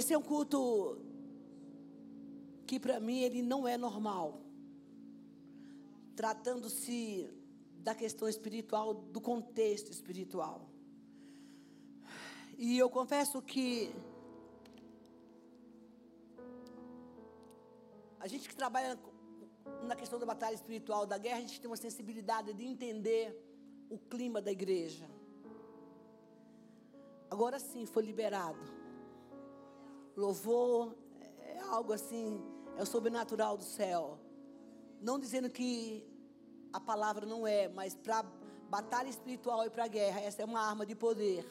Esse 0.00 0.14
é 0.14 0.18
um 0.18 0.22
culto 0.22 0.96
que 2.66 2.80
para 2.80 2.98
mim 2.98 3.18
ele 3.26 3.42
não 3.42 3.68
é 3.68 3.76
normal. 3.76 4.40
Tratando-se 6.16 7.28
da 7.88 7.94
questão 7.94 8.26
espiritual, 8.26 8.94
do 8.94 9.20
contexto 9.20 9.90
espiritual. 9.92 10.70
E 12.56 12.78
eu 12.78 12.88
confesso 12.88 13.42
que 13.42 13.94
a 18.18 18.26
gente 18.26 18.48
que 18.48 18.56
trabalha 18.56 18.98
na 19.82 19.94
questão 19.94 20.18
da 20.18 20.24
batalha 20.24 20.54
espiritual, 20.54 21.04
da 21.04 21.18
guerra, 21.18 21.36
a 21.36 21.42
gente 21.42 21.60
tem 21.60 21.70
uma 21.70 21.76
sensibilidade 21.76 22.54
de 22.54 22.64
entender 22.64 23.24
o 23.90 23.98
clima 23.98 24.40
da 24.40 24.50
igreja. 24.50 25.06
Agora 27.28 27.58
sim 27.58 27.84
foi 27.84 28.02
liberado. 28.02 28.79
Louvor 30.16 30.94
é 31.40 31.60
algo 31.68 31.92
assim, 31.92 32.42
é 32.76 32.82
o 32.82 32.86
sobrenatural 32.86 33.56
do 33.56 33.64
céu. 33.64 34.18
Não 35.00 35.18
dizendo 35.18 35.48
que 35.48 36.04
a 36.72 36.80
palavra 36.80 37.24
não 37.26 37.46
é, 37.46 37.68
mas 37.68 37.94
para 37.94 38.22
batalha 38.68 39.08
espiritual 39.08 39.64
e 39.66 39.70
para 39.70 39.86
guerra, 39.88 40.20
essa 40.20 40.42
é 40.42 40.44
uma 40.44 40.60
arma 40.60 40.86
de 40.86 40.94
poder. 40.94 41.44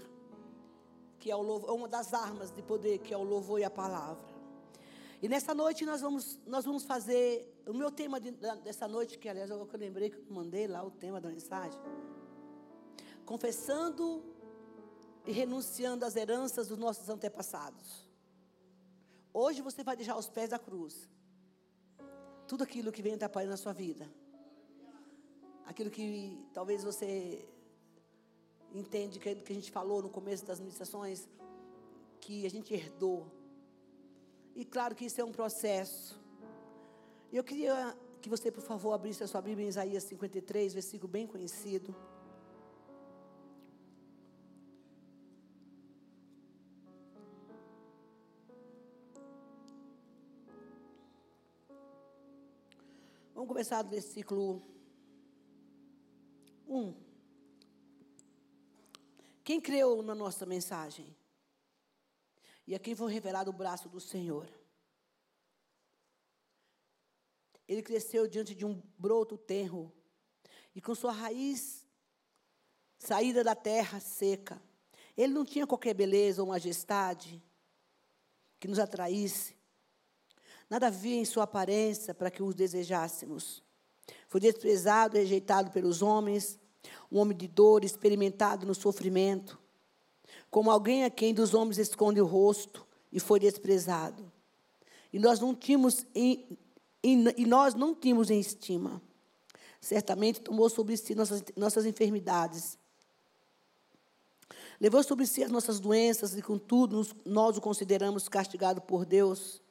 Que 1.20 1.30
é 1.30 1.36
o 1.36 1.42
louvor, 1.42 1.72
uma 1.76 1.88
das 1.88 2.14
armas 2.14 2.52
de 2.52 2.62
poder, 2.62 3.00
que 3.00 3.14
é 3.14 3.18
o 3.18 3.24
louvor 3.24 3.60
e 3.60 3.64
a 3.64 3.70
palavra. 3.70 4.40
E 5.22 5.28
nessa 5.28 5.54
noite 5.54 5.86
nós 5.86 6.00
vamos, 6.02 6.40
nós 6.46 6.64
vamos 6.64 6.86
fazer. 6.86 7.54
O 7.68 7.74
meu 7.74 7.92
tema 7.92 8.20
de, 8.20 8.32
dessa 8.64 8.88
noite, 8.88 9.18
que 9.20 9.28
aliás 9.28 9.50
eu 9.50 9.68
lembrei 9.74 10.10
que 10.10 10.18
eu 10.18 10.26
mandei 10.30 10.66
lá 10.66 10.82
o 10.84 10.90
tema 10.90 11.20
da 11.20 11.30
mensagem. 11.30 11.80
Confessando 13.26 14.24
e 15.26 15.32
renunciando 15.32 16.06
às 16.06 16.16
heranças 16.16 16.70
dos 16.70 16.78
nossos 16.78 17.10
antepassados. 17.10 18.09
Hoje 19.34 19.62
você 19.62 19.84
vai 19.84 19.96
deixar 19.96 20.14
aos 20.14 20.28
pés 20.28 20.50
da 20.50 20.60
cruz 20.60 21.08
tudo 22.48 22.64
aquilo 22.64 22.92
que 22.92 23.02
vem 23.02 23.14
atrapalhando 23.14 23.52
na 23.52 23.58
sua 23.58 23.74
vida. 23.74 24.10
Aquilo 25.66 25.92
que 25.92 26.44
talvez 26.52 26.84
você 26.84 27.48
entende 28.74 29.20
que, 29.20 29.36
que 29.36 29.52
a 29.52 29.56
gente 29.56 29.72
falou 29.72 30.02
no 30.02 30.10
começo 30.10 30.44
das 30.46 30.60
ministrações, 30.60 31.28
que 32.20 32.46
a 32.46 32.50
gente 32.50 32.74
herdou. 32.74 33.28
E 34.56 34.66
claro 34.66 34.96
que 34.96 35.06
isso 35.06 35.22
é 35.22 35.24
um 35.24 35.32
processo. 35.32 36.20
Eu 37.32 37.44
queria 37.44 37.96
que 38.20 38.30
você, 38.30 38.52
por 38.52 38.64
favor, 38.64 38.94
abrisse 38.94 39.24
a 39.24 39.28
sua 39.28 39.42
Bíblia 39.42 39.66
em 39.66 39.70
Isaías 39.70 40.04
53, 40.04 40.74
versículo 40.74 41.08
bem 41.08 41.28
conhecido. 41.28 41.96
Vamos 53.50 53.66
começar 53.66 53.82
do 53.82 53.90
versículo 53.90 54.62
1. 56.68 56.94
Quem 59.44 59.60
creu 59.60 60.04
na 60.04 60.14
nossa 60.14 60.46
mensagem? 60.46 61.18
E 62.68 62.76
a 62.76 62.80
quem 62.80 62.94
foi 62.94 63.12
revelado 63.12 63.50
o 63.50 63.54
braço 63.54 63.90
do 63.90 64.00
Senhor? 64.00 64.48
Ele 67.68 67.82
cresceu 67.82 68.28
diante 68.28 68.54
de 68.54 68.68
um 68.68 68.84
broto 69.00 69.36
tenro, 69.36 69.92
e 70.76 70.80
com 70.80 70.94
sua 70.94 71.12
raiz 71.12 71.88
saída 73.00 73.44
da 73.44 73.56
terra 73.56 74.00
seca. 74.00 74.62
Ele 75.18 75.34
não 75.34 75.44
tinha 75.44 75.66
qualquer 75.66 75.96
beleza 75.96 76.44
ou 76.44 76.50
majestade 76.50 77.44
que 78.60 78.68
nos 78.68 78.78
atraísse. 78.78 79.59
Nada 80.70 80.88
havia 80.88 81.16
em 81.16 81.26
sua 81.26 81.44
aparência 81.44 82.14
para 82.14 82.30
que 82.30 82.44
os 82.44 82.54
desejássemos. 82.54 83.64
Foi 84.28 84.40
desprezado 84.40 85.18
rejeitado 85.18 85.72
pelos 85.72 86.02
homens, 86.02 86.60
um 87.12 87.18
homem 87.18 87.36
de 87.36 87.48
dor, 87.48 87.84
experimentado 87.84 88.66
no 88.66 88.76
sofrimento, 88.76 89.60
como 90.52 90.70
alguém 90.70 91.04
a 91.04 91.10
quem 91.10 91.34
dos 91.34 91.54
homens 91.54 91.80
esconde 91.80 92.22
o 92.22 92.26
rosto 92.26 92.86
e 93.12 93.20
foi 93.20 93.40
desprezado. 93.40 94.32
E 95.12 95.18
nós 95.18 95.40
não 95.40 95.56
tínhamos 95.56 96.06
em, 96.14 96.58
em, 97.04 97.26
e 97.36 97.46
nós 97.46 97.74
não 97.74 97.96
tínhamos 97.96 98.30
em 98.30 98.40
estima. 98.40 99.02
Certamente 99.82 100.42
tomou 100.42 100.70
sobre 100.70 100.96
si 100.98 101.16
nossas, 101.16 101.44
nossas 101.56 101.86
enfermidades. 101.86 102.78
Levou 104.80 105.02
sobre 105.04 105.26
si 105.26 105.44
as 105.44 105.52
nossas 105.52 105.80
doenças 105.80 106.38
e, 106.38 106.42
contudo, 106.42 107.06
nós 107.26 107.58
o 107.58 107.62
consideramos 107.62 108.30
castigado 108.30 108.82
por 108.82 109.06
Deus 109.06 109.62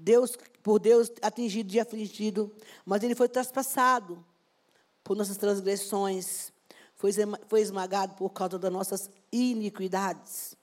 Deus, 0.00 0.36
por 0.62 0.78
Deus 0.78 1.12
atingido 1.20 1.72
e 1.74 1.80
afligido, 1.80 2.50
mas 2.84 3.02
ele 3.02 3.14
foi 3.14 3.28
traspassado 3.28 4.24
por 5.04 5.16
nossas 5.16 5.36
transgressões, 5.36 6.52
foi, 6.96 7.60
esmagado 7.60 8.14
por 8.14 8.30
causa 8.30 8.58
das 8.58 8.72
nossas 8.72 9.10
iniquidades. 9.30 10.56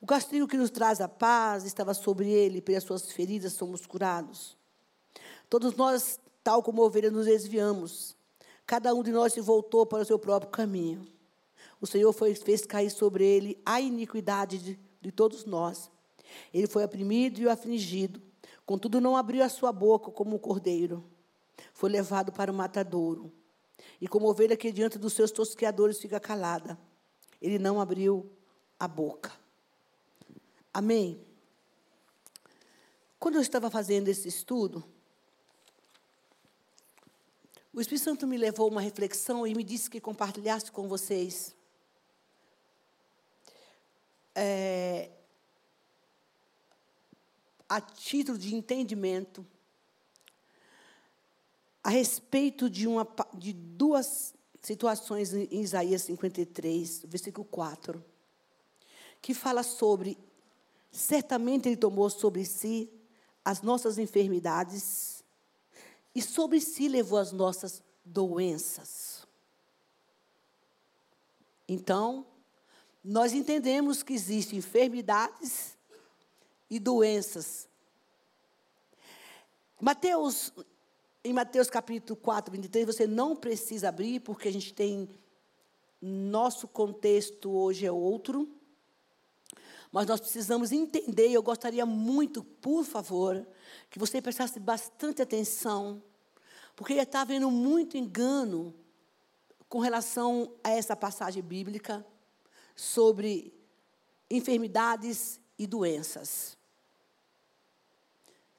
O 0.00 0.06
castigo 0.06 0.46
que 0.46 0.56
nos 0.56 0.70
traz 0.70 1.00
a 1.00 1.08
paz 1.08 1.64
estava 1.64 1.94
sobre 1.94 2.30
ele, 2.30 2.60
pelas 2.60 2.84
suas 2.84 3.10
feridas 3.10 3.54
somos 3.54 3.86
curados. 3.86 4.56
Todos 5.48 5.74
nós, 5.74 6.20
tal 6.44 6.62
como 6.62 6.82
ovelhas, 6.82 7.12
nos 7.12 7.26
desviamos. 7.26 8.14
Cada 8.66 8.94
um 8.94 9.02
de 9.02 9.12
nós 9.12 9.32
se 9.32 9.40
voltou 9.40 9.86
para 9.86 10.02
o 10.02 10.04
seu 10.04 10.18
próprio 10.18 10.50
caminho. 10.50 11.06
O 11.80 11.86
Senhor 11.86 12.12
foi, 12.12 12.34
fez 12.34 12.66
cair 12.66 12.90
sobre 12.90 13.24
ele 13.24 13.58
a 13.64 13.80
iniquidade 13.80 14.58
de, 14.58 14.78
de 15.00 15.12
todos 15.12 15.44
nós. 15.44 15.90
Ele 16.52 16.66
foi 16.66 16.84
oprimido 16.84 17.40
e 17.40 17.48
afligido, 17.48 18.20
contudo 18.66 19.00
não 19.00 19.16
abriu 19.16 19.42
a 19.42 19.48
sua 19.48 19.72
boca 19.72 20.10
como 20.10 20.36
um 20.36 20.38
cordeiro. 20.38 21.02
Foi 21.72 21.88
levado 21.88 22.32
para 22.32 22.52
o 22.52 22.54
matadouro. 22.54 23.32
E 24.00 24.06
como 24.06 24.28
ovelha 24.28 24.56
que 24.56 24.72
diante 24.72 24.98
dos 24.98 25.14
seus 25.14 25.30
tosqueadores 25.30 25.98
fica 25.98 26.20
calada, 26.20 26.78
ele 27.40 27.58
não 27.58 27.80
abriu 27.80 28.30
a 28.78 28.86
boca. 28.86 29.32
Amém? 30.74 31.18
Quando 33.18 33.36
eu 33.36 33.40
estava 33.40 33.70
fazendo 33.70 34.08
esse 34.08 34.28
estudo, 34.28 34.84
o 37.72 37.80
Espírito 37.80 38.04
Santo 38.04 38.26
me 38.26 38.36
levou 38.36 38.68
a 38.68 38.70
uma 38.70 38.80
reflexão 38.80 39.46
e 39.46 39.54
me 39.54 39.62
disse 39.62 39.88
que 39.88 40.00
compartilhasse 40.00 40.70
com 40.72 40.88
vocês. 40.88 41.54
É, 44.34 45.10
a 47.68 47.80
título 47.80 48.38
de 48.38 48.54
entendimento 48.54 49.44
a 51.86 51.90
respeito 51.90 52.68
de, 52.68 52.88
uma, 52.88 53.06
de 53.32 53.52
duas 53.52 54.34
situações 54.60 55.32
em 55.32 55.60
Isaías 55.60 56.02
53, 56.02 57.02
versículo 57.06 57.44
4, 57.44 58.04
que 59.22 59.32
fala 59.32 59.62
sobre, 59.62 60.18
certamente 60.90 61.68
Ele 61.68 61.76
tomou 61.76 62.10
sobre 62.10 62.44
si 62.44 62.90
as 63.44 63.62
nossas 63.62 63.98
enfermidades 63.98 65.22
e 66.12 66.20
sobre 66.20 66.60
si 66.60 66.88
levou 66.88 67.20
as 67.20 67.30
nossas 67.30 67.80
doenças. 68.04 69.24
Então, 71.68 72.26
nós 73.04 73.32
entendemos 73.32 74.02
que 74.02 74.12
existem 74.12 74.58
enfermidades 74.58 75.75
e 76.70 76.78
doenças. 76.78 77.68
Mateus, 79.80 80.52
em 81.22 81.32
Mateus 81.32 81.68
capítulo 81.68 82.16
4, 82.16 82.50
23, 82.52 82.86
você 82.86 83.06
não 83.06 83.36
precisa 83.36 83.88
abrir, 83.88 84.20
porque 84.20 84.48
a 84.48 84.52
gente 84.52 84.72
tem. 84.72 85.08
Nosso 86.00 86.68
contexto 86.68 87.50
hoje 87.50 87.86
é 87.86 87.92
outro. 87.92 88.48
Mas 89.90 90.06
nós 90.06 90.20
precisamos 90.20 90.72
entender, 90.72 91.28
e 91.28 91.34
eu 91.34 91.42
gostaria 91.42 91.86
muito, 91.86 92.44
por 92.44 92.84
favor, 92.84 93.46
que 93.88 93.98
você 93.98 94.20
prestasse 94.20 94.60
bastante 94.60 95.22
atenção, 95.22 96.02
porque 96.74 96.92
está 96.94 97.22
havendo 97.22 97.50
muito 97.50 97.96
engano 97.96 98.74
com 99.68 99.78
relação 99.78 100.52
a 100.62 100.70
essa 100.70 100.94
passagem 100.94 101.42
bíblica 101.42 102.06
sobre 102.74 103.54
enfermidades 104.30 105.40
e 105.58 105.66
doenças. 105.66 106.55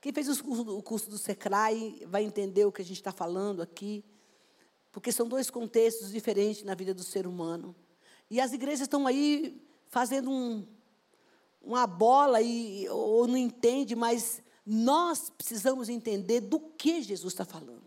Quem 0.07 0.13
fez 0.13 0.29
o 0.29 0.41
curso, 0.41 0.77
o 0.77 0.81
curso 0.81 1.09
do 1.09 1.17
SECRAI 1.17 2.03
vai 2.07 2.23
entender 2.23 2.63
o 2.63 2.71
que 2.71 2.81
a 2.81 2.85
gente 2.85 2.95
está 2.95 3.11
falando 3.11 3.61
aqui, 3.61 4.05
porque 4.89 5.11
são 5.11 5.27
dois 5.27 5.49
contextos 5.49 6.13
diferentes 6.13 6.63
na 6.63 6.73
vida 6.75 6.93
do 6.93 7.03
ser 7.03 7.27
humano. 7.27 7.75
E 8.29 8.39
as 8.39 8.53
igrejas 8.53 8.83
estão 8.83 9.05
aí 9.05 9.61
fazendo 9.89 10.31
um, 10.31 10.65
uma 11.61 11.85
bola 11.85 12.41
e, 12.41 12.87
ou 12.87 13.27
não 13.27 13.35
entende, 13.35 13.97
mas 13.97 14.41
nós 14.65 15.29
precisamos 15.29 15.89
entender 15.89 16.39
do 16.39 16.57
que 16.57 17.01
Jesus 17.01 17.33
está 17.33 17.43
falando. 17.43 17.83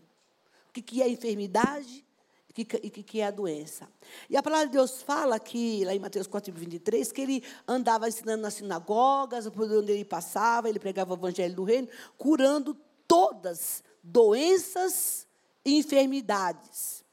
O 0.69 0.73
que, 0.73 0.83
que 0.83 1.01
é 1.01 1.09
enfermidade 1.09 2.05
que, 2.53 2.65
que, 2.65 3.21
é 3.21 3.25
a 3.25 3.31
doença. 3.31 3.87
E 4.29 4.35
a 4.35 4.43
palavra 4.43 4.67
de 4.67 4.73
Deus 4.73 5.01
fala 5.01 5.39
que, 5.39 5.85
lá 5.85 5.95
em 5.95 5.99
Mateus 5.99 6.27
4, 6.27 6.53
23, 6.53 7.11
que 7.11 7.21
ele 7.21 7.43
andava 7.67 8.07
ensinando 8.07 8.41
nas 8.41 8.55
sinagogas, 8.55 9.47
por 9.49 9.71
onde 9.71 9.91
ele 9.91 10.05
passava, 10.05 10.67
ele 10.67 10.79
pregava 10.79 11.13
o 11.13 11.17
evangelho 11.17 11.55
do 11.55 11.63
reino, 11.63 11.87
curando 12.17 12.75
todas 13.07 13.83
doenças 14.03 15.27
e 15.63 15.77
enfermidades 15.77 17.03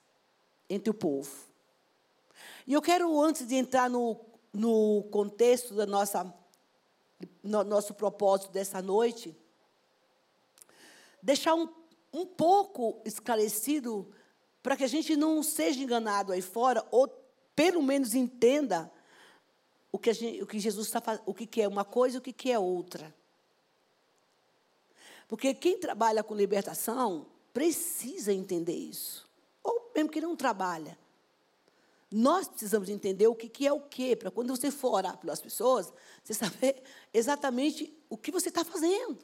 entre 0.68 0.90
o 0.90 0.94
povo. 0.94 1.30
E 2.66 2.72
eu 2.72 2.82
quero, 2.82 3.20
antes 3.20 3.46
de 3.46 3.54
entrar 3.54 3.88
no, 3.88 4.20
no 4.52 5.04
contexto 5.10 5.74
da 5.74 5.86
nossa, 5.86 6.34
no 7.42 7.64
nosso 7.64 7.94
propósito 7.94 8.52
dessa 8.52 8.82
noite, 8.82 9.36
deixar 11.22 11.54
um, 11.54 11.68
um 12.12 12.26
pouco 12.26 13.00
esclarecido 13.04 14.10
para 14.62 14.76
que 14.76 14.84
a 14.84 14.88
gente 14.88 15.16
não 15.16 15.42
seja 15.42 15.80
enganado 15.80 16.32
aí 16.32 16.42
fora, 16.42 16.84
ou 16.90 17.08
pelo 17.54 17.82
menos 17.82 18.14
entenda 18.14 18.90
o 19.90 19.98
que, 19.98 20.12
gente, 20.12 20.42
o 20.42 20.46
que 20.46 20.58
Jesus 20.58 20.86
está 20.86 21.00
fazendo, 21.00 21.24
o 21.26 21.34
que, 21.34 21.46
que 21.46 21.62
é 21.62 21.68
uma 21.68 21.84
coisa 21.84 22.16
e 22.16 22.18
o 22.18 22.22
que, 22.22 22.32
que 22.32 22.50
é 22.50 22.58
outra. 22.58 23.14
Porque 25.26 25.52
quem 25.54 25.78
trabalha 25.78 26.22
com 26.22 26.34
libertação 26.34 27.26
precisa 27.52 28.32
entender 28.32 28.76
isso. 28.76 29.28
Ou 29.62 29.90
mesmo 29.94 30.10
que 30.10 30.20
não 30.20 30.36
trabalha. 30.36 30.98
Nós 32.10 32.48
precisamos 32.48 32.88
entender 32.88 33.26
o 33.26 33.34
que, 33.34 33.48
que 33.48 33.66
é 33.66 33.72
o 33.72 33.80
quê, 33.80 34.16
para 34.16 34.30
quando 34.30 34.56
você 34.56 34.70
for 34.70 34.94
orar 34.94 35.18
pelas 35.18 35.40
pessoas, 35.40 35.92
você 36.24 36.32
saber 36.32 36.82
exatamente 37.12 37.92
o 38.08 38.16
que 38.16 38.30
você 38.30 38.48
está 38.48 38.64
fazendo. 38.64 39.18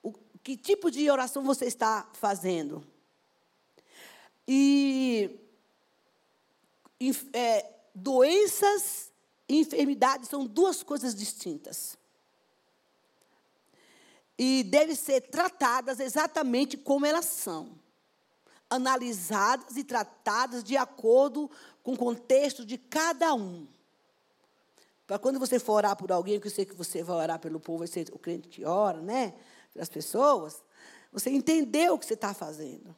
O, 0.00 0.12
que 0.42 0.56
tipo 0.56 0.90
de 0.90 1.10
oração 1.10 1.42
você 1.42 1.64
está 1.64 2.08
fazendo. 2.12 2.86
E 4.46 5.38
é, 7.32 7.70
doenças 7.94 9.10
e 9.48 9.60
enfermidades 9.60 10.28
são 10.28 10.46
duas 10.46 10.82
coisas 10.82 11.14
distintas. 11.14 11.96
E 14.38 14.64
devem 14.64 14.94
ser 14.94 15.20
tratadas 15.22 16.00
exatamente 16.00 16.76
como 16.76 17.06
elas 17.06 17.26
são. 17.26 17.70
Analisadas 18.68 19.76
e 19.76 19.84
tratadas 19.84 20.64
de 20.64 20.76
acordo 20.76 21.50
com 21.82 21.92
o 21.92 21.98
contexto 21.98 22.64
de 22.64 22.78
cada 22.78 23.34
um. 23.34 23.66
Para 25.06 25.18
quando 25.18 25.38
você 25.38 25.58
for 25.58 25.74
orar 25.74 25.94
por 25.94 26.10
alguém, 26.10 26.40
que 26.40 26.46
eu 26.46 26.50
sei 26.50 26.64
que 26.64 26.74
você 26.74 27.02
vai 27.02 27.16
orar 27.16 27.38
pelo 27.38 27.60
povo, 27.60 27.80
vai 27.80 27.88
ser 27.88 28.08
o 28.12 28.18
crente 28.18 28.48
que 28.48 28.64
ora, 28.64 29.00
né? 29.00 29.34
Pelas 29.72 29.88
pessoas, 29.88 30.62
você 31.12 31.30
entendeu 31.30 31.94
o 31.94 31.98
que 31.98 32.06
você 32.06 32.14
está 32.14 32.32
fazendo. 32.32 32.96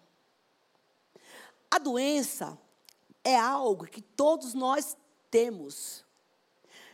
A 1.75 1.79
doença 1.81 2.56
é 3.25 3.37
algo 3.37 3.85
que 3.85 4.00
todos 4.00 4.55
nós 4.55 4.97
temos. 5.29 6.05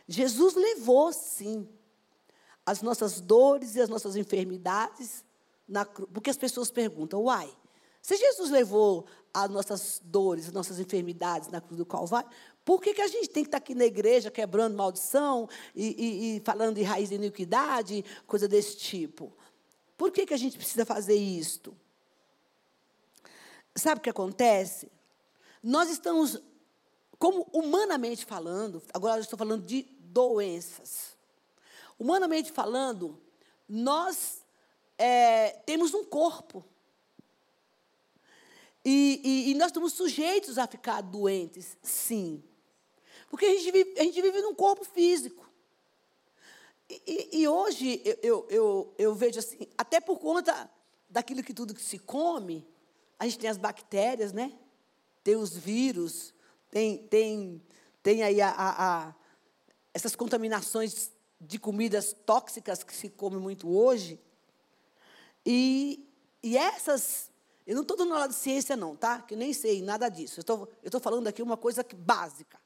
Jesus 0.07 0.55
levou, 0.55 1.13
sim, 1.13 1.69
as 2.65 2.81
nossas 2.81 3.21
dores 3.21 3.75
e 3.75 3.79
as 3.79 3.89
nossas 3.89 4.15
enfermidades, 4.15 5.23
na 5.67 5.85
cruz, 5.85 6.09
porque 6.11 6.31
as 6.31 6.35
pessoas 6.35 6.71
perguntam, 6.71 7.21
uai, 7.21 7.55
se 8.01 8.17
Jesus 8.17 8.49
levou 8.49 9.05
as 9.31 9.51
nossas 9.51 10.01
dores, 10.03 10.47
as 10.47 10.51
nossas 10.51 10.79
enfermidades 10.79 11.49
na 11.49 11.61
cruz 11.61 11.77
do 11.77 11.85
Calvário, 11.85 12.31
por 12.65 12.81
que, 12.81 12.95
que 12.95 13.03
a 13.03 13.07
gente 13.07 13.29
tem 13.29 13.43
que 13.43 13.49
estar 13.49 13.59
aqui 13.59 13.75
na 13.75 13.85
igreja 13.85 14.31
quebrando 14.31 14.75
maldição 14.75 15.47
e, 15.75 15.89
e, 15.89 16.37
e 16.37 16.39
falando 16.39 16.77
de 16.77 16.81
raiz 16.81 17.09
de 17.09 17.15
iniquidade, 17.15 18.03
coisa 18.25 18.47
desse 18.47 18.77
tipo? 18.77 19.31
Por 19.95 20.11
que, 20.11 20.25
que 20.25 20.33
a 20.33 20.37
gente 20.37 20.57
precisa 20.57 20.87
fazer 20.87 21.17
isto? 21.17 21.77
Sabe 23.75 23.99
o 23.99 24.03
que 24.03 24.09
acontece? 24.09 24.91
Nós 25.63 25.89
estamos, 25.89 26.41
como 27.17 27.47
humanamente 27.53 28.25
falando, 28.25 28.81
agora 28.93 29.17
eu 29.17 29.21
estou 29.21 29.37
falando 29.37 29.63
de 29.63 29.83
doenças. 29.99 31.15
Humanamente 31.97 32.51
falando, 32.51 33.19
nós 33.67 34.43
é, 34.97 35.51
temos 35.65 35.93
um 35.93 36.03
corpo. 36.03 36.65
E, 38.83 39.21
e, 39.23 39.51
e, 39.51 39.55
nós 39.55 39.67
estamos 39.67 39.93
sujeitos 39.93 40.57
a 40.57 40.65
ficar 40.65 41.01
doentes, 41.01 41.77
sim. 41.81 42.43
Porque 43.29 43.45
a 43.45 43.49
gente 43.49 43.71
vive, 43.71 43.99
a 43.99 44.03
gente 44.03 44.21
vive 44.21 44.41
num 44.41 44.55
corpo 44.55 44.83
físico. 44.83 45.47
E, 46.89 47.41
e 47.41 47.47
hoje 47.47 48.01
eu, 48.03 48.17
eu, 48.21 48.47
eu, 48.49 48.95
eu 48.97 49.15
vejo 49.15 49.39
assim, 49.39 49.67
até 49.77 50.01
por 50.01 50.17
conta 50.17 50.69
daquilo 51.09 51.43
que 51.43 51.53
tudo 51.53 51.73
que 51.73 51.81
se 51.81 51.99
come, 51.99 52.67
a 53.21 53.25
gente 53.25 53.37
tem 53.37 53.51
as 53.51 53.57
bactérias, 53.57 54.33
né? 54.33 54.51
Tem 55.23 55.35
os 55.35 55.55
vírus, 55.55 56.33
tem, 56.71 56.97
tem, 56.97 57.61
tem 58.01 58.23
aí 58.23 58.41
a, 58.41 58.49
a, 58.49 59.09
a, 59.09 59.15
essas 59.93 60.15
contaminações 60.15 61.11
de 61.39 61.59
comidas 61.59 62.15
tóxicas 62.25 62.81
que 62.81 62.95
se 62.95 63.09
come 63.09 63.37
muito 63.37 63.69
hoje. 63.69 64.19
E, 65.45 66.03
e 66.41 66.57
essas. 66.57 67.29
Eu 67.67 67.75
não 67.75 67.83
estou 67.83 67.95
dando 67.95 68.11
aula 68.11 68.27
de 68.27 68.33
ciência, 68.33 68.75
não, 68.75 68.95
tá? 68.95 69.21
Que 69.21 69.35
eu 69.35 69.37
nem 69.37 69.53
sei 69.53 69.83
nada 69.83 70.09
disso. 70.09 70.39
Eu 70.39 70.67
estou 70.83 70.99
falando 70.99 71.27
aqui 71.27 71.43
uma 71.43 71.57
coisa 71.57 71.83
que, 71.83 71.95
básica. 71.95 72.59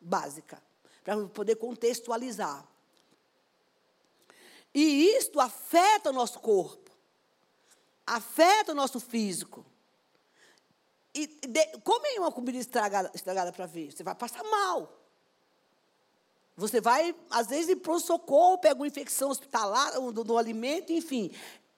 Básica. 0.00 0.62
Para 1.04 1.26
poder 1.26 1.56
contextualizar. 1.56 2.66
E 4.72 5.10
isto 5.18 5.38
afeta 5.38 6.08
o 6.08 6.14
nosso 6.14 6.40
corpo. 6.40 6.90
Afeta 8.06 8.72
o 8.72 8.74
nosso 8.74 8.98
físico. 8.98 9.66
E 11.18 11.26
de, 11.26 11.66
come 11.78 12.18
uma 12.18 12.30
comida 12.30 12.58
estragada, 12.58 13.10
estragada 13.14 13.52
para 13.52 13.66
ver. 13.66 13.90
Você 13.90 14.04
vai 14.04 14.14
passar 14.14 14.44
mal. 14.44 14.92
Você 16.56 16.80
vai, 16.80 17.14
às 17.30 17.48
vezes, 17.48 17.70
ir 17.70 17.76
para 17.76 17.92
o 17.92 18.00
socorro, 18.00 18.58
pega 18.58 18.76
uma 18.76 18.86
infecção 18.86 19.30
hospitalar 19.30 19.92
do, 19.92 20.24
do 20.24 20.38
alimento, 20.38 20.92
enfim. 20.92 21.30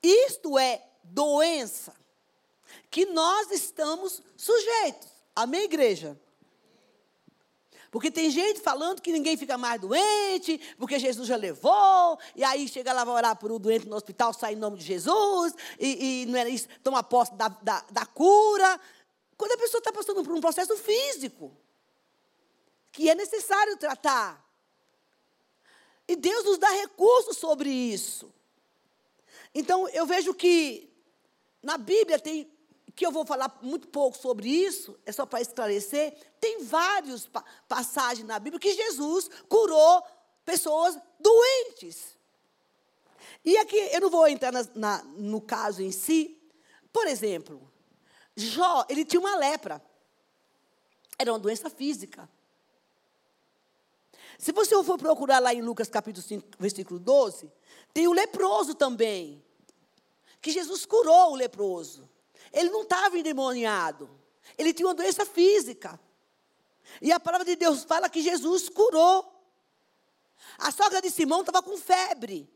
Isto 0.02 0.58
é 0.58 0.82
doença 1.02 1.94
que 2.90 3.06
nós 3.06 3.50
estamos 3.50 4.22
sujeitos. 4.36 5.08
Amém, 5.34 5.64
igreja? 5.64 6.18
Porque 7.90 8.10
tem 8.10 8.30
gente 8.30 8.60
falando 8.60 9.02
que 9.02 9.12
ninguém 9.12 9.36
fica 9.36 9.58
mais 9.58 9.80
doente, 9.80 10.60
porque 10.78 10.98
Jesus 10.98 11.26
já 11.26 11.36
levou, 11.36 12.18
e 12.36 12.44
aí 12.44 12.68
chega 12.68 12.92
lá, 12.92 13.04
vai 13.04 13.14
orar 13.14 13.36
por 13.36 13.50
um 13.50 13.58
doente 13.58 13.88
no 13.88 13.96
hospital, 13.96 14.32
sai 14.32 14.52
em 14.52 14.56
nome 14.56 14.78
de 14.78 14.84
Jesus, 14.84 15.54
e, 15.78 16.22
e 16.22 16.26
não 16.26 16.38
era 16.38 16.48
isso, 16.48 16.68
toma 16.84 17.02
posse 17.02 17.34
da, 17.34 17.48
da, 17.48 17.84
da 17.90 18.06
cura. 18.06 18.80
Quando 19.40 19.52
a 19.52 19.56
pessoa 19.56 19.78
está 19.78 19.90
passando 19.90 20.22
por 20.22 20.34
um 20.34 20.40
processo 20.42 20.76
físico, 20.76 21.50
que 22.92 23.08
é 23.08 23.14
necessário 23.14 23.74
tratar. 23.78 24.46
E 26.06 26.14
Deus 26.14 26.44
nos 26.44 26.58
dá 26.58 26.68
recursos 26.72 27.38
sobre 27.38 27.70
isso. 27.70 28.30
Então, 29.54 29.88
eu 29.88 30.04
vejo 30.04 30.34
que 30.34 30.92
na 31.62 31.78
Bíblia 31.78 32.18
tem, 32.18 32.52
que 32.94 33.06
eu 33.06 33.10
vou 33.10 33.24
falar 33.24 33.58
muito 33.62 33.88
pouco 33.88 34.18
sobre 34.18 34.46
isso, 34.46 35.00
é 35.06 35.10
só 35.10 35.24
para 35.24 35.40
esclarecer, 35.40 36.14
tem 36.38 36.62
várias 36.62 37.26
pa 37.26 37.42
passagens 37.66 38.26
na 38.26 38.38
Bíblia 38.38 38.60
que 38.60 38.74
Jesus 38.74 39.30
curou 39.48 40.04
pessoas 40.44 40.98
doentes. 41.18 42.14
E 43.42 43.56
aqui, 43.56 43.78
eu 43.90 44.02
não 44.02 44.10
vou 44.10 44.28
entrar 44.28 44.52
na, 44.52 44.66
na, 44.74 45.02
no 45.02 45.40
caso 45.40 45.80
em 45.80 45.92
si, 45.92 46.38
por 46.92 47.06
exemplo, 47.06 47.70
Jó, 48.40 48.84
ele 48.88 49.04
tinha 49.04 49.20
uma 49.20 49.36
lepra. 49.36 49.82
Era 51.18 51.32
uma 51.32 51.38
doença 51.38 51.68
física. 51.68 52.28
Se 54.38 54.52
você 54.52 54.82
for 54.82 54.96
procurar 54.96 55.38
lá 55.38 55.52
em 55.52 55.60
Lucas 55.60 55.88
capítulo 55.88 56.26
5, 56.26 56.48
versículo 56.58 56.98
12, 56.98 57.52
tem 57.92 58.08
o 58.08 58.12
leproso 58.12 58.74
também. 58.74 59.44
Que 60.40 60.50
Jesus 60.50 60.86
curou 60.86 61.32
o 61.32 61.36
leproso. 61.36 62.08
Ele 62.52 62.70
não 62.70 62.82
estava 62.82 63.18
endemoniado. 63.18 64.10
Ele 64.56 64.72
tinha 64.72 64.88
uma 64.88 64.94
doença 64.94 65.26
física. 65.26 66.00
E 67.02 67.12
a 67.12 67.20
palavra 67.20 67.44
de 67.44 67.54
Deus 67.54 67.84
fala 67.84 68.08
que 68.08 68.22
Jesus 68.22 68.68
curou. 68.70 69.30
A 70.56 70.72
sogra 70.72 71.02
de 71.02 71.10
Simão 71.10 71.40
estava 71.40 71.62
com 71.62 71.76
febre. 71.76 72.48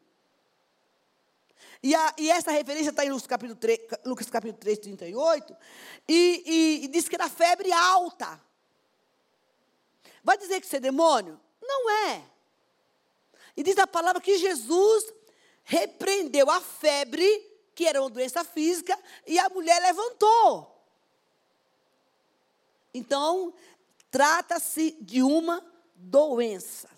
E, 1.83 1.95
a, 1.95 2.15
e 2.19 2.31
essa 2.31 2.51
referência 2.51 2.91
está 2.91 3.05
em 3.05 3.11
Lucas 3.11 3.27
capítulo, 3.27 3.59
3, 3.59 3.81
Lucas 4.05 4.31
capítulo 4.31 4.59
3, 4.59 4.79
38. 4.79 5.57
E, 6.09 6.43
e, 6.47 6.85
e 6.85 6.89
diz 6.89 7.09
que 7.09 7.15
era 7.15 7.29
febre 7.29 7.73
alta. 7.73 8.41
Vai 10.23 10.39
dizer 10.39 10.61
que 10.61 10.67
isso 10.67 10.77
é 10.77 10.81
demônio? 10.81 11.39
Não 11.63 11.91
é. 11.91 12.25
E 13.57 13.63
diz 13.63 13.79
a 13.79 13.87
palavra 13.87 14.21
que 14.21 14.39
Jesus 14.39 15.13
repreendeu 15.63 16.51
a 16.51 16.61
febre, 16.61 17.27
que 17.75 17.87
era 17.87 18.01
uma 18.01 18.11
doença 18.11 18.45
física, 18.45 18.99
e 19.27 19.39
a 19.39 19.49
mulher 19.49 19.81
levantou. 19.81 20.71
Então, 22.93 23.53
trata-se 24.11 24.97
de 25.01 25.23
uma 25.23 25.65
doença. 25.95 26.89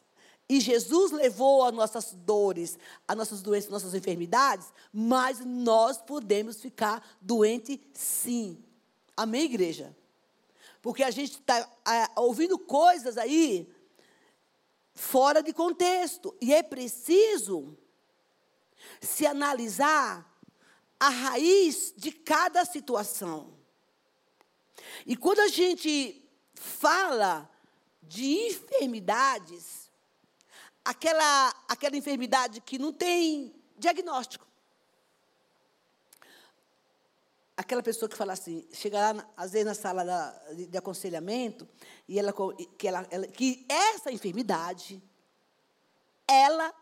E 0.48 0.60
Jesus 0.60 1.10
levou 1.10 1.64
as 1.64 1.72
nossas 1.72 2.12
dores, 2.12 2.78
as 3.06 3.16
nossas 3.16 3.42
doenças, 3.42 3.66
as 3.66 3.82
nossas 3.82 3.94
enfermidades, 3.94 4.72
mas 4.92 5.40
nós 5.44 5.98
podemos 5.98 6.60
ficar 6.60 7.04
doentes 7.20 7.80
sim. 7.92 8.62
Amém, 9.16 9.44
igreja? 9.44 9.96
Porque 10.80 11.02
a 11.02 11.10
gente 11.10 11.32
está 11.32 11.68
ouvindo 12.14 12.58
coisas 12.58 13.18
aí 13.18 13.68
fora 14.94 15.42
de 15.42 15.52
contexto. 15.52 16.36
E 16.40 16.54
é 16.54 16.62
preciso 16.62 17.76
se 19.00 19.26
analisar 19.26 20.32
a 20.98 21.08
raiz 21.08 21.92
de 21.96 22.12
cada 22.12 22.64
situação. 22.64 23.52
E 25.04 25.16
quando 25.16 25.40
a 25.40 25.48
gente 25.48 26.24
fala 26.54 27.50
de 28.02 28.46
enfermidades, 28.46 29.85
aquela, 30.86 31.54
aquela 31.68 31.96
enfermidade 31.96 32.60
que 32.60 32.78
não 32.78 32.92
tem 32.92 33.52
diagnóstico. 33.76 34.46
Aquela 37.56 37.82
pessoa 37.82 38.08
que 38.08 38.16
fala 38.16 38.34
assim, 38.34 38.64
chega 38.72 39.12
lá, 39.12 39.28
às 39.36 39.52
vezes, 39.52 39.66
na 39.66 39.74
sala 39.74 40.04
da, 40.04 40.30
de, 40.52 40.66
de, 40.66 40.78
aconselhamento, 40.78 41.66
e 42.06 42.18
ela, 42.18 42.32
que, 42.78 42.86
ela, 42.86 43.06
ela, 43.10 43.26
que 43.26 43.66
essa 43.68 44.12
enfermidade, 44.12 45.02
ela, 46.28 46.72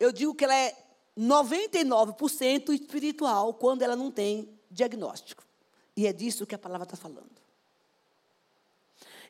eu 0.00 0.10
digo 0.12 0.34
que 0.34 0.44
ela 0.44 0.54
é 0.54 0.74
99% 1.18 2.70
espiritual 2.70 3.52
quando 3.54 3.82
ela 3.82 3.96
não 3.96 4.10
tem 4.10 4.58
diagnóstico. 4.70 5.44
E 5.94 6.06
é 6.06 6.12
disso 6.12 6.46
que 6.46 6.54
a 6.54 6.58
palavra 6.58 6.84
está 6.84 6.96
falando. 6.96 7.36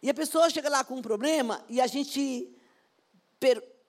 E 0.03 0.11
a 0.11 0.15
pessoa 0.15 0.51
chega 0.51 0.69
lá 0.69 0.85
com 0.85 0.97
um 0.97 1.03
problema 1.03 1.65
e 1.69 1.81
a 1.81 1.87
gente, 1.87 2.55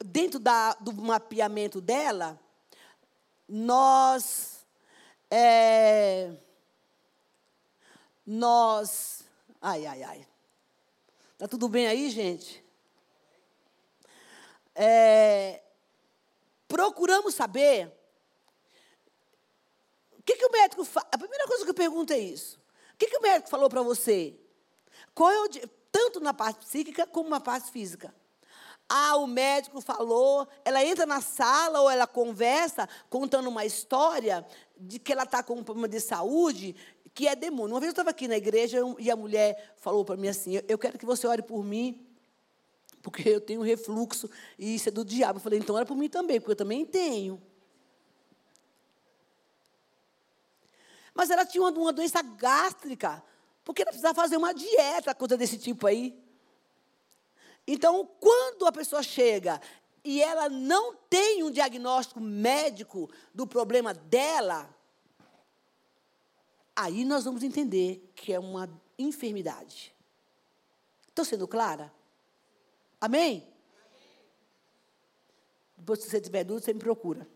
dentro 0.03 0.39
da, 0.39 0.73
do 0.75 0.93
mapeamento 0.93 1.81
dela, 1.81 2.39
nós. 3.47 4.65
É, 5.29 6.33
nós. 8.25 9.23
Ai, 9.61 9.85
ai, 9.85 10.03
ai. 10.03 10.27
Está 11.33 11.47
tudo 11.47 11.67
bem 11.69 11.87
aí, 11.87 12.09
gente? 12.09 12.63
É, 14.73 15.61
procuramos 16.67 17.35
saber. 17.35 17.93
O 20.17 20.23
que, 20.23 20.35
que 20.35 20.45
o 20.45 20.51
médico? 20.51 20.87
A 21.11 21.17
primeira 21.17 21.47
coisa 21.47 21.63
que 21.63 21.69
eu 21.69 21.75
pergunto 21.75 22.13
é 22.13 22.17
isso. 22.17 22.59
O 22.93 22.97
que, 22.97 23.07
que 23.07 23.17
o 23.17 23.21
médico 23.21 23.49
falou 23.49 23.69
para 23.69 23.81
você? 23.81 24.37
Qual 25.13 25.31
é 25.31 25.41
o, 25.41 25.47
tanto 25.97 26.19
na 26.19 26.31
parte 26.31 26.65
psíquica 26.65 27.07
como 27.07 27.27
na 27.27 27.39
parte 27.39 27.71
física. 27.71 28.13
Ah, 28.89 29.17
o 29.17 29.27
médico 29.27 29.81
falou, 29.81 30.47
ela 30.63 30.83
entra 30.83 31.05
na 31.05 31.19
sala 31.19 31.81
ou 31.81 31.89
ela 31.89 32.07
conversa 32.07 32.87
contando 33.09 33.49
uma 33.49 33.65
história 33.65 34.45
de 34.77 34.97
que 34.97 35.11
ela 35.11 35.23
está 35.23 35.43
com 35.43 35.55
um 35.55 35.63
problema 35.63 35.89
de 35.89 35.99
saúde 35.99 36.75
que 37.13 37.27
é 37.27 37.35
demônio. 37.35 37.73
Uma 37.73 37.79
vez 37.79 37.89
eu 37.89 37.93
estava 37.93 38.11
aqui 38.11 38.27
na 38.27 38.37
igreja 38.37 38.77
e 38.99 39.09
a 39.09 39.15
mulher 39.15 39.73
falou 39.77 40.05
para 40.05 40.15
mim 40.15 40.27
assim: 40.27 40.61
Eu 40.67 40.77
quero 40.77 40.97
que 40.97 41.05
você 41.05 41.25
ore 41.25 41.41
por 41.41 41.63
mim, 41.65 42.07
porque 43.01 43.27
eu 43.27 43.41
tenho 43.41 43.61
refluxo 43.61 44.29
e 44.57 44.75
isso 44.75 44.87
é 44.89 44.91
do 44.91 45.03
diabo. 45.03 45.39
Eu 45.39 45.43
falei: 45.43 45.59
Então 45.59 45.75
ora 45.75 45.85
por 45.85 45.97
mim 45.97 46.07
também, 46.07 46.39
porque 46.39 46.51
eu 46.51 46.55
também 46.55 46.85
tenho. 46.85 47.41
Mas 51.13 51.31
ela 51.31 51.43
tinha 51.43 51.63
uma, 51.63 51.71
uma 51.71 51.91
doença 51.91 52.21
gástrica, 52.21 53.23
porque 53.65 53.81
ela 53.81 53.89
precisava 53.89 54.13
fazer 54.13 54.37
uma 54.37 54.53
dieta, 54.53 55.15
coisa 55.15 55.35
desse 55.35 55.57
tipo 55.57 55.87
aí. 55.87 56.15
Então, 57.67 58.09
quando 58.19 58.65
a 58.65 58.71
pessoa 58.71 59.03
chega 59.03 59.61
e 60.03 60.21
ela 60.21 60.47
não 60.47 60.95
tem 60.95 61.43
um 61.43 61.51
diagnóstico 61.51 62.21
médico 62.21 63.09
do 63.33 63.45
problema 63.45 63.93
dela, 63.93 64.73
aí 66.73 67.03
nós 67.03 67.25
vamos 67.25 67.43
entender 67.43 68.09
que 68.15 68.31
é 68.31 68.39
uma 68.39 68.69
enfermidade. 68.97 69.93
Estou 71.09 71.25
sendo 71.25 71.47
clara? 71.47 71.91
Amém? 73.01 73.45
Depois, 75.75 75.99
se 75.99 76.09
você 76.09 76.21
tiver 76.21 76.43
dúvida, 76.43 76.65
você 76.65 76.73
me 76.73 76.79
procura. 76.79 77.27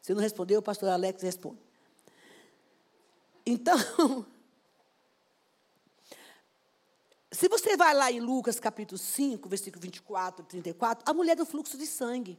Se 0.00 0.14
não 0.14 0.20
respondeu, 0.20 0.60
o 0.60 0.62
pastor 0.62 0.90
Alex 0.90 1.22
responde. 1.22 1.60
Então, 3.44 3.76
Se 7.34 7.48
você 7.48 7.76
vai 7.76 7.92
lá 7.92 8.12
em 8.12 8.20
Lucas 8.20 8.60
capítulo 8.60 8.96
5, 8.96 9.48
versículo 9.48 9.82
24, 9.82 10.44
34, 10.44 11.04
a 11.04 11.12
mulher 11.12 11.34
do 11.34 11.44
fluxo 11.44 11.76
de 11.76 11.84
sangue. 11.84 12.38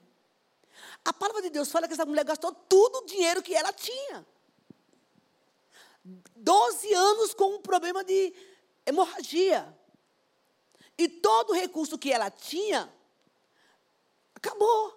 A 1.04 1.12
palavra 1.12 1.42
de 1.42 1.50
Deus 1.50 1.70
fala 1.70 1.86
que 1.86 1.94
essa 1.94 2.06
mulher 2.06 2.24
gastou 2.24 2.54
todo 2.54 3.00
o 3.00 3.06
dinheiro 3.06 3.44
que 3.44 3.54
ela 3.54 3.74
tinha. 3.74 4.26
Doze 6.36 6.94
anos 6.94 7.34
com 7.34 7.56
um 7.56 7.62
problema 7.62 8.06
de 8.06 8.34
hemorragia. 8.86 9.78
E 10.98 11.10
todo 11.10 11.50
o 11.50 11.54
recurso 11.54 11.98
que 11.98 12.14
ela 12.14 12.32
tinha 12.32 12.90
acabou. 14.34 14.94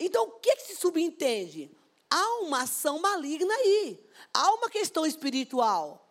Então, 0.00 0.24
o 0.24 0.30
que, 0.40 0.56
que 0.56 0.62
se 0.62 0.76
subentende? 0.76 1.70
Há 2.08 2.40
uma 2.40 2.62
ação 2.62 2.98
maligna 3.00 3.52
aí. 3.52 4.02
Há 4.32 4.50
uma 4.54 4.70
questão 4.70 5.04
espiritual. 5.04 6.03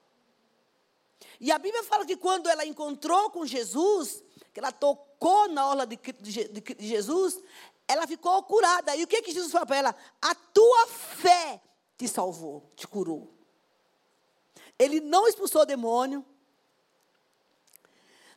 E 1.40 1.52
a 1.52 1.58
Bíblia 1.58 1.84
fala 1.84 2.06
que 2.06 2.16
quando 2.16 2.50
ela 2.50 2.66
encontrou 2.66 3.30
com 3.30 3.46
Jesus, 3.46 4.24
que 4.54 4.60
ela 4.60 4.72
tocou 4.72 5.48
na 5.50 5.68
orla 5.68 5.86
de, 5.86 5.98
de, 5.98 6.50
de 6.50 6.88
Jesus, 6.88 7.40
ela 7.88 8.08
ficou 8.08 8.42
curada. 8.44 8.96
E 8.96 9.04
o 9.04 9.08
que, 9.08 9.22
que 9.22 9.32
Jesus 9.32 9.52
falou 9.52 9.68
para 9.68 9.78
ela? 9.78 9.96
A 10.22 10.36
tua 10.36 10.88
fé 10.88 11.62
te 11.98 12.08
salvou, 12.08 12.70
te 12.76 12.88
curou. 12.88 13.34
Ele 14.78 15.00
não 15.00 15.28
expulsou 15.28 15.62
o 15.62 15.66
demônio. 15.66 16.26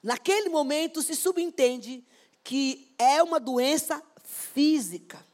Naquele 0.02 0.49
momento 0.49 1.02
se 1.02 1.14
subentende 1.14 2.05
que 2.43 2.95
é 2.99 3.23
uma 3.23 3.40
doença 3.40 4.02
física. 4.23 5.25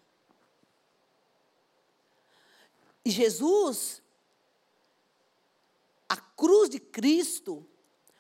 E 3.05 3.11
Jesus 3.11 4.02
cruz 6.43 6.69
de 6.69 6.81
Cristo, 6.81 7.65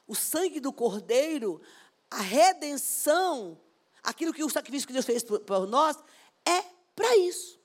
o 0.07 0.15
sangue 0.15 0.61
do 0.61 0.73
Cordeiro, 0.73 1.61
a 2.09 2.21
redenção, 2.21 3.61
aquilo 4.01 4.33
que 4.33 4.45
o 4.45 4.49
sacrifício 4.49 4.87
que 4.87 4.93
Deus 4.93 5.05
fez 5.05 5.25
por, 5.25 5.67
nós, 5.67 5.97
é 6.47 6.63
para 6.95 7.17
isso 7.17 7.61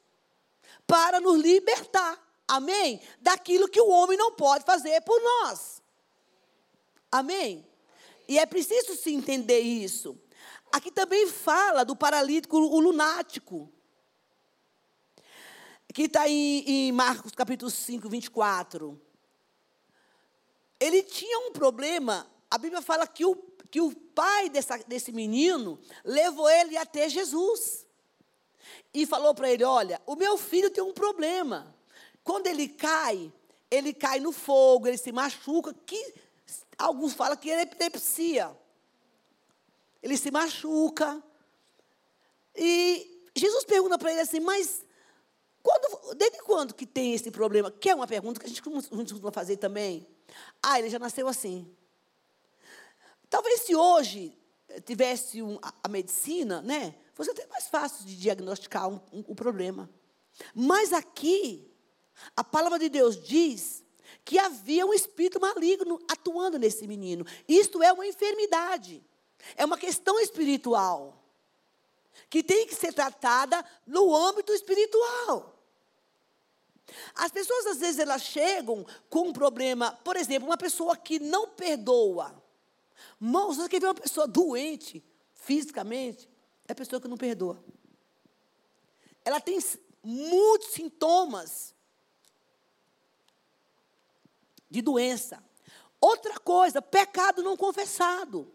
para 0.87 1.19
nos 1.19 1.39
libertar, 1.39 2.19
amém? 2.47 2.99
Daquilo 3.21 3.69
que 3.69 3.79
o 3.79 3.89
homem 3.89 4.17
não 4.17 4.31
pode 4.31 4.65
fazer 4.65 4.99
por 5.01 5.21
nós, 5.21 5.79
amém? 7.11 7.63
E 8.27 8.39
é 8.39 8.45
preciso 8.47 8.95
se 8.95 9.13
entender 9.13 9.59
isso. 9.59 10.19
Aqui 10.71 10.89
também 10.89 11.27
fala 11.27 11.85
do 11.85 11.95
paralítico, 11.95 12.57
o 12.57 12.79
lunático, 12.79 13.71
que 15.93 16.03
está 16.03 16.27
em, 16.27 16.63
em 16.67 16.91
Marcos 16.91 17.31
capítulo 17.33 17.69
5, 17.69 18.09
24 18.09 19.06
ele 20.79 21.03
tinha 21.03 21.39
um 21.47 21.51
problema. 21.51 22.27
A 22.49 22.57
Bíblia 22.57 22.81
fala 22.81 23.07
que 23.07 23.25
o, 23.25 23.35
que 23.69 23.81
o 23.81 23.95
pai 23.95 24.49
dessa, 24.49 24.77
desse 24.79 25.11
menino 25.11 25.79
levou 26.03 26.49
ele 26.49 26.77
até 26.77 27.09
Jesus. 27.09 27.85
E 28.93 29.05
falou 29.05 29.33
para 29.33 29.51
ele: 29.51 29.63
Olha, 29.63 30.01
o 30.05 30.15
meu 30.15 30.37
filho 30.37 30.69
tem 30.69 30.83
um 30.83 30.93
problema. 30.93 31.75
Quando 32.23 32.47
ele 32.47 32.67
cai, 32.67 33.31
ele 33.69 33.93
cai 33.93 34.19
no 34.19 34.31
fogo, 34.31 34.87
ele 34.87 34.97
se 34.97 35.11
machuca, 35.11 35.73
que 35.85 36.13
alguns 36.77 37.13
falam 37.13 37.37
que 37.37 37.49
é 37.49 37.61
epilepsia. 37.61 38.55
Ele 40.01 40.17
se 40.17 40.29
machuca. 40.31 41.21
E 42.55 43.23
Jesus 43.35 43.63
pergunta 43.65 43.97
para 43.97 44.11
ele 44.11 44.21
assim: 44.21 44.39
Mas 44.39 44.85
quando, 45.63 46.15
desde 46.15 46.41
quando 46.43 46.73
que 46.73 46.85
tem 46.85 47.13
esse 47.13 47.29
problema? 47.31 47.71
Que 47.71 47.89
é 47.89 47.95
uma 47.95 48.07
pergunta 48.07 48.39
que 48.39 48.45
a 48.45 48.49
gente 48.49 48.61
costuma 48.61 49.31
fazer 49.31 49.57
também. 49.57 50.07
Ah, 50.61 50.79
ele 50.79 50.89
já 50.89 50.99
nasceu 50.99 51.27
assim. 51.27 51.69
Talvez 53.29 53.61
se 53.61 53.75
hoje 53.75 54.37
tivesse 54.85 55.41
um, 55.41 55.57
a, 55.61 55.73
a, 55.83 55.87
medicina, 55.87 56.61
né, 56.61 56.95
fosse 57.13 57.31
até 57.31 57.45
mais 57.47 57.67
fácil 57.67 58.05
de 58.05 58.15
diagnosticar 58.15 58.87
um, 58.87 58.99
um, 59.11 59.23
o 59.27 59.35
problema. 59.35 59.89
Mas 60.53 60.93
aqui, 60.93 61.69
a 62.35 62.43
palavra 62.43 62.79
de 62.79 62.89
Deus 62.89 63.21
diz 63.21 63.83
que 64.23 64.37
havia 64.37 64.85
um 64.85 64.93
espírito 64.93 65.39
maligno 65.39 65.99
atuando 66.09 66.59
nesse 66.59 66.87
menino. 66.87 67.25
Isto 67.47 67.81
é 67.81 67.91
uma 67.91 68.05
enfermidade. 68.05 69.03
É 69.55 69.65
uma 69.65 69.77
questão 69.77 70.19
espiritual. 70.19 71.23
Que 72.29 72.43
tem 72.43 72.67
que 72.67 72.75
ser 72.75 72.93
tratada 72.93 73.63
no 73.85 74.15
âmbito 74.15 74.51
espiritual. 74.53 75.56
As 77.15 77.31
pessoas, 77.31 77.67
às 77.67 77.77
vezes, 77.79 77.99
elas 77.99 78.21
chegam 78.21 78.85
com 79.09 79.29
um 79.29 79.33
problema, 79.33 79.91
por 80.03 80.15
exemplo, 80.15 80.47
uma 80.47 80.57
pessoa 80.57 80.95
que 80.95 81.19
não 81.19 81.47
perdoa. 81.49 82.41
Mãos, 83.19 83.57
você 83.57 83.69
quer 83.69 83.81
ver 83.81 83.87
uma 83.87 83.95
pessoa 83.95 84.27
doente, 84.27 85.03
fisicamente? 85.33 86.29
É 86.67 86.71
a 86.71 86.75
pessoa 86.75 87.01
que 87.01 87.07
não 87.07 87.17
perdoa. 87.17 87.63
Ela 89.25 89.39
tem 89.39 89.59
muitos 90.03 90.69
sintomas. 90.71 91.75
de 94.69 94.81
doença. 94.81 95.43
Outra 95.99 96.39
coisa, 96.39 96.81
pecado 96.81 97.41
não 97.41 97.57
confessado. 97.57 98.51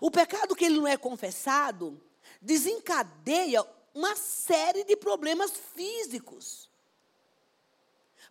O 0.00 0.10
pecado 0.10 0.54
que 0.54 0.64
ele 0.64 0.78
não 0.78 0.86
é 0.86 0.96
confessado 0.96 2.00
desencadeia 2.40 3.64
uma 3.92 4.16
série 4.16 4.84
de 4.84 4.96
problemas 4.96 5.52
físicos. 5.74 6.68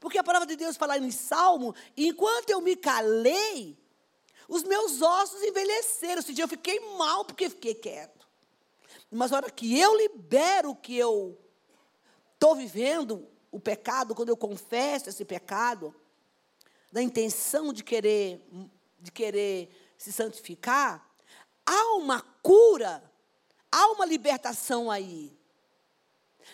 Porque 0.04 0.18
a 0.18 0.24
palavra 0.24 0.46
de 0.46 0.58
Deus 0.58 0.76
fala 0.76 0.98
em 0.98 1.10
Salmo, 1.10 1.74
enquanto 1.96 2.50
eu 2.50 2.60
me 2.60 2.76
calei, 2.76 3.78
os 4.50 4.62
meus 4.62 5.02
ossos 5.02 5.42
envelheceram. 5.42 6.20
Esse 6.20 6.34
dia 6.34 6.44
eu 6.44 6.50
fiquei 6.50 6.78
mal 6.98 7.24
porque 7.24 7.50
fiquei 7.50 7.74
quieto. 7.74 8.28
Mas 9.10 9.32
a 9.32 9.38
hora 9.38 9.50
que 9.50 9.80
eu 9.80 9.96
libero 9.96 10.72
o 10.72 10.76
que 10.76 10.98
eu 10.98 11.40
estou 12.34 12.54
vivendo, 12.54 13.26
o 13.50 13.62
pecado, 13.62 14.14
quando 14.14 14.28
eu 14.28 14.36
confesso 14.36 15.08
esse 15.08 15.24
pecado, 15.24 15.96
da 16.92 17.02
intenção 17.02 17.72
de 17.72 17.82
querer, 17.82 18.46
de 19.00 19.10
querer 19.10 19.70
se 19.98 20.12
santificar, 20.12 21.10
há 21.66 21.96
uma 21.96 22.20
cura, 22.42 23.02
há 23.72 23.88
uma 23.94 24.06
libertação 24.06 24.92
aí. 24.92 25.34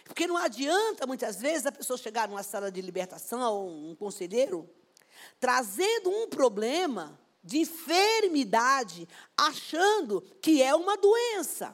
Porque 0.03 0.27
não 0.27 0.37
adianta, 0.37 1.05
muitas 1.07 1.39
vezes, 1.39 1.65
a 1.65 1.71
pessoa 1.71 1.97
chegar 1.97 2.27
numa 2.27 2.43
sala 2.43 2.71
de 2.71 2.81
libertação, 2.81 3.67
um 3.67 3.95
conselheiro, 3.95 4.69
trazendo 5.39 6.09
um 6.09 6.27
problema 6.27 7.19
de 7.43 7.59
enfermidade, 7.59 9.07
achando 9.35 10.21
que 10.41 10.61
é 10.61 10.73
uma 10.75 10.97
doença. 10.97 11.73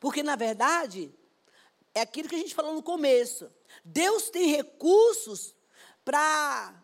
Porque, 0.00 0.22
na 0.22 0.36
verdade, 0.36 1.12
é 1.94 2.02
aquilo 2.02 2.28
que 2.28 2.34
a 2.34 2.38
gente 2.38 2.54
falou 2.54 2.74
no 2.74 2.82
começo. 2.82 3.50
Deus 3.84 4.28
tem 4.30 4.50
recursos 4.50 5.54
para 6.04 6.74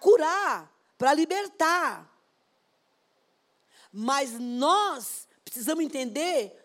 curar, 0.00 0.72
para 0.96 1.12
libertar. 1.14 2.10
Mas 3.92 4.32
nós 4.38 5.28
precisamos 5.44 5.84
entender 5.84 6.61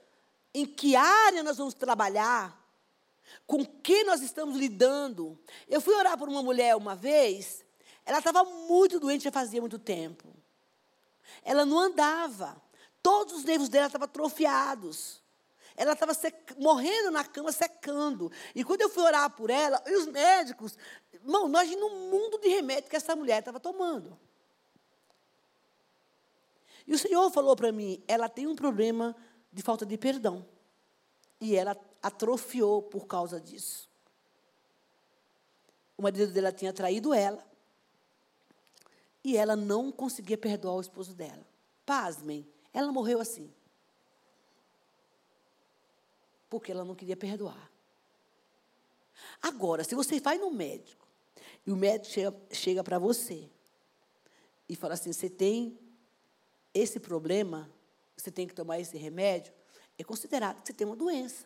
em 0.54 0.66
que 0.66 0.96
área 0.96 1.44
nós 1.44 1.58
vamos 1.58 1.74
trabalhar, 1.74 2.58
com 3.46 3.66
que 3.66 4.04
nós 4.04 4.22
estamos 4.22 4.58
lidando. 4.58 5.40
Eu 5.68 5.82
fui 5.82 5.96
orar 5.96 6.18
por 6.18 6.28
uma 6.28 6.42
mulher 6.44 6.76
uma 6.76 6.96
vez, 6.96 7.66
ela 8.06 8.20
estava 8.20 8.44
muito 8.44 9.00
doente 9.00 9.26
já 9.26 9.32
fazia 9.32 9.60
muito 9.60 9.78
tempo. 9.78 10.34
Ela 11.44 11.66
não 11.66 11.78
andava. 11.78 12.62
Todos 13.04 13.34
os 13.34 13.44
nervos 13.44 13.70
dela 13.70 13.88
estavam 13.88 14.06
atrofiados. 14.06 15.22
Ela 15.76 15.94
estava 15.94 16.14
morrendo 16.58 17.12
na 17.12 17.24
cama, 17.24 17.52
secando. 17.52 18.32
E 18.56 18.64
quando 18.64 18.82
eu 18.82 18.90
fui 18.90 19.04
orar 19.04 19.30
por 19.30 19.50
ela, 19.50 19.84
e 19.86 19.96
os 19.96 20.08
médicos, 20.08 20.78
irmão, 21.14 21.48
nós 21.48 21.70
no 21.70 21.90
mundo 21.90 22.40
de 22.40 22.48
remédio 22.48 22.90
que 22.90 22.96
essa 22.96 23.16
mulher 23.16 23.40
estava 23.40 23.60
tomando. 23.60 24.18
E 26.88 26.94
o 26.94 26.98
Senhor 26.98 27.30
falou 27.30 27.56
para 27.56 27.72
mim, 27.72 28.02
ela 28.08 28.30
tem 28.30 28.48
um 28.48 28.56
problema 28.56 29.14
de 29.58 29.64
falta 29.64 29.88
de 29.88 29.98
perdão. 29.98 30.46
E 31.42 31.56
ela 31.56 31.76
atrofiou 32.00 32.80
por 32.80 33.08
causa 33.08 33.42
disso. 33.42 33.90
O 35.98 36.04
marido 36.04 36.32
dela 36.32 36.52
tinha 36.52 36.72
traído 36.72 37.12
ela 37.12 37.44
e 39.24 39.36
ela 39.36 39.56
não 39.56 39.92
conseguia 39.92 40.38
perdoar 40.38 40.76
o 40.76 40.82
esposo 40.82 41.16
dela. 41.16 41.44
Pasmem, 41.88 42.48
ela 42.72 42.92
morreu 42.92 43.20
assim. 43.20 43.52
Porque 46.48 46.72
ela 46.72 46.86
não 46.86 46.94
queria 46.94 47.18
perdoar. 47.18 47.72
Agora, 49.42 49.84
se 49.84 49.96
você 49.96 50.20
vai 50.20 50.38
no 50.38 50.52
médico 50.52 51.08
e 51.66 51.72
o 51.72 51.76
médico 51.76 52.14
chega, 52.14 52.38
chega 52.52 52.84
para 52.84 53.00
você 53.00 53.50
e 54.70 54.76
fala 54.76 54.94
assim: 54.94 55.12
você 55.12 55.28
tem 55.28 55.80
esse 56.76 57.00
problema, 57.00 57.68
você 58.18 58.32
tem 58.32 58.48
que 58.48 58.56
tomar 58.56 58.80
esse 58.80 58.98
remédio, 58.98 59.54
é 59.98 60.04
considerado 60.04 60.62
que 60.62 60.68
você 60.68 60.74
tem 60.74 60.86
uma 60.88 60.96
doença. 60.96 61.46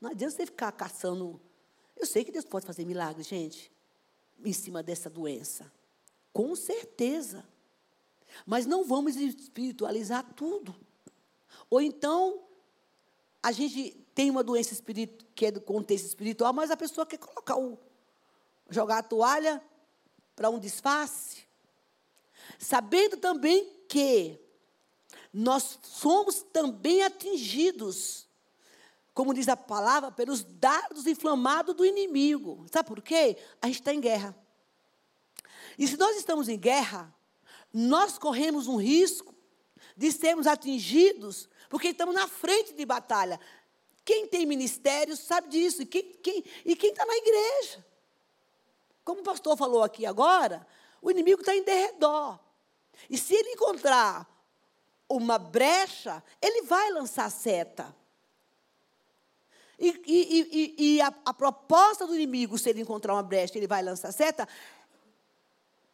Não 0.00 0.10
adianta 0.10 0.36
você 0.36 0.46
ficar 0.46 0.70
caçando. 0.72 1.40
Eu 1.96 2.06
sei 2.06 2.24
que 2.24 2.30
Deus 2.30 2.44
pode 2.44 2.66
fazer 2.66 2.84
milagre, 2.84 3.22
gente, 3.22 3.72
em 4.44 4.52
cima 4.52 4.82
dessa 4.82 5.08
doença. 5.08 5.72
Com 6.32 6.54
certeza. 6.54 7.44
Mas 8.44 8.66
não 8.66 8.84
vamos 8.84 9.16
espiritualizar 9.16 10.22
tudo. 10.34 10.74
Ou 11.70 11.80
então, 11.80 12.44
a 13.42 13.50
gente 13.50 13.92
tem 14.14 14.30
uma 14.30 14.44
doença 14.44 14.74
espiritual, 14.74 15.26
que 15.34 15.46
é 15.46 15.50
do 15.50 15.60
contexto 15.60 16.06
espiritual, 16.06 16.52
mas 16.52 16.70
a 16.70 16.76
pessoa 16.76 17.06
quer 17.06 17.18
colocar 17.18 17.56
o. 17.56 17.78
jogar 18.68 18.98
a 18.98 19.02
toalha 19.02 19.62
para 20.34 20.50
um 20.50 20.58
disfarce. 20.58 21.46
Sabendo 22.58 23.16
também 23.16 23.72
que 23.88 24.38
nós 25.38 25.78
somos 25.82 26.42
também 26.50 27.02
atingidos, 27.02 28.26
como 29.12 29.34
diz 29.34 29.48
a 29.48 29.56
palavra, 29.56 30.10
pelos 30.10 30.42
dardos 30.42 31.06
inflamados 31.06 31.74
do 31.74 31.84
inimigo. 31.84 32.64
Sabe 32.72 32.88
por 32.88 33.02
quê? 33.02 33.36
A 33.60 33.66
gente 33.66 33.80
está 33.80 33.92
em 33.92 34.00
guerra. 34.00 34.34
E 35.78 35.86
se 35.86 35.98
nós 35.98 36.16
estamos 36.16 36.48
em 36.48 36.58
guerra, 36.58 37.14
nós 37.70 38.16
corremos 38.16 38.66
um 38.66 38.76
risco 38.76 39.34
de 39.94 40.10
sermos 40.10 40.46
atingidos, 40.46 41.50
porque 41.68 41.88
estamos 41.88 42.14
na 42.14 42.26
frente 42.26 42.72
de 42.72 42.86
batalha. 42.86 43.38
Quem 44.06 44.26
tem 44.26 44.46
ministério 44.46 45.14
sabe 45.18 45.48
disso, 45.48 45.82
e 45.82 45.86
quem 45.86 46.42
está 46.64 47.04
na 47.04 47.14
igreja. 47.14 47.84
Como 49.04 49.20
o 49.20 49.24
pastor 49.24 49.54
falou 49.54 49.82
aqui 49.82 50.06
agora, 50.06 50.66
o 51.02 51.10
inimigo 51.10 51.42
está 51.42 51.54
em 51.54 51.62
derredor. 51.62 52.40
E 53.10 53.18
se 53.18 53.34
ele 53.34 53.50
encontrar 53.50 54.34
uma 55.08 55.38
brecha, 55.38 56.22
ele 56.40 56.62
vai 56.62 56.90
lançar 56.90 57.30
seta. 57.30 57.94
E, 59.78 59.88
e, 60.06 60.74
e, 60.78 60.94
e 60.94 61.00
a, 61.00 61.12
a, 61.24 61.34
proposta 61.34 62.06
do 62.06 62.14
inimigo, 62.14 62.56
se 62.56 62.70
ele 62.70 62.80
encontrar 62.80 63.12
uma 63.12 63.22
brecha, 63.22 63.58
ele 63.58 63.66
vai 63.66 63.82
lançar 63.82 64.10
seta, 64.10 64.48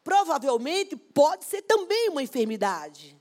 provavelmente 0.05 0.97
pode 0.97 1.45
ser 1.45 1.63
também 1.63 2.09
uma 2.09 2.23
enfermidade. 2.23 3.21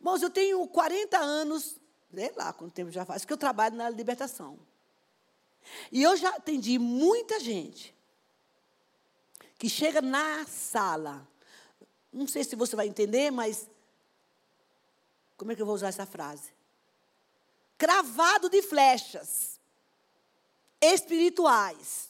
Mas 0.00 0.22
eu 0.22 0.30
tenho 0.30 0.66
40 0.66 1.18
anos, 1.18 1.76
sei 2.12 2.32
lá 2.34 2.52
quanto 2.52 2.72
tempo 2.72 2.90
já 2.90 3.04
faz, 3.04 3.24
que 3.24 3.32
eu 3.32 3.36
trabalho 3.36 3.76
na 3.76 3.88
libertação. 3.88 4.58
E 5.92 6.02
eu 6.02 6.16
já 6.16 6.30
atendi 6.30 6.78
muita 6.78 7.38
gente 7.38 7.94
que 9.56 9.68
chega 9.68 10.02
na 10.02 10.44
sala. 10.46 11.26
Não 12.12 12.26
sei 12.26 12.42
se 12.42 12.56
você 12.56 12.74
vai 12.74 12.88
entender, 12.88 13.30
mas 13.30 13.70
como 15.42 15.52
é 15.52 15.56
que 15.56 15.62
eu 15.62 15.66
vou 15.66 15.74
usar 15.74 15.88
essa 15.88 16.06
frase? 16.06 16.52
Cravado 17.76 18.48
de 18.48 18.62
flechas 18.62 19.60
espirituais, 20.80 22.08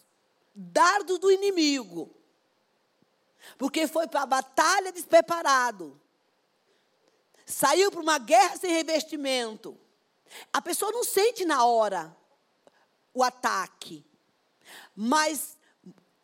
dardo 0.55 1.19
do 1.19 1.31
inimigo 1.31 2.15
porque 3.59 3.87
foi 3.87 4.07
para 4.07 4.23
a 4.23 4.27
batalha 4.27 4.93
despreparado. 4.93 6.01
Saiu 7.45 7.91
para 7.91 8.01
uma 8.01 8.19
guerra 8.19 8.57
sem 8.57 8.73
revestimento. 8.73 9.79
A 10.53 10.63
pessoa 10.63 10.93
não 10.93 11.05
sente 11.05 11.45
na 11.45 11.65
hora 11.65 12.17
o 13.13 13.23
ataque. 13.23 14.05
Mas 14.95 15.59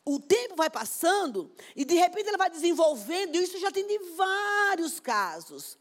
o 0.04 0.18
tempo 0.18 0.56
vai 0.56 0.70
passando 0.70 1.52
e 1.76 1.84
de 1.84 1.94
repente 1.94 2.28
ela 2.28 2.38
vai 2.38 2.50
desenvolvendo, 2.50 3.36
e 3.36 3.42
isso 3.42 3.58
já 3.58 3.70
tem 3.70 3.86
de 3.86 3.98
vários 4.14 5.00
casos. 5.00 5.76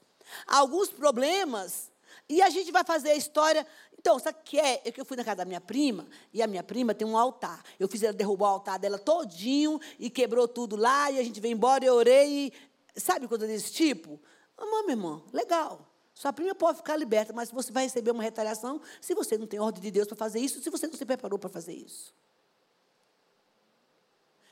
Alguns 0.46 0.90
problemas, 0.90 1.92
e 2.30 2.42
a 2.42 2.50
gente 2.50 2.72
vai 2.72 2.84
fazer 2.84 3.12
a 3.12 3.16
história 3.16 3.66
então, 4.08 4.20
sabe 4.20 4.38
o 4.40 4.44
que 4.44 4.60
é? 4.60 4.82
É 4.86 4.94
eu 4.96 5.04
fui 5.04 5.18
na 5.18 5.24
casa 5.24 5.38
da 5.38 5.46
minha 5.46 5.60
prima, 5.60 6.08
e 6.34 6.42
a 6.42 6.48
minha 6.48 6.64
prima 6.64 6.94
tem 6.94 7.06
um 7.06 7.18
altar. 7.18 7.64
Eu 7.80 7.88
fiz 7.88 8.04
ela 8.04 8.14
derrubar 8.14 8.52
o 8.52 8.54
altar 8.54 8.80
dela 8.80 8.98
todinho, 8.98 9.82
e 10.00 10.10
quebrou 10.10 10.48
tudo 10.48 10.76
lá, 10.76 11.12
e 11.12 11.20
a 11.20 11.24
gente 11.24 11.42
veio 11.42 11.54
embora, 11.54 11.84
eu 11.84 11.94
orei, 11.94 12.54
e, 12.96 13.00
sabe 13.00 13.28
coisa 13.28 13.46
desse 13.46 13.74
tipo? 13.74 14.18
Amor, 14.58 14.84
meu 14.84 14.92
irmão, 14.92 15.24
legal. 15.34 15.92
Sua 16.14 16.32
prima 16.32 16.56
pode 16.56 16.78
ficar 16.78 16.96
liberta, 16.96 17.34
mas 17.34 17.52
você 17.52 17.72
vai 17.72 17.84
receber 17.84 18.12
uma 18.12 18.24
retaliação 18.24 18.82
se 19.02 19.14
você 19.14 19.38
não 19.38 19.46
tem 19.46 19.60
ordem 19.60 19.82
de 19.82 19.92
Deus 19.92 20.08
para 20.08 20.16
fazer 20.16 20.40
isso, 20.40 20.62
se 20.62 20.70
você 20.70 20.88
não 20.88 20.96
se 20.96 21.06
preparou 21.06 21.38
para 21.38 21.50
fazer 21.50 21.74
isso. 21.74 22.14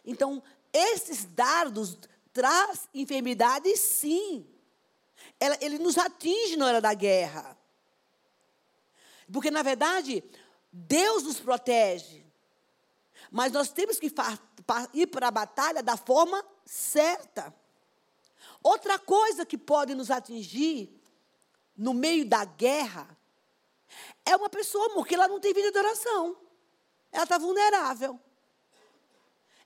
Então, 0.03 0.43
esses 0.73 1.25
dardos 1.25 1.97
traz 2.33 2.89
enfermidades, 2.93 3.79
sim. 3.79 4.45
Ela, 5.39 5.57
ele 5.61 5.77
nos 5.77 5.97
atinge 5.97 6.55
na 6.55 6.67
hora 6.67 6.81
da 6.81 6.93
guerra. 6.93 7.57
Porque, 9.31 9.49
na 9.51 9.63
verdade, 9.63 10.23
Deus 10.71 11.23
nos 11.23 11.39
protege. 11.39 12.25
Mas 13.31 13.51
nós 13.51 13.69
temos 13.69 13.99
que 13.99 14.11
ir 14.93 15.07
para 15.07 15.27
a 15.27 15.31
batalha 15.31 15.81
da 15.81 15.97
forma 15.97 16.43
certa. 16.65 17.53
Outra 18.61 18.97
coisa 18.97 19.45
que 19.45 19.57
pode 19.57 19.93
nos 19.93 20.09
atingir 20.09 21.01
no 21.75 21.93
meio 21.93 22.25
da 22.27 22.45
guerra 22.45 23.17
é 24.25 24.35
uma 24.35 24.49
pessoa, 24.49 24.91
amor, 24.91 25.05
que 25.05 25.15
ela 25.15 25.27
não 25.27 25.39
tem 25.39 25.53
vida 25.53 25.71
de 25.71 25.77
oração. 25.77 26.37
Ela 27.11 27.23
está 27.23 27.37
vulnerável. 27.37 28.19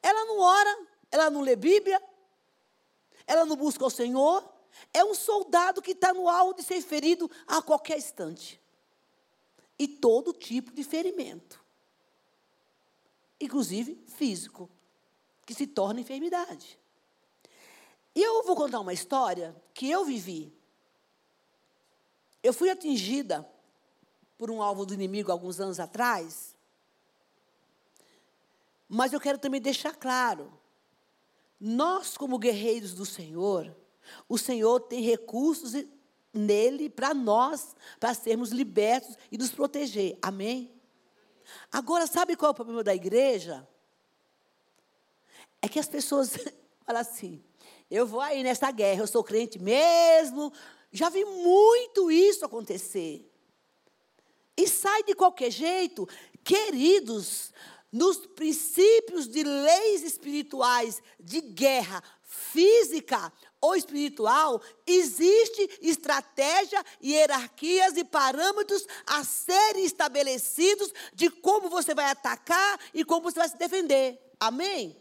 Ela 0.02 0.26
não 0.26 0.40
ora, 0.40 0.88
ela 1.12 1.30
não 1.30 1.42
lê 1.42 1.56
Bíblia, 1.56 2.02
ela 3.26 3.46
não 3.46 3.56
busca 3.56 3.86
o 3.86 3.90
Senhor. 3.90 4.48
É 4.94 5.04
um 5.04 5.14
soldado 5.14 5.82
que 5.82 5.92
está 5.92 6.14
no 6.14 6.28
alvo 6.28 6.54
de 6.54 6.64
ser 6.64 6.82
ferido 6.82 7.30
a 7.48 7.62
qualquer 7.62 7.98
instante. 7.98 8.62
E 9.78 9.88
todo 9.88 10.34
tipo 10.34 10.72
de 10.72 10.84
ferimento, 10.84 11.64
inclusive 13.40 14.02
físico, 14.08 14.70
que 15.46 15.54
se 15.54 15.66
torna 15.66 16.02
enfermidade. 16.02 16.78
E 18.14 18.22
eu 18.22 18.44
vou 18.44 18.56
contar 18.56 18.80
uma 18.80 18.94
história 18.94 19.56
que 19.74 19.90
eu 19.90 20.04
vivi. 20.04 20.54
Eu 22.44 22.54
fui 22.54 22.70
atingida 22.70 23.50
por 24.38 24.50
um 24.50 24.62
alvo 24.62 24.86
do 24.86 24.94
inimigo 24.94 25.32
alguns 25.32 25.60
anos 25.60 25.80
atrás. 25.80 26.56
Mas 28.88 29.14
eu 29.14 29.20
quero 29.20 29.38
também 29.38 29.62
deixar 29.62 29.96
claro: 29.96 30.52
nós, 31.60 32.18
como 32.18 32.40
guerreiros 32.40 32.94
do 32.94 33.06
Senhor, 33.06 33.76
o 34.28 34.38
Senhor 34.38 34.80
tem 34.82 35.02
recursos 35.02 35.74
nele 36.34 36.90
para 36.90 37.14
nós, 37.14 37.76
para 38.00 38.14
sermos 38.14 38.52
libertos 38.52 39.18
e 39.32 39.38
nos 39.38 39.52
proteger. 39.52 40.18
Amém? 40.22 40.72
Agora, 41.72 42.06
sabe 42.08 42.36
qual 42.36 42.50
é 42.50 42.52
o 42.52 42.56
problema 42.56 42.84
da 42.84 42.94
igreja? 42.94 43.68
É 45.62 45.68
que 45.68 45.80
as 45.80 45.88
pessoas 45.88 46.38
falam 46.86 47.02
assim: 47.02 47.44
eu 47.90 48.06
vou 48.06 48.22
aí 48.22 48.44
nessa 48.44 48.72
guerra, 48.72 49.02
eu 49.02 49.08
sou 49.08 49.24
crente 49.24 49.60
mesmo. 49.60 50.54
Já 50.92 51.10
vi 51.10 51.24
muito 51.26 52.12
isso 52.12 52.46
acontecer. 52.46 53.26
E 54.56 54.68
sai 54.68 55.04
de 55.04 55.14
qualquer 55.16 55.52
jeito, 55.52 56.08
queridos, 56.44 57.54
nos 57.92 58.18
princípios 58.28 59.28
de 59.28 59.44
leis 59.44 60.04
espirituais 60.04 61.02
de 61.20 61.42
guerra 61.42 62.04
física 62.24 63.32
ou 63.62 63.76
espiritual, 63.76 64.62
existe 64.88 65.80
estratégia, 65.82 66.84
hierarquias 67.04 67.98
e 67.98 68.04
parâmetros 68.04 68.86
a 69.06 69.24
serem 69.24 69.84
estabelecidos 69.84 70.94
de 71.14 71.30
como 71.30 71.70
você 71.70 71.94
vai 71.94 72.06
atacar 72.06 72.80
e 72.94 73.04
como 73.04 73.24
você 73.24 73.40
vai 73.40 73.50
se 73.50 73.58
defender. 73.58 74.20
Amém? 74.40 74.96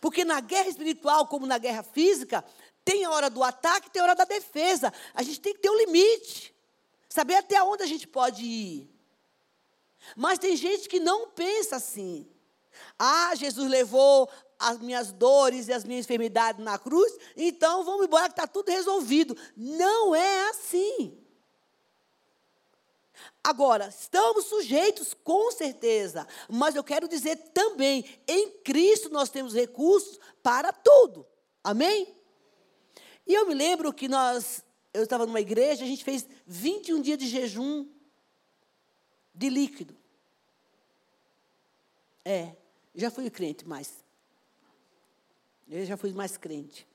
Porque 0.00 0.24
na 0.24 0.40
guerra 0.40 0.68
espiritual, 0.68 1.26
como 1.26 1.46
na 1.46 1.58
guerra 1.58 1.82
física, 1.82 2.44
tem 2.84 3.04
a 3.04 3.10
hora 3.10 3.28
do 3.28 3.42
ataque, 3.42 3.90
tem 3.90 4.00
a 4.00 4.04
hora 4.04 4.14
da 4.14 4.24
defesa. 4.24 4.92
A 5.14 5.22
gente 5.22 5.40
tem 5.40 5.54
que 5.54 5.60
ter 5.60 5.70
um 5.70 5.78
limite. 5.78 6.54
Saber 7.08 7.36
até 7.36 7.62
onde 7.62 7.82
a 7.82 7.86
gente 7.86 8.06
pode 8.06 8.44
ir. 8.44 8.90
Mas 10.16 10.38
tem 10.38 10.56
gente 10.56 10.88
que 10.88 11.00
não 11.00 11.28
pensa 11.30 11.76
assim. 11.76 12.28
Ah, 12.98 13.34
Jesus 13.34 13.70
levou 13.70 14.28
as 14.58 14.78
minhas 14.78 15.12
dores 15.12 15.68
e 15.68 15.72
as 15.72 15.84
minhas 15.84 16.04
enfermidades 16.04 16.64
na 16.64 16.78
cruz, 16.78 17.12
então 17.36 17.84
vamos 17.84 18.06
embora 18.06 18.26
que 18.26 18.32
está 18.32 18.46
tudo 18.46 18.70
resolvido. 18.70 19.36
Não 19.56 20.14
é 20.14 20.48
assim. 20.50 21.18
Agora, 23.42 23.88
estamos 23.88 24.46
sujeitos, 24.46 25.12
com 25.12 25.50
certeza, 25.52 26.26
mas 26.48 26.74
eu 26.74 26.82
quero 26.82 27.06
dizer 27.06 27.36
também, 27.52 28.04
em 28.26 28.50
Cristo 28.62 29.10
nós 29.10 29.28
temos 29.28 29.54
recursos 29.54 30.18
para 30.42 30.72
tudo. 30.72 31.26
Amém? 31.62 32.14
E 33.26 33.34
eu 33.34 33.46
me 33.46 33.54
lembro 33.54 33.92
que 33.92 34.08
nós, 34.08 34.64
eu 34.92 35.02
estava 35.02 35.26
numa 35.26 35.40
igreja, 35.40 35.84
a 35.84 35.86
gente 35.86 36.04
fez 36.04 36.26
21 36.46 37.00
dias 37.00 37.18
de 37.18 37.26
jejum 37.26 37.86
de 39.34 39.48
líquido. 39.48 39.96
É, 42.24 42.56
já 42.94 43.10
fui 43.10 43.28
crente 43.28 43.66
mais. 43.66 44.03
Eu 45.74 45.84
já 45.84 45.96
fui 45.96 46.12
mais 46.12 46.36
crente. 46.36 46.86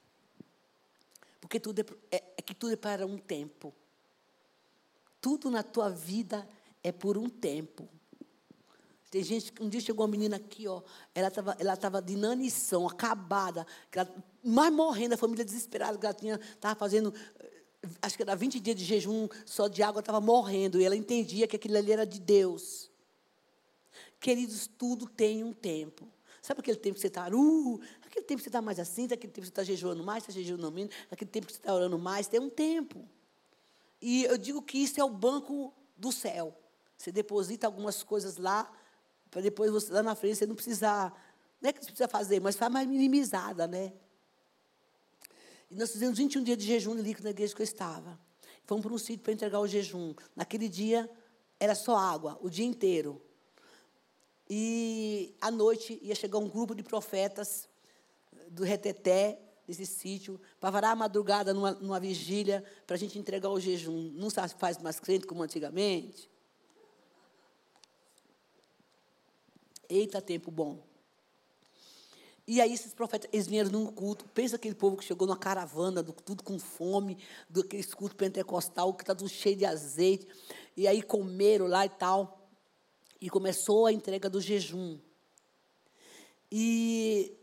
Porque 1.41 1.59
tudo 1.59 1.81
é, 1.81 2.15
é, 2.15 2.23
é 2.37 2.41
que 2.41 2.55
tudo 2.55 2.71
é 2.71 2.77
para 2.77 3.05
um 3.05 3.17
tempo. 3.17 3.73
Tudo 5.19 5.51
na 5.51 5.61
tua 5.61 5.89
vida 5.89 6.47
é 6.81 6.89
por 6.89 7.17
um 7.17 7.27
tempo. 7.27 7.89
Tem 9.11 9.21
gente 9.21 9.51
um 9.59 9.67
dia 9.67 9.81
chegou 9.81 10.05
uma 10.05 10.11
menina 10.11 10.37
aqui, 10.37 10.65
ó, 10.65 10.81
ela 11.13 11.27
estava 11.27 11.57
ela 11.59 11.75
tava 11.75 12.01
de 12.01 12.15
nanição, 12.15 12.87
acabada, 12.87 13.67
ela, 13.91 14.07
mais 14.41 14.71
morrendo, 14.71 15.15
a 15.15 15.17
família 15.17 15.43
desesperada, 15.43 15.97
que 15.97 16.05
ela 16.05 16.13
tinha, 16.13 16.35
estava 16.35 16.75
fazendo, 16.75 17.13
acho 18.01 18.15
que 18.15 18.21
era 18.21 18.35
20 18.35 18.61
dias 18.61 18.77
de 18.77 18.85
jejum 18.85 19.27
só 19.45 19.67
de 19.67 19.83
água, 19.83 19.99
estava 19.99 20.21
morrendo, 20.21 20.79
e 20.79 20.85
ela 20.85 20.95
entendia 20.95 21.47
que 21.47 21.57
aquilo 21.57 21.75
ali 21.75 21.91
era 21.91 22.05
de 22.05 22.19
Deus. 22.19 22.89
Queridos, 24.21 24.67
tudo 24.67 25.05
tem 25.09 25.43
um 25.43 25.53
tempo. 25.53 26.07
Sabe 26.41 26.61
aquele 26.61 26.77
tempo 26.77 26.95
que 26.95 27.01
você 27.01 27.07
está, 27.07 27.27
uh, 27.27 27.81
aquele 28.09 28.25
tempo 28.25 28.39
que 28.39 28.43
você 28.43 28.49
está 28.49 28.61
mais 28.61 28.79
assim, 28.79 29.05
aquele 29.05 29.31
tempo 29.31 29.41
que 29.41 29.45
você 29.45 29.51
está 29.51 29.63
jejuando 29.63 30.03
mais, 30.03 30.23
está 30.23 30.33
jejuando 30.33 30.71
menos, 30.71 30.93
aquele 31.09 31.29
tempo 31.29 31.47
que 31.47 31.53
você 31.53 31.59
está 31.59 31.73
orando 31.73 31.97
mais, 31.97 32.27
tem 32.27 32.39
um 32.39 32.49
tempo. 32.49 33.07
E 34.01 34.23
eu 34.25 34.37
digo 34.37 34.61
que 34.61 34.77
isso 34.77 34.99
é 34.99 35.03
o 35.03 35.09
banco 35.09 35.73
do 35.95 36.11
céu. 36.11 36.57
Você 36.97 37.11
deposita 37.11 37.67
algumas 37.67 38.03
coisas 38.03 38.37
lá, 38.37 38.71
para 39.29 39.41
depois 39.41 39.71
você 39.71 39.93
lá 39.93 40.01
na 40.01 40.15
frente 40.15 40.37
você 40.37 40.45
não 40.45 40.55
precisar. 40.55 41.13
Não 41.61 41.69
é 41.69 41.73
que 41.73 41.79
você 41.79 41.91
precisa 41.91 42.09
fazer, 42.09 42.41
mas 42.41 42.55
faz 42.55 42.71
mais 42.71 42.87
minimizada, 42.87 43.67
né? 43.67 43.93
E 45.69 45.75
nós 45.75 45.91
fizemos 45.91 46.17
21 46.17 46.43
dias 46.43 46.57
de 46.57 46.65
jejum 46.65 46.95
líquido 46.95 47.25
na 47.25 47.29
igreja 47.29 47.53
que 47.55 47.61
eu 47.61 47.65
estava. 47.65 48.19
Fomos 48.65 48.83
para 48.83 48.93
um 48.93 48.97
sítio 48.97 49.19
para 49.19 49.33
entregar 49.33 49.59
o 49.59 49.67
jejum. 49.67 50.15
Naquele 50.35 50.67
dia 50.67 51.09
era 51.59 51.75
só 51.75 51.95
água, 51.95 52.39
o 52.41 52.49
dia 52.49 52.65
inteiro. 52.65 53.21
E 54.49 55.35
à 55.39 55.51
noite 55.51 55.99
ia 56.01 56.15
chegar 56.15 56.39
um 56.39 56.49
grupo 56.49 56.73
de 56.73 56.81
profetas 56.81 57.68
do 58.49 58.63
Reteté, 58.63 59.39
desse 59.67 59.85
sítio, 59.85 60.41
para 60.59 60.71
varar 60.71 60.91
a 60.91 60.95
madrugada 60.95 61.53
numa, 61.53 61.71
numa 61.73 61.99
vigília, 61.99 62.63
para 62.87 62.95
a 62.95 62.99
gente 62.99 63.19
entregar 63.19 63.49
o 63.49 63.59
jejum. 63.59 64.11
Não 64.15 64.29
se 64.29 64.35
faz 64.57 64.79
mais 64.79 64.99
crente 64.99 65.27
como 65.27 65.43
antigamente? 65.43 66.29
Eita, 69.87 70.21
tempo 70.21 70.49
bom. 70.49 70.83
E 72.47 72.59
aí 72.59 72.73
esses 72.73 72.95
profetas, 72.95 73.29
eles 73.31 73.45
vieram 73.45 73.69
num 73.69 73.85
culto, 73.85 74.25
pensa 74.33 74.55
aquele 74.55 74.73
povo 74.73 74.97
que 74.97 75.05
chegou 75.05 75.27
numa 75.27 75.37
caravana, 75.37 76.01
do, 76.01 76.11
tudo 76.11 76.43
com 76.43 76.57
fome, 76.57 77.15
do 77.47 77.61
aquele 77.61 77.83
culto 77.83 78.15
pentecostal, 78.15 78.91
que 78.95 79.03
está 79.03 79.13
tudo 79.13 79.29
cheio 79.29 79.55
de 79.55 79.65
azeite, 79.65 80.27
e 80.75 80.87
aí 80.87 81.03
comeram 81.03 81.67
lá 81.67 81.85
e 81.85 81.89
tal. 81.89 82.49
E 83.21 83.29
começou 83.29 83.85
a 83.85 83.93
entrega 83.93 84.27
do 84.27 84.41
jejum. 84.41 84.97
E 86.51 87.37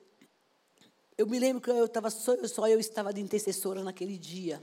eu 1.19 1.27
me 1.27 1.39
lembro 1.39 1.63
que 1.63 1.71
eu 1.71 1.87
estava 1.87 2.11
só, 2.11 2.37
só 2.47 2.69
eu 2.69 2.79
estava 2.79 3.13
de 3.13 3.21
intercessora 3.21 3.83
naquele 3.83 4.19
dia. 4.19 4.63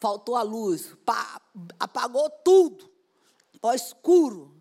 Faltou 0.00 0.34
a 0.34 0.42
luz, 0.42 0.96
pá, 1.04 1.40
apagou 1.78 2.28
tudo, 2.44 2.90
ó 3.62 3.72
escuro. 3.74 4.56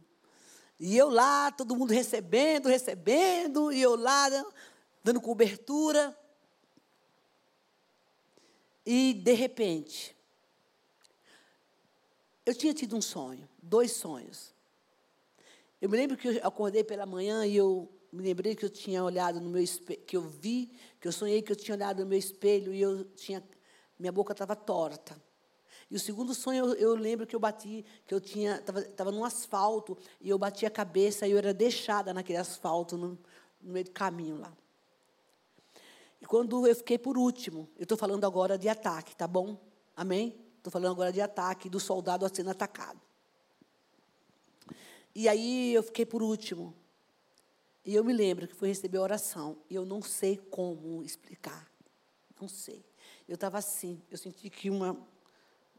E 0.80 0.98
eu 0.98 1.10
lá, 1.10 1.52
todo 1.52 1.76
mundo 1.76 1.94
recebendo, 1.94 2.68
recebendo, 2.68 3.72
e 3.72 3.82
eu 3.82 3.96
lá 3.96 4.30
dando 5.04 5.22
cobertura. 5.22 6.18
E 8.86 9.14
de 9.14 9.34
repente, 9.34 10.16
eu 12.46 12.54
tinha 12.54 12.74
tido 12.74 12.98
um 12.98 13.02
sonho, 13.02 13.48
dois 13.62 13.92
sonhos. 13.94 14.54
Eu 15.80 15.90
me 15.90 15.96
lembro 15.96 16.18
que 16.18 16.28
eu 16.28 16.40
acordei 16.44 16.84
pela 16.84 17.06
manhã 17.06 17.46
e 17.46 17.56
eu 17.56 17.90
me 18.12 18.24
lembrei 18.24 18.56
que 18.56 18.66
eu 18.66 18.70
tinha 18.70 19.04
olhado 19.04 19.40
no 19.40 19.50
meu 19.50 19.62
espelho, 19.62 20.02
que 20.02 20.18
eu 20.18 20.22
vi, 20.22 20.72
que 21.00 21.08
eu 21.08 21.12
sonhei 21.12 21.42
que 21.42 21.52
eu 21.52 21.56
tinha 21.56 21.76
olhado 21.76 22.04
no 22.04 22.10
meu 22.10 22.18
espelho 22.18 22.74
e 22.74 22.82
eu 22.82 23.06
tinha, 23.06 23.42
minha 23.98 24.12
boca 24.12 24.34
estava 24.34 24.56
torta. 24.56 25.16
E 25.90 25.96
o 25.96 26.00
segundo 26.00 26.34
sonho 26.34 26.68
eu, 26.68 26.74
eu, 26.76 26.96
lembro 26.96 27.26
que 27.26 27.36
eu 27.36 27.40
bati, 27.40 27.86
que 28.06 28.14
eu 28.14 28.20
tinha, 28.20 28.56
estava 28.56 28.82
tava 28.82 29.12
num 29.12 29.24
asfalto 29.24 29.98
e 30.20 30.30
eu 30.30 30.38
bati 30.38 30.66
a 30.66 30.70
cabeça 30.70 31.28
e 31.28 31.32
eu 31.32 31.38
era 31.38 31.54
deixada 31.54 32.14
naquele 32.14 32.38
asfalto 32.38 32.98
no, 32.98 33.18
no 33.62 33.74
meio 33.74 33.86
do 33.86 33.92
caminho 33.92 34.38
lá. 34.38 34.54
E 36.22 36.26
quando 36.26 36.68
eu 36.68 36.76
fiquei 36.76 36.98
por 36.98 37.18
último, 37.18 37.68
eu 37.78 37.84
estou 37.84 37.98
falando 37.98 38.26
agora 38.26 38.58
de 38.58 38.70
ataque, 38.70 39.16
tá 39.16 39.28
bom? 39.28 39.58
Amém? 39.96 40.40
Estou 40.58 40.72
falando 40.72 40.92
agora 40.92 41.12
de 41.12 41.20
ataque 41.20 41.70
do 41.70 41.80
soldado 41.80 42.30
sendo 42.34 42.52
atacado. 42.52 43.02
E 45.14 45.28
aí 45.28 45.74
eu 45.74 45.84
fiquei 45.84 46.06
por 46.06 46.22
último. 46.22 46.74
E 47.84 47.96
eu 47.96 48.04
me 48.04 48.14
lembro 48.14 48.48
que 48.48 48.54
fui 48.54 48.70
receber 48.70 48.98
a 48.98 49.02
oração. 49.02 49.58
E 49.70 49.76
eu 49.76 49.86
não 49.86 50.02
sei 50.02 50.38
como 50.38 51.04
explicar. 51.04 51.70
Não 52.40 52.48
sei. 52.48 52.86
Eu 53.28 53.36
estava 53.36 53.58
assim, 53.58 54.02
eu 54.10 54.18
senti 54.18 54.50
que 54.50 54.70
uma. 54.70 54.98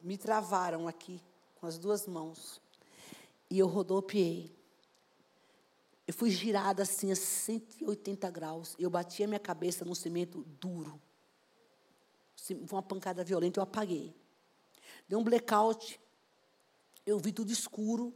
Me 0.02 0.16
travaram 0.16 0.88
aqui, 0.88 1.22
com 1.54 1.66
as 1.66 1.78
duas 1.78 2.06
mãos. 2.06 2.60
E 3.48 3.58
eu 3.58 3.68
rodopiei. 3.68 4.52
Eu 6.06 6.14
fui 6.14 6.30
girada 6.30 6.82
assim 6.82 7.12
a 7.12 7.16
180 7.16 8.28
graus. 8.30 8.74
Eu 8.78 8.90
bati 8.90 9.22
a 9.22 9.28
minha 9.28 9.38
cabeça 9.38 9.84
num 9.84 9.94
cimento 9.94 10.44
duro. 10.60 11.00
Foi 12.66 12.78
uma 12.78 12.82
pancada 12.82 13.22
violenta, 13.22 13.60
eu 13.60 13.62
apaguei. 13.62 14.12
Deu 15.08 15.20
um 15.20 15.24
blackout. 15.24 16.00
Eu 17.06 17.18
vi 17.18 17.32
tudo 17.32 17.52
escuro. 17.52 18.12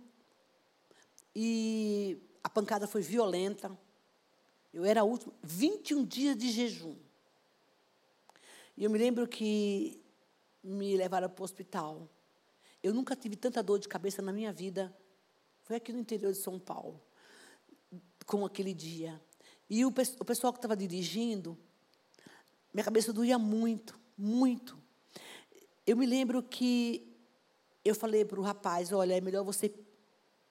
E 1.34 2.18
a 2.46 2.48
pancada 2.48 2.86
foi 2.86 3.02
violenta. 3.02 3.76
Eu 4.72 4.84
era 4.84 5.00
a 5.00 5.04
última, 5.04 5.34
21 5.42 6.04
dias 6.04 6.36
de 6.36 6.52
jejum. 6.52 6.94
E 8.76 8.84
eu 8.84 8.88
me 8.88 8.96
lembro 8.96 9.26
que 9.26 10.00
me 10.62 10.96
levaram 10.96 11.28
para 11.28 11.42
o 11.42 11.44
hospital. 11.44 12.08
Eu 12.80 12.94
nunca 12.94 13.16
tive 13.16 13.34
tanta 13.34 13.64
dor 13.64 13.80
de 13.80 13.88
cabeça 13.88 14.22
na 14.22 14.32
minha 14.32 14.52
vida. 14.52 14.96
Foi 15.64 15.74
aqui 15.74 15.92
no 15.92 15.98
interior 15.98 16.30
de 16.30 16.38
São 16.38 16.56
Paulo, 16.56 17.02
como 18.24 18.46
aquele 18.46 18.72
dia. 18.72 19.20
E 19.68 19.84
o, 19.84 19.88
o 19.88 20.24
pessoal 20.24 20.52
que 20.52 20.58
estava 20.60 20.76
dirigindo, 20.76 21.58
minha 22.72 22.84
cabeça 22.84 23.12
doía 23.12 23.40
muito, 23.40 23.98
muito. 24.16 24.78
Eu 25.84 25.96
me 25.96 26.06
lembro 26.06 26.40
que 26.44 27.12
eu 27.84 27.92
falei 27.92 28.24
para 28.24 28.38
o 28.38 28.42
rapaz: 28.44 28.92
olha, 28.92 29.16
é 29.16 29.20
melhor 29.20 29.42
você 29.42 29.74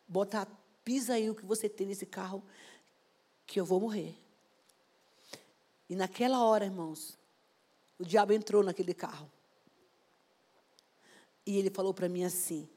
botar, 0.05 0.45
pisa 0.85 1.15
aí 1.15 1.29
o 1.29 1.35
que 1.35 1.45
você 1.45 1.67
tem 1.67 1.87
nesse 1.87 2.05
carro, 2.05 2.43
que 3.45 3.59
eu 3.59 3.65
vou 3.65 3.81
morrer. 3.81 4.15
E 5.89 5.95
naquela 5.95 6.43
hora, 6.43 6.65
irmãos, 6.65 7.17
o 7.99 8.05
diabo 8.05 8.31
entrou 8.31 8.63
naquele 8.63 8.93
carro. 8.93 9.29
E 11.45 11.57
ele 11.57 11.69
falou 11.69 11.93
para 11.93 12.07
mim 12.07 12.23
assim: 12.23 12.69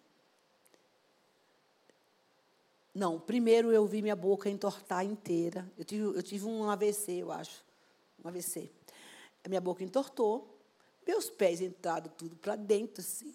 Não, 2.94 3.20
primeiro 3.20 3.70
eu 3.70 3.86
vi 3.86 4.02
minha 4.02 4.16
boca 4.16 4.50
entortar 4.50 5.04
inteira. 5.04 5.70
Eu 5.78 5.84
tive, 5.84 6.02
eu 6.02 6.22
tive 6.22 6.46
um 6.46 6.68
AVC, 6.68 7.12
eu 7.12 7.30
acho. 7.30 7.64
Um 8.24 8.28
AVC. 8.28 8.70
A 9.44 9.48
minha 9.48 9.60
boca 9.60 9.84
entortou, 9.84 10.58
meus 11.06 11.30
pés 11.30 11.60
entraram 11.60 12.10
tudo 12.16 12.36
para 12.36 12.56
dentro, 12.56 13.00
assim. 13.00 13.34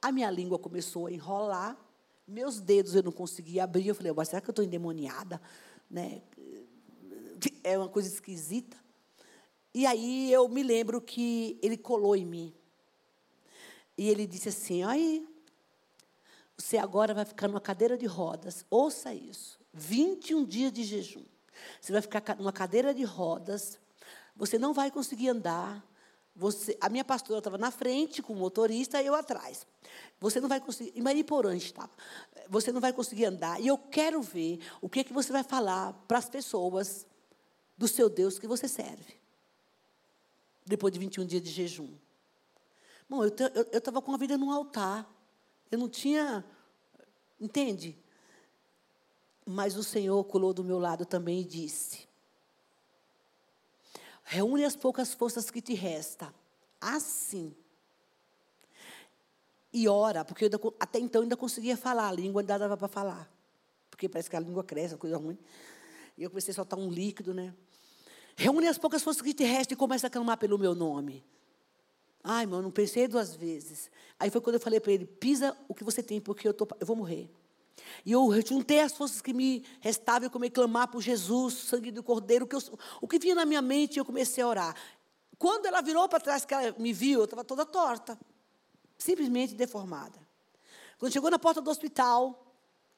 A 0.00 0.10
minha 0.10 0.30
língua 0.30 0.58
começou 0.58 1.06
a 1.06 1.12
enrolar, 1.12 1.78
meus 2.26 2.60
dedos 2.60 2.94
eu 2.94 3.02
não 3.02 3.12
conseguia 3.12 3.64
abrir. 3.64 3.88
Eu 3.88 3.94
falei, 3.94 4.12
será 4.24 4.40
que 4.40 4.48
eu 4.48 4.52
estou 4.52 4.64
endemoniada? 4.64 5.40
Né? 5.90 6.22
É 7.62 7.76
uma 7.76 7.88
coisa 7.88 8.08
esquisita. 8.08 8.76
E 9.72 9.86
aí 9.86 10.32
eu 10.32 10.48
me 10.48 10.62
lembro 10.62 11.00
que 11.00 11.58
ele 11.62 11.76
colou 11.76 12.14
em 12.14 12.24
mim. 12.24 12.54
E 13.98 14.08
ele 14.08 14.26
disse 14.26 14.48
assim: 14.48 14.82
aí, 14.84 15.26
você 16.56 16.78
agora 16.78 17.12
vai 17.12 17.24
ficar 17.24 17.48
numa 17.48 17.60
cadeira 17.60 17.98
de 17.98 18.06
rodas. 18.06 18.64
Ouça 18.70 19.12
isso. 19.12 19.58
21 19.72 20.44
dias 20.44 20.72
de 20.72 20.84
jejum. 20.84 21.24
Você 21.80 21.92
vai 21.92 22.00
ficar 22.00 22.36
numa 22.36 22.52
cadeira 22.52 22.94
de 22.94 23.02
rodas. 23.02 23.78
Você 24.36 24.58
não 24.58 24.72
vai 24.72 24.90
conseguir 24.90 25.28
andar. 25.28 25.84
Você, 26.36 26.76
a 26.80 26.88
minha 26.88 27.04
pastora 27.04 27.38
estava 27.38 27.56
na 27.56 27.70
frente 27.70 28.20
com 28.20 28.32
o 28.32 28.36
motorista 28.36 29.00
e 29.00 29.06
eu 29.06 29.14
atrás. 29.14 29.66
Você 30.20 30.40
não 30.40 30.48
vai 30.48 30.60
conseguir. 30.60 30.98
Em 30.98 31.02
Mariporã 31.02 31.54
estava. 31.56 31.90
Você 32.48 32.72
não 32.72 32.80
vai 32.80 32.92
conseguir 32.92 33.26
andar. 33.26 33.60
E 33.60 33.68
eu 33.68 33.78
quero 33.78 34.20
ver 34.20 34.58
o 34.80 34.88
que, 34.88 35.00
é 35.00 35.04
que 35.04 35.12
você 35.12 35.32
vai 35.32 35.44
falar 35.44 35.92
para 36.08 36.18
as 36.18 36.28
pessoas 36.28 37.06
do 37.78 37.86
seu 37.86 38.08
Deus 38.08 38.38
que 38.38 38.46
você 38.46 38.66
serve 38.66 39.24
depois 40.66 40.92
de 40.92 40.98
21 40.98 41.26
dias 41.26 41.42
de 41.42 41.50
jejum. 41.50 41.90
Bom, 43.08 43.22
eu 43.22 43.78
estava 43.78 44.00
com 44.00 44.12
a 44.12 44.16
vida 44.16 44.38
num 44.38 44.50
altar. 44.50 45.08
Eu 45.70 45.78
não 45.78 45.88
tinha. 45.88 46.44
Entende? 47.40 47.98
Mas 49.44 49.76
o 49.76 49.84
Senhor 49.84 50.24
colou 50.24 50.54
do 50.54 50.64
meu 50.64 50.78
lado 50.78 51.04
também 51.04 51.40
e 51.40 51.44
disse: 51.44 52.08
Reúne 54.24 54.64
as 54.64 54.74
poucas 54.74 55.12
forças 55.12 55.50
que 55.50 55.60
te 55.60 55.74
resta. 55.74 56.34
Assim. 56.80 57.54
E 59.72 59.88
ora, 59.88 60.24
porque 60.24 60.44
ainda, 60.44 60.58
até 60.80 60.98
então 60.98 61.20
eu 61.20 61.24
ainda 61.24 61.36
conseguia 61.36 61.76
falar, 61.76 62.08
a 62.08 62.12
língua 62.12 62.42
ainda 62.42 62.58
dava 62.58 62.76
para 62.76 62.88
falar. 62.88 63.30
Porque 63.90 64.08
parece 64.08 64.30
que 64.30 64.36
a 64.36 64.40
língua 64.40 64.64
cresce, 64.64 64.94
uma 64.94 64.98
coisa 64.98 65.16
ruim. 65.16 65.38
E 66.16 66.22
eu 66.22 66.30
comecei 66.30 66.52
a 66.52 66.54
soltar 66.54 66.78
um 66.78 66.88
líquido, 66.88 67.34
né? 67.34 67.54
Reúne 68.36 68.66
as 68.66 68.78
poucas 68.78 69.02
forças 69.02 69.22
que 69.22 69.34
te 69.34 69.44
restam 69.44 69.74
e 69.74 69.76
começa 69.76 70.06
a 70.06 70.10
clamar 70.10 70.38
pelo 70.38 70.58
meu 70.58 70.74
nome. 70.74 71.24
Ai, 72.22 72.44
irmão, 72.44 72.62
não 72.62 72.70
pensei 72.70 73.06
duas 73.06 73.34
vezes. 73.36 73.90
Aí 74.18 74.30
foi 74.30 74.40
quando 74.40 74.54
eu 74.54 74.60
falei 74.60 74.80
para 74.80 74.92
ele: 74.92 75.06
pisa 75.06 75.56
o 75.68 75.74
que 75.74 75.84
você 75.84 76.02
tem, 76.02 76.20
porque 76.20 76.48
eu, 76.48 76.54
tô, 76.54 76.66
eu 76.80 76.86
vou 76.86 76.96
morrer. 76.96 77.30
E 78.04 78.12
eu 78.12 78.30
juntei 78.46 78.80
as 78.80 78.92
forças 78.92 79.20
que 79.20 79.32
me 79.32 79.64
restavam 79.80 80.26
e 80.26 80.30
comecei 80.30 80.52
a 80.52 80.54
clamar 80.54 80.88
por 80.88 81.00
Jesus, 81.00 81.54
sangue 81.54 81.90
do 81.90 82.02
Cordeiro. 82.02 82.44
O 82.44 82.48
que, 82.48 82.56
eu, 82.56 82.62
o 83.00 83.08
que 83.08 83.18
vinha 83.18 83.34
na 83.34 83.44
minha 83.44 83.62
mente, 83.62 83.98
eu 83.98 84.04
comecei 84.04 84.42
a 84.42 84.48
orar. 84.48 84.76
Quando 85.38 85.66
ela 85.66 85.80
virou 85.80 86.08
para 86.08 86.20
trás, 86.20 86.44
que 86.44 86.54
ela 86.54 86.74
me 86.78 86.92
viu, 86.92 87.20
eu 87.20 87.24
estava 87.24 87.44
toda 87.44 87.66
torta, 87.66 88.18
simplesmente 88.96 89.54
deformada. 89.54 90.18
Quando 90.98 91.12
chegou 91.12 91.30
na 91.30 91.38
porta 91.38 91.60
do 91.60 91.70
hospital, 91.70 92.44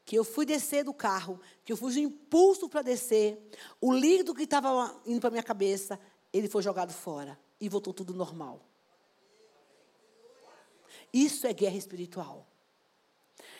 que 0.04 0.16
eu 0.16 0.22
fui 0.22 0.46
descer 0.46 0.84
do 0.84 0.94
carro, 0.94 1.40
que 1.64 1.72
eu 1.72 1.76
fui 1.76 1.92
de 1.92 2.00
impulso 2.00 2.68
para 2.68 2.82
descer, 2.82 3.50
o 3.80 3.92
líquido 3.92 4.34
que 4.34 4.44
estava 4.44 4.94
indo 5.04 5.20
para 5.20 5.30
minha 5.30 5.42
cabeça, 5.42 5.98
ele 6.32 6.48
foi 6.48 6.62
jogado 6.62 6.92
fora 6.92 7.38
e 7.60 7.68
voltou 7.68 7.92
tudo 7.92 8.14
normal. 8.14 8.64
Isso 11.12 11.46
é 11.46 11.52
guerra 11.52 11.76
espiritual. 11.76 12.46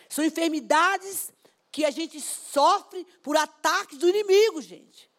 São 0.09 0.25
enfermidades 0.25 1.33
que 1.71 1.85
a 1.85 1.91
gente 1.91 2.21
sofre 2.21 3.05
por 3.23 3.37
ataques 3.37 3.99
do 3.99 4.09
inimigo, 4.09 4.63
gente. 4.63 5.11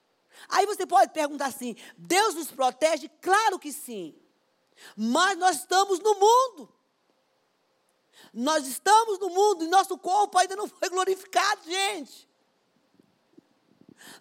Aí 0.50 0.66
você 0.66 0.86
pode 0.86 1.12
perguntar 1.14 1.48
assim: 1.48 1.76
Deus 1.98 2.36
nos 2.36 2.52
protege? 2.52 3.10
Claro 3.22 3.60
que 3.60 3.72
sim. 3.72 4.16
Mas 4.96 5.38
nós 5.38 5.58
estamos 5.58 6.00
no 6.00 6.16
mundo. 6.16 6.74
Nós 8.34 8.68
estamos 8.68 9.20
no 9.20 9.30
mundo 9.30 9.64
e 9.64 9.68
nosso 9.68 9.98
corpo 9.98 10.38
ainda 10.38 10.56
não 10.56 10.68
foi 10.68 10.90
glorificado, 10.90 11.62
gente. 11.64 12.28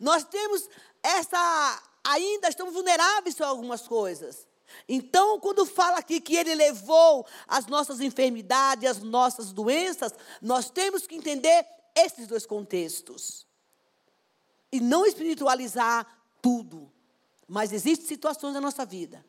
Nós 0.01 0.25
temos 0.25 0.69
essa. 1.03 1.83
Ainda 2.05 2.49
estamos 2.49 2.73
vulneráveis 2.73 3.41
a 3.41 3.47
algumas 3.47 3.87
coisas. 3.87 4.47
Então, 4.89 5.41
quando 5.41 5.67
fala 5.67 5.99
aqui 5.99 6.21
que 6.21 6.37
ele 6.37 6.55
levou 6.55 7.27
as 7.49 7.67
nossas 7.67 8.01
enfermidades, 8.01 8.89
as 8.89 9.03
nossas 9.03 9.53
doenças, 9.53 10.13
nós 10.41 10.71
temos 10.71 11.07
que 11.07 11.17
entender 11.17 11.67
esses 11.95 12.27
dois 12.27 12.47
contextos. 12.47 13.47
E 14.71 14.81
não 14.81 15.05
espiritualizar 15.05 16.07
tudo. 16.41 16.91
Mas 17.49 17.73
existem 17.73 18.07
situações 18.07 18.55
na 18.55 18.61
nossa 18.61 18.85
vida 18.85 19.25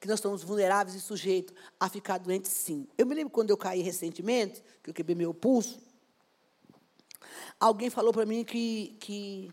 que 0.00 0.08
nós 0.08 0.18
estamos 0.18 0.42
vulneráveis 0.42 0.96
e 0.96 1.00
sujeitos 1.00 1.54
a 1.78 1.86
ficar 1.88 2.16
doentes, 2.16 2.50
sim. 2.50 2.88
Eu 2.96 3.04
me 3.04 3.14
lembro 3.14 3.30
quando 3.30 3.50
eu 3.50 3.56
caí 3.56 3.82
recentemente, 3.82 4.64
que 4.82 4.88
eu 4.88 4.94
quebrei 4.94 5.14
meu 5.14 5.34
pulso, 5.34 5.78
alguém 7.60 7.90
falou 7.90 8.10
para 8.10 8.24
mim 8.24 8.42
que, 8.42 8.96
que, 8.98 9.52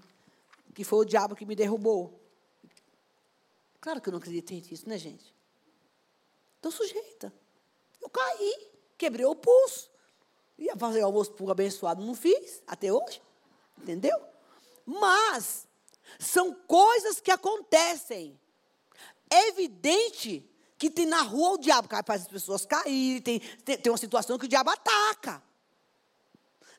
que 0.73 0.85
foi 0.85 0.99
o 0.99 1.05
diabo 1.05 1.35
que 1.35 1.45
me 1.45 1.53
derrubou. 1.53 2.17
Claro 3.87 4.01
que 4.01 4.09
eu 4.09 4.11
não 4.11 4.19
acreditei 4.19 4.59
nisso, 4.59 4.83
né, 4.89 4.97
gente? 4.97 5.33
Estou 6.57 6.69
sujeita. 6.69 7.33
Eu 8.01 8.09
caí, 8.09 8.69
quebrei 8.97 9.25
o 9.25 9.33
pulso. 9.33 9.89
Ia 10.57 10.75
fazer 10.75 10.99
almoço 10.99 11.31
para 11.31 11.45
o 11.45 11.51
abençoado, 11.51 12.03
não 12.03 12.13
fiz, 12.13 12.61
até 12.67 12.91
hoje. 12.91 13.21
Entendeu? 13.77 14.21
Mas, 14.85 15.69
são 16.19 16.53
coisas 16.53 17.21
que 17.21 17.31
acontecem. 17.31 18.37
É 19.29 19.47
evidente 19.47 20.45
que 20.77 20.91
tem 20.91 21.05
na 21.05 21.21
rua 21.21 21.51
o 21.51 21.57
diabo, 21.57 21.87
faz 22.05 22.23
as 22.23 22.27
pessoas 22.27 22.65
caírem, 22.65 23.21
tem, 23.21 23.39
tem, 23.39 23.77
tem 23.77 23.89
uma 23.89 23.97
situação 23.97 24.37
que 24.37 24.47
o 24.47 24.49
diabo 24.49 24.69
ataca. 24.69 25.41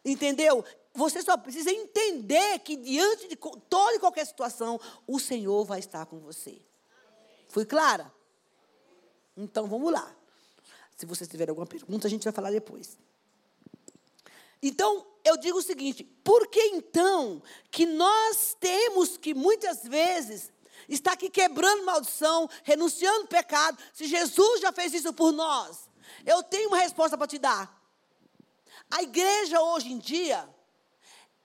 Entendeu? 0.05 0.63
Você 0.93 1.23
só 1.23 1.39
precisa 1.39 1.71
entender 1.71 2.59
que 2.59 2.77
diante 2.77 3.29
de 3.29 3.37
toda 3.37 3.95
e 3.95 3.99
qualquer 3.99 4.27
situação, 4.27 4.79
o 5.07 5.19
Senhor 5.19 5.65
vai 5.65 5.79
estar 5.79 6.05
com 6.05 6.19
você. 6.19 6.68
Fui 7.49 7.65
clara? 7.65 8.13
Então 9.37 9.67
vamos 9.67 9.93
lá. 9.93 10.15
Se 10.97 11.07
vocês 11.07 11.29
tiverem 11.29 11.51
alguma 11.51 11.67
pergunta, 11.67 12.07
a 12.07 12.11
gente 12.11 12.25
vai 12.25 12.33
falar 12.33 12.51
depois. 12.51 12.99
Então, 14.63 15.07
eu 15.25 15.37
digo 15.37 15.59
o 15.59 15.63
seguinte: 15.63 16.05
por 16.25 16.49
que 16.49 16.61
então 16.61 17.43
que 17.71 17.87
nós 17.87 18.57
temos 18.59 19.17
que 19.17 19.33
muitas 19.35 19.85
vezes 19.85 20.53
está 20.89 21.13
aqui 21.13 21.31
quebrando 21.31 21.85
maldição, 21.85 22.49
renunciando 22.65 23.29
pecado, 23.29 23.79
se 23.93 24.07
Jesus 24.07 24.61
já 24.61 24.73
fez 24.73 24.93
isso 24.95 25.13
por 25.13 25.33
nós? 25.33 25.89
Eu 26.27 26.43
tenho 26.43 26.69
uma 26.69 26.79
resposta 26.79 27.17
para 27.17 27.27
te 27.27 27.39
dar. 27.39 27.79
A 28.91 29.03
igreja 29.03 29.61
hoje 29.61 29.93
em 29.93 29.99
dia, 29.99 30.49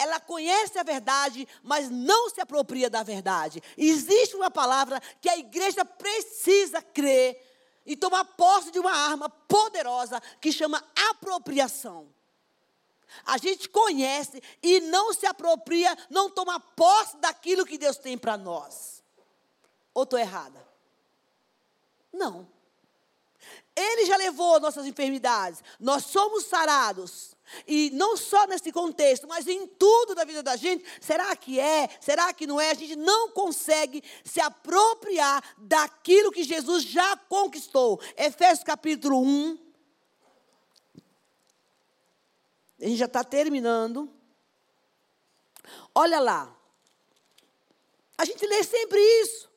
ela 0.04 0.20
conhece 0.20 0.78
a 0.78 0.84
verdade, 0.84 1.48
mas 1.64 1.90
não 1.90 2.30
se 2.30 2.40
apropria 2.42 2.90
da 2.90 3.04
verdade. 3.04 3.64
Existe 3.78 4.36
uma 4.36 4.52
palavra 4.52 5.02
que 5.22 5.30
a 5.30 5.38
igreja 5.38 5.84
precisa 5.84 6.82
crer 6.82 7.42
e 7.86 7.96
tomar 7.96 8.26
posse 8.26 8.72
de 8.72 8.80
uma 8.80 8.92
arma 8.92 9.30
poderosa 9.30 10.22
que 10.40 10.52
chama 10.52 10.84
apropriação. 11.10 12.14
A 13.26 13.38
gente 13.38 13.70
conhece 13.70 14.42
e 14.62 14.80
não 14.82 15.14
se 15.14 15.26
apropria, 15.26 15.96
não 16.10 16.30
toma 16.30 16.60
posse 16.60 17.18
daquilo 17.18 17.66
que 17.66 17.78
Deus 17.78 17.98
tem 17.98 18.18
para 18.18 18.38
nós. 18.38 19.04
Ou 19.94 20.04
estou 20.04 20.20
errada? 20.20 20.68
Não. 22.12 22.48
Ele 23.76 24.06
já 24.06 24.18
levou 24.18 24.60
nossas 24.60 24.86
enfermidades. 24.86 25.64
Nós 25.80 26.06
somos 26.06 26.46
sarados. 26.46 27.33
E 27.68 27.90
não 27.92 28.18
só 28.18 28.48
nesse 28.48 28.72
contexto, 28.72 29.28
mas 29.28 29.48
em 29.48 29.68
tudo 29.68 30.16
da 30.16 30.24
vida 30.24 30.42
da 30.42 30.56
gente. 30.56 30.86
Será 31.00 31.36
que 31.36 31.60
é? 31.60 31.90
Será 32.02 32.34
que 32.34 32.48
não 32.48 32.60
é? 32.60 32.72
A 32.72 32.74
gente 32.74 32.96
não 32.96 33.30
consegue 33.30 34.04
se 34.24 34.42
apropriar 34.42 35.44
daquilo 35.58 36.32
que 36.32 36.44
Jesus 36.44 36.84
já 36.84 37.16
conquistou. 37.18 38.02
Efésios 38.18 38.64
capítulo 38.64 39.22
1. 39.22 39.58
A 42.82 42.86
gente 42.86 42.98
já 42.98 43.06
está 43.06 43.24
terminando. 43.24 44.12
Olha 45.94 46.20
lá. 46.20 46.56
A 48.18 48.26
gente 48.26 48.46
lê 48.46 48.64
sempre 48.64 49.00
isso. 49.22 49.50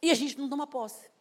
E 0.00 0.10
a 0.10 0.14
gente 0.14 0.38
não 0.38 0.48
toma 0.48 0.66
posse. 0.66 1.11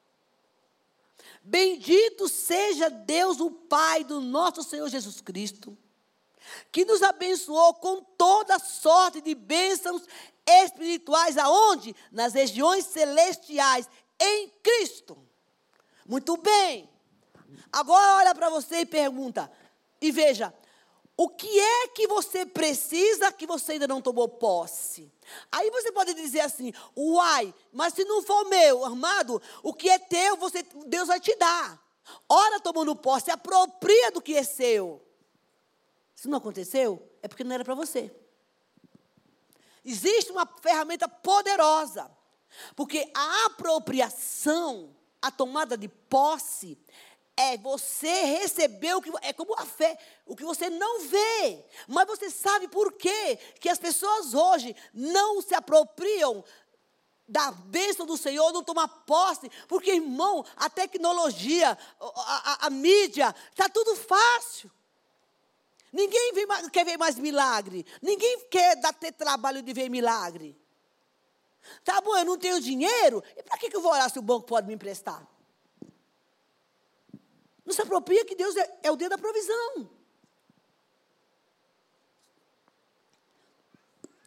Bendito 1.43 2.27
seja 2.27 2.89
Deus, 2.89 3.39
o 3.39 3.49
Pai 3.49 4.03
do 4.03 4.21
nosso 4.21 4.63
Senhor 4.63 4.87
Jesus 4.89 5.21
Cristo, 5.21 5.77
que 6.71 6.85
nos 6.85 7.01
abençoou 7.01 7.73
com 7.75 8.01
toda 8.17 8.59
sorte 8.59 9.21
de 9.21 9.33
bênçãos 9.33 10.03
espirituais, 10.47 11.37
aonde? 11.37 11.95
Nas 12.11 12.33
regiões 12.33 12.85
celestiais, 12.85 13.89
em 14.19 14.49
Cristo. 14.61 15.17
Muito 16.05 16.37
bem. 16.37 16.89
Agora 17.71 18.17
olha 18.17 18.35
para 18.35 18.49
você 18.49 18.81
e 18.81 18.85
pergunta, 18.85 19.51
e 19.99 20.11
veja, 20.11 20.53
o 21.17 21.29
que 21.29 21.59
é 21.59 21.87
que 21.89 22.07
você 22.07 22.45
precisa 22.45 23.31
que 23.31 23.45
você 23.45 23.73
ainda 23.73 23.87
não 23.87 24.01
tomou 24.01 24.27
posse? 24.27 25.11
Aí 25.51 25.69
você 25.69 25.91
pode 25.91 26.13
dizer 26.13 26.41
assim, 26.41 26.73
uai, 26.95 27.53
mas 27.71 27.93
se 27.93 28.03
não 28.05 28.21
for 28.23 28.45
meu, 28.45 28.83
armado, 28.83 29.41
o 29.61 29.73
que 29.73 29.89
é 29.89 29.99
teu, 29.99 30.37
você, 30.37 30.63
Deus 30.87 31.07
vai 31.07 31.19
te 31.19 31.35
dar. 31.35 31.79
Ora 32.27 32.59
tomando 32.59 32.95
posse, 32.95 33.29
apropria 33.29 34.11
do 34.11 34.21
que 34.21 34.35
é 34.35 34.43
seu. 34.43 35.01
Se 36.15 36.27
não 36.27 36.37
aconteceu, 36.37 37.01
é 37.21 37.27
porque 37.27 37.43
não 37.43 37.53
era 37.53 37.63
para 37.63 37.75
você. 37.75 38.11
Existe 39.83 40.31
uma 40.31 40.45
ferramenta 40.61 41.07
poderosa. 41.07 42.09
Porque 42.75 43.09
a 43.13 43.45
apropriação, 43.45 44.95
a 45.21 45.31
tomada 45.31 45.77
de 45.77 45.87
posse, 45.87 46.77
é 47.41 47.57
você 47.57 48.23
receber 48.25 48.95
o 48.95 49.01
que 49.01 49.11
é 49.21 49.33
como 49.33 49.53
a 49.59 49.65
fé, 49.65 49.97
o 50.25 50.35
que 50.35 50.43
você 50.43 50.69
não 50.69 51.01
vê. 51.01 51.65
Mas 51.87 52.07
você 52.07 52.29
sabe 52.29 52.67
por 52.67 52.93
quê? 52.93 53.39
Que 53.59 53.69
as 53.69 53.79
pessoas 53.79 54.33
hoje 54.33 54.75
não 54.93 55.41
se 55.41 55.55
apropriam 55.55 56.43
da 57.27 57.51
bênção 57.51 58.05
do 58.05 58.17
Senhor, 58.17 58.51
não 58.51 58.63
tomam 58.63 58.87
posse, 59.05 59.49
porque, 59.67 59.91
irmão, 59.93 60.45
a 60.57 60.69
tecnologia, 60.69 61.77
a, 61.99 62.65
a, 62.65 62.67
a 62.67 62.69
mídia, 62.69 63.33
está 63.49 63.69
tudo 63.69 63.95
fácil. 63.95 64.69
Ninguém 65.93 66.45
mais, 66.45 66.69
quer 66.69 66.85
ver 66.85 66.97
mais 66.97 67.17
milagre. 67.17 67.85
Ninguém 68.01 68.39
quer 68.49 68.75
dar, 68.77 68.93
ter 68.93 69.13
trabalho 69.13 69.61
de 69.61 69.73
ver 69.73 69.89
milagre. 69.89 70.57
Tá 71.83 72.01
bom, 72.01 72.17
eu 72.17 72.25
não 72.25 72.37
tenho 72.37 72.59
dinheiro, 72.59 73.23
e 73.37 73.43
para 73.43 73.57
que, 73.57 73.69
que 73.69 73.75
eu 73.75 73.81
vou 73.81 73.91
orar 73.91 74.09
se 74.09 74.19
o 74.19 74.21
banco 74.21 74.45
pode 74.45 74.67
me 74.67 74.73
emprestar? 74.73 75.25
Não 77.71 77.75
se 77.75 77.81
apropria 77.83 78.25
que 78.25 78.35
Deus 78.35 78.53
é, 78.57 78.79
é 78.83 78.91
o 78.91 78.97
Deus 78.97 79.09
da 79.09 79.17
provisão. 79.17 79.89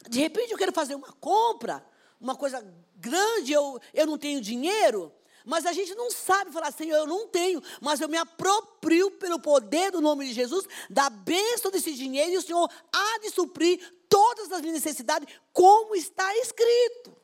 De 0.09 0.19
repente 0.19 0.51
eu 0.51 0.57
quero 0.57 0.73
fazer 0.73 0.95
uma 0.95 1.13
compra, 1.13 1.85
uma 2.19 2.35
coisa 2.35 2.65
grande, 2.97 3.53
eu, 3.53 3.79
eu 3.93 4.07
não 4.07 4.17
tenho 4.17 4.41
dinheiro. 4.41 5.13
Mas 5.45 5.67
a 5.67 5.75
gente 5.75 5.95
não 5.95 6.11
sabe 6.11 6.53
falar, 6.53 6.73
Senhor, 6.73 6.97
eu 6.97 7.07
não 7.07 7.29
tenho, 7.29 7.63
mas 7.83 8.01
eu 8.01 8.09
me 8.09 8.17
aproprio 8.17 9.11
pelo 9.11 9.39
poder 9.39 9.91
do 9.93 10.01
nome 10.01 10.27
de 10.27 10.33
Jesus, 10.33 10.67
da 10.89 11.11
bênção 11.11 11.71
desse 11.71 11.93
dinheiro, 11.93 12.33
e 12.33 12.39
o 12.39 12.43
Senhor 12.43 12.67
há 12.91 13.19
de 13.19 13.29
suprir 13.29 13.79
todas 14.09 14.51
as 14.53 14.63
minhas 14.63 14.83
necessidades, 14.83 15.29
como 15.53 15.95
está 15.95 16.35
escrito. 16.39 17.15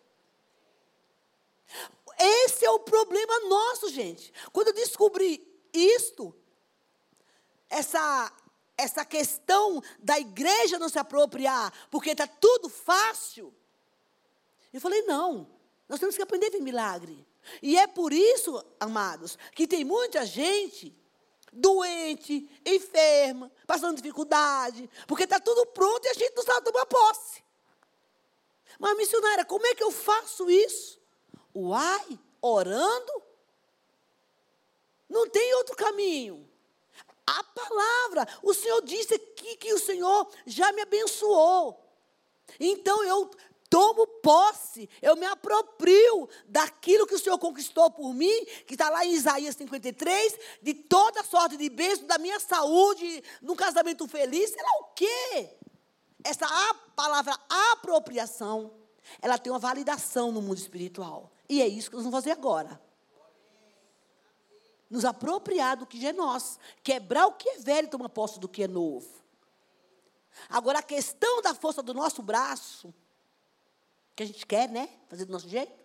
Esse 2.19 2.67
é 2.67 2.71
o 2.71 2.81
problema 2.81 3.41
nosso, 3.49 3.89
gente. 3.89 4.31
Quando 4.53 4.69
eu 4.69 4.75
descobri 4.75 5.50
isto, 5.73 6.35
essa, 7.69 8.33
essa 8.77 9.05
questão 9.05 9.83
da 9.99 10.19
igreja 10.19 10.79
não 10.79 10.89
se 10.89 10.99
apropriar, 10.99 11.73
porque 11.91 12.11
está 12.11 12.27
tudo 12.27 12.69
fácil. 12.69 13.55
Eu 14.73 14.81
falei, 14.81 15.03
não, 15.03 15.49
nós 15.89 16.01
temos 16.01 16.17
que 16.17 16.23
aprender 16.23 16.47
a 16.47 16.51
ver 16.51 16.61
milagre. 16.61 17.27
E 17.63 17.77
é 17.79 17.87
por 17.87 18.13
isso, 18.13 18.65
amados, 18.79 19.39
que 19.55 19.67
tem 19.67 19.85
muita 19.85 20.25
gente 20.27 20.97
doente, 21.53 22.49
enferma, 22.65 23.51
passando 23.67 23.97
dificuldade, 23.97 24.89
porque 25.07 25.25
está 25.25 25.41
tudo 25.41 25.67
pronto 25.67 26.05
e 26.05 26.09
a 26.09 26.15
gente 26.15 26.35
não 26.37 26.45
sabe 26.45 26.65
tomar 26.65 26.87
posse. 26.87 27.43
Mas, 28.79 28.97
missionária, 28.97 29.45
como 29.45 29.67
é 29.67 29.75
que 29.75 29.83
eu 29.83 29.91
faço 29.91 30.49
isso? 30.49 31.01
Uai, 31.55 32.19
orando? 32.41 33.30
Não 35.11 35.29
tem 35.29 35.53
outro 35.57 35.75
caminho. 35.75 36.49
A 37.27 37.43
palavra, 37.43 38.29
o 38.43 38.55
Senhor 38.55 38.81
disse 38.83 39.15
aqui 39.15 39.57
que 39.57 39.75
o 39.75 39.79
Senhor 39.79 40.29
já 40.47 40.73
me 40.73 40.83
abençoou. 40.83 41.85
Então 42.59 43.03
eu 43.05 43.31
tomo 43.69 44.07
posse, 44.07 44.89
eu 45.03 45.17
me 45.17 45.27
aproprio 45.27 46.29
daquilo 46.47 47.07
que 47.07 47.15
o 47.15 47.19
Senhor 47.19 47.39
conquistou 47.39 47.91
por 47.91 48.13
mim, 48.15 48.45
que 48.67 48.75
está 48.75 48.89
lá 48.89 49.05
em 49.05 49.13
Isaías 49.13 49.57
53, 49.57 50.39
de 50.63 50.75
toda 50.75 51.23
sorte 51.23 51.57
de 51.57 51.69
bênção, 51.69 52.07
da 52.07 52.19
minha 52.19 52.41
saúde, 52.41 53.23
num 53.43 53.55
casamento 53.55 54.09
feliz, 54.09 54.51
sei 54.51 54.63
lá 54.63 54.71
o 54.81 54.85
quê. 54.95 55.51
Essa 56.25 56.47
palavra 56.97 57.37
apropriação, 57.73 58.73
ela 59.23 59.39
tem 59.39 59.53
uma 59.53 59.59
validação 59.59 60.33
no 60.33 60.43
mundo 60.43 60.59
espiritual. 60.59 61.33
E 61.49 61.63
é 61.63 61.67
isso 61.67 61.91
que 61.91 61.97
nós 61.97 62.05
vamos 62.05 62.19
fazer 62.19 62.33
agora 62.33 62.90
nos 64.91 65.05
apropriar 65.05 65.77
do 65.77 65.87
que 65.87 66.01
já 66.01 66.09
é 66.09 66.13
nosso, 66.13 66.59
quebrar 66.83 67.27
o 67.29 67.33
que 67.33 67.49
é 67.49 67.59
velho 67.59 67.87
e 67.87 67.91
tomar 67.91 68.09
posse 68.09 68.41
do 68.41 68.49
que 68.49 68.65
é 68.65 68.69
novo. 68.69 69.09
Agora, 70.49 70.81
a 70.81 70.83
questão 70.83 71.41
da 71.41 71.55
força 71.55 71.83
do 71.83 71.95
nosso 71.95 72.23
braço, 72.23 72.93
que 74.17 74.25
a 74.25 74.27
gente 74.27 74.45
quer, 74.45 74.69
né? 74.69 74.89
Fazer 75.09 75.25
do 75.25 75.33
nosso 75.33 75.49
jeito. 75.49 75.79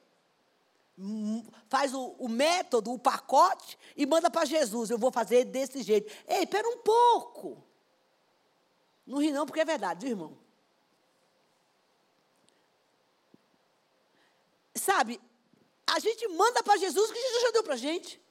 Hum, 0.97 1.45
faz 1.69 1.93
o, 1.93 2.15
o 2.17 2.27
método, 2.27 2.91
o 2.91 2.99
pacote 2.99 3.77
e 3.95 4.05
manda 4.05 4.29
para 4.29 4.45
Jesus. 4.45 4.89
Eu 4.89 4.97
vou 4.97 5.11
fazer 5.11 5.45
desse 5.45 5.83
jeito. 5.83 6.11
Ei, 6.27 6.43
espera 6.43 6.67
um 6.67 6.77
pouco. 6.77 7.63
Não 9.05 9.19
ri 9.19 9.31
não, 9.31 9.45
porque 9.45 9.59
é 9.59 9.65
verdade, 9.65 10.05
viu, 10.05 10.15
irmão? 10.15 10.37
Sabe, 14.73 15.21
a 15.85 15.99
gente 15.99 16.27
manda 16.29 16.63
para 16.63 16.77
Jesus 16.77 17.09
o 17.09 17.13
que 17.13 17.21
Jesus 17.21 17.41
já 17.43 17.51
deu 17.51 17.63
para 17.63 17.75
a 17.75 17.77
gente. 17.77 18.24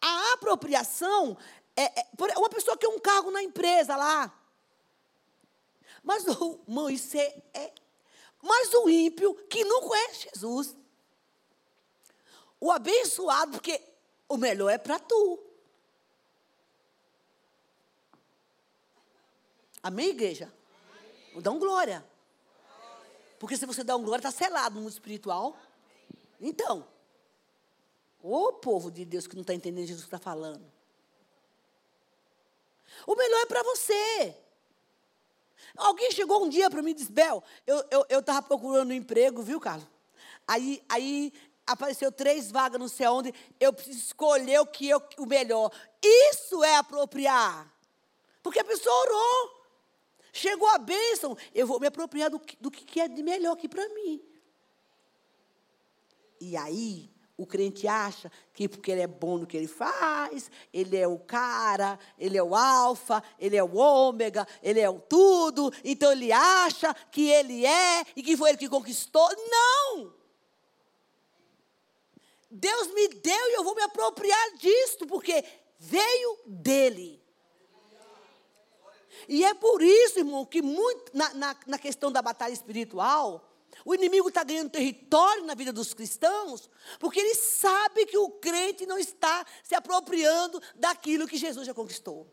A 0.00 0.32
apropriação 0.34 1.36
é, 1.76 2.00
é, 2.00 2.06
uma 2.36 2.50
pessoa 2.50 2.76
que 2.76 2.86
tem 2.86 2.94
um 2.94 2.98
cargo 2.98 3.30
na 3.30 3.42
empresa 3.42 3.96
lá. 3.96 4.32
Mas 6.02 6.26
o 6.26 6.60
é, 7.14 7.42
é. 7.54 7.72
Mas 8.42 8.72
o 8.74 8.88
ímpio 8.88 9.34
que 9.48 9.64
não 9.64 9.82
conhece 9.82 10.28
Jesus. 10.32 10.76
O 12.60 12.72
abençoado, 12.72 13.52
porque 13.52 13.80
o 14.28 14.36
melhor 14.36 14.70
é 14.70 14.78
para 14.78 14.98
tu. 14.98 15.38
Amém, 19.82 20.08
igreja? 20.08 20.52
Amém. 21.32 21.42
Dá 21.42 21.50
um 21.50 21.58
glória. 21.58 22.04
Porque 23.38 23.56
se 23.56 23.64
você 23.64 23.84
dá 23.84 23.96
um 23.96 24.02
glória, 24.02 24.26
está 24.26 24.30
selado 24.30 24.74
no 24.74 24.82
mundo 24.82 24.92
espiritual. 24.92 25.56
Então, 26.40 26.86
Ô 28.22 28.52
povo 28.52 28.90
de 28.90 29.04
Deus 29.04 29.26
que 29.26 29.34
não 29.34 29.42
está 29.42 29.54
entendendo 29.54 29.86
Jesus 29.86 30.04
está 30.04 30.18
falando. 30.18 30.64
O 33.06 33.14
melhor 33.14 33.42
é 33.42 33.46
para 33.46 33.62
você. 33.62 34.36
Alguém 35.76 36.10
chegou 36.10 36.44
um 36.44 36.48
dia 36.48 36.70
para 36.70 36.82
mim 36.82 36.90
e 36.90 36.94
disse, 36.94 37.12
Bel, 37.12 37.42
eu 37.66 38.18
estava 38.18 38.42
procurando 38.42 38.90
um 38.90 38.94
emprego, 38.94 39.42
viu, 39.42 39.60
Carlos? 39.60 39.86
Aí, 40.46 40.82
aí 40.88 41.32
apareceu 41.66 42.10
três 42.10 42.50
vagas 42.50 42.80
não 42.80 42.88
sei 42.88 43.06
aonde, 43.06 43.32
eu 43.60 43.72
preciso 43.72 43.98
escolher 43.98 44.58
o 44.60 44.66
que 44.66 44.88
eu, 44.88 45.02
o 45.18 45.26
melhor. 45.26 45.70
Isso 46.02 46.64
é 46.64 46.76
apropriar. 46.76 47.72
Porque 48.42 48.58
a 48.58 48.64
pessoa 48.64 48.94
orou. 49.02 49.58
Chegou 50.32 50.68
a 50.68 50.78
bênção, 50.78 51.36
eu 51.54 51.66
vou 51.66 51.80
me 51.80 51.86
apropriar 51.86 52.30
do, 52.30 52.40
do 52.60 52.70
que 52.70 53.00
é 53.00 53.08
de 53.08 53.22
melhor 53.22 53.52
aqui 53.52 53.68
para 53.68 53.88
mim. 53.88 54.22
E 56.40 56.56
aí, 56.56 57.10
o 57.38 57.46
crente 57.46 57.86
acha 57.86 58.30
que 58.52 58.68
porque 58.68 58.90
ele 58.90 59.00
é 59.00 59.06
bom 59.06 59.38
no 59.38 59.46
que 59.46 59.56
ele 59.56 59.68
faz, 59.68 60.50
ele 60.72 60.96
é 60.96 61.06
o 61.06 61.20
cara, 61.20 61.96
ele 62.18 62.36
é 62.36 62.42
o 62.42 62.54
alfa, 62.54 63.22
ele 63.38 63.56
é 63.56 63.62
o 63.62 63.76
ômega, 63.76 64.46
ele 64.60 64.80
é 64.80 64.90
o 64.90 64.98
tudo, 64.98 65.72
então 65.84 66.10
ele 66.10 66.32
acha 66.32 66.92
que 67.12 67.30
ele 67.30 67.64
é 67.64 68.04
e 68.16 68.24
que 68.24 68.36
foi 68.36 68.50
ele 68.50 68.58
que 68.58 68.68
conquistou. 68.68 69.28
Não! 69.48 70.12
Deus 72.50 72.88
me 72.88 73.06
deu 73.08 73.50
e 73.50 73.54
eu 73.54 73.62
vou 73.62 73.76
me 73.76 73.82
apropriar 73.82 74.56
disto, 74.56 75.06
porque 75.06 75.44
veio 75.78 76.38
dele. 76.44 77.22
E 79.28 79.44
é 79.44 79.54
por 79.54 79.80
isso, 79.80 80.18
irmão, 80.18 80.44
que 80.44 80.60
muito, 80.60 81.16
na, 81.16 81.32
na, 81.34 81.56
na 81.66 81.78
questão 81.78 82.10
da 82.10 82.20
batalha 82.20 82.52
espiritual, 82.52 83.47
o 83.84 83.94
inimigo 83.94 84.28
está 84.28 84.44
ganhando 84.44 84.70
território 84.70 85.44
na 85.44 85.54
vida 85.54 85.72
dos 85.72 85.94
cristãos, 85.94 86.68
porque 86.98 87.20
ele 87.20 87.34
sabe 87.34 88.06
que 88.06 88.18
o 88.18 88.30
crente 88.30 88.86
não 88.86 88.98
está 88.98 89.44
se 89.62 89.74
apropriando 89.74 90.60
daquilo 90.74 91.26
que 91.26 91.36
Jesus 91.36 91.66
já 91.66 91.74
conquistou. 91.74 92.26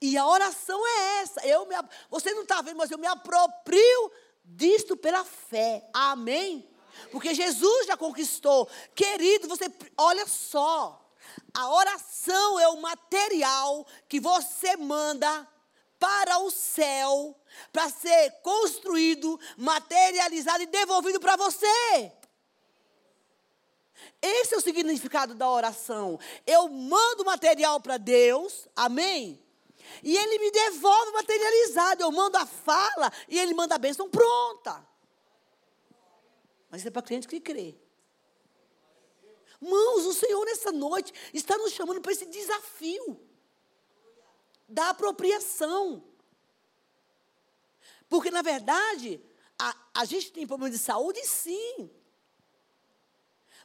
E 0.00 0.18
a 0.18 0.26
oração 0.26 0.86
é 0.86 1.20
essa. 1.22 1.46
Eu 1.46 1.66
me, 1.66 1.74
você 2.10 2.34
não 2.34 2.42
está 2.42 2.60
vendo, 2.60 2.76
mas 2.76 2.90
eu 2.90 2.98
me 2.98 3.06
aproprio 3.06 4.12
disto 4.44 4.96
pela 4.96 5.24
fé. 5.24 5.88
Amém? 5.94 6.68
Porque 7.10 7.34
Jesus 7.34 7.86
já 7.86 7.96
conquistou. 7.96 8.68
Querido, 8.94 9.48
você 9.48 9.72
olha 9.96 10.26
só. 10.26 11.00
A 11.54 11.70
oração 11.72 12.60
é 12.60 12.68
o 12.68 12.80
material 12.80 13.86
que 14.08 14.20
você 14.20 14.76
manda 14.76 15.48
para 15.98 16.38
o 16.38 16.50
céu 16.50 17.34
para 17.72 17.88
ser 17.90 18.30
construído, 18.42 19.38
materializado 19.56 20.62
e 20.62 20.66
devolvido 20.66 21.20
para 21.20 21.36
você. 21.36 22.12
Esse 24.20 24.54
é 24.54 24.58
o 24.58 24.60
significado 24.60 25.34
da 25.34 25.50
oração. 25.50 26.18
Eu 26.46 26.68
mando 26.68 27.24
material 27.24 27.80
para 27.80 27.96
Deus, 27.96 28.66
amém? 28.74 29.42
E 30.02 30.16
Ele 30.16 30.38
me 30.38 30.50
devolve 30.50 31.12
materializado. 31.12 32.02
Eu 32.02 32.10
mando 32.10 32.38
a 32.38 32.46
fala 32.46 33.12
e 33.28 33.38
Ele 33.38 33.54
manda 33.54 33.74
a 33.74 33.78
bênção 33.78 34.08
pronta. 34.08 34.86
Mas 36.70 36.84
é 36.84 36.90
para 36.90 37.02
crente 37.02 37.28
que 37.28 37.40
crê. 37.40 37.76
Mãos, 39.60 40.04
o 40.04 40.12
Senhor 40.12 40.44
nessa 40.44 40.72
noite 40.72 41.12
está 41.32 41.56
nos 41.56 41.72
chamando 41.72 42.00
para 42.00 42.12
esse 42.12 42.26
desafio 42.26 43.20
da 44.68 44.90
apropriação. 44.90 46.02
Porque, 48.08 48.30
na 48.30 48.42
verdade, 48.42 49.20
a, 49.58 49.74
a 49.94 50.04
gente 50.04 50.32
tem 50.32 50.46
problema 50.46 50.70
de 50.70 50.78
saúde, 50.78 51.20
sim. 51.26 51.90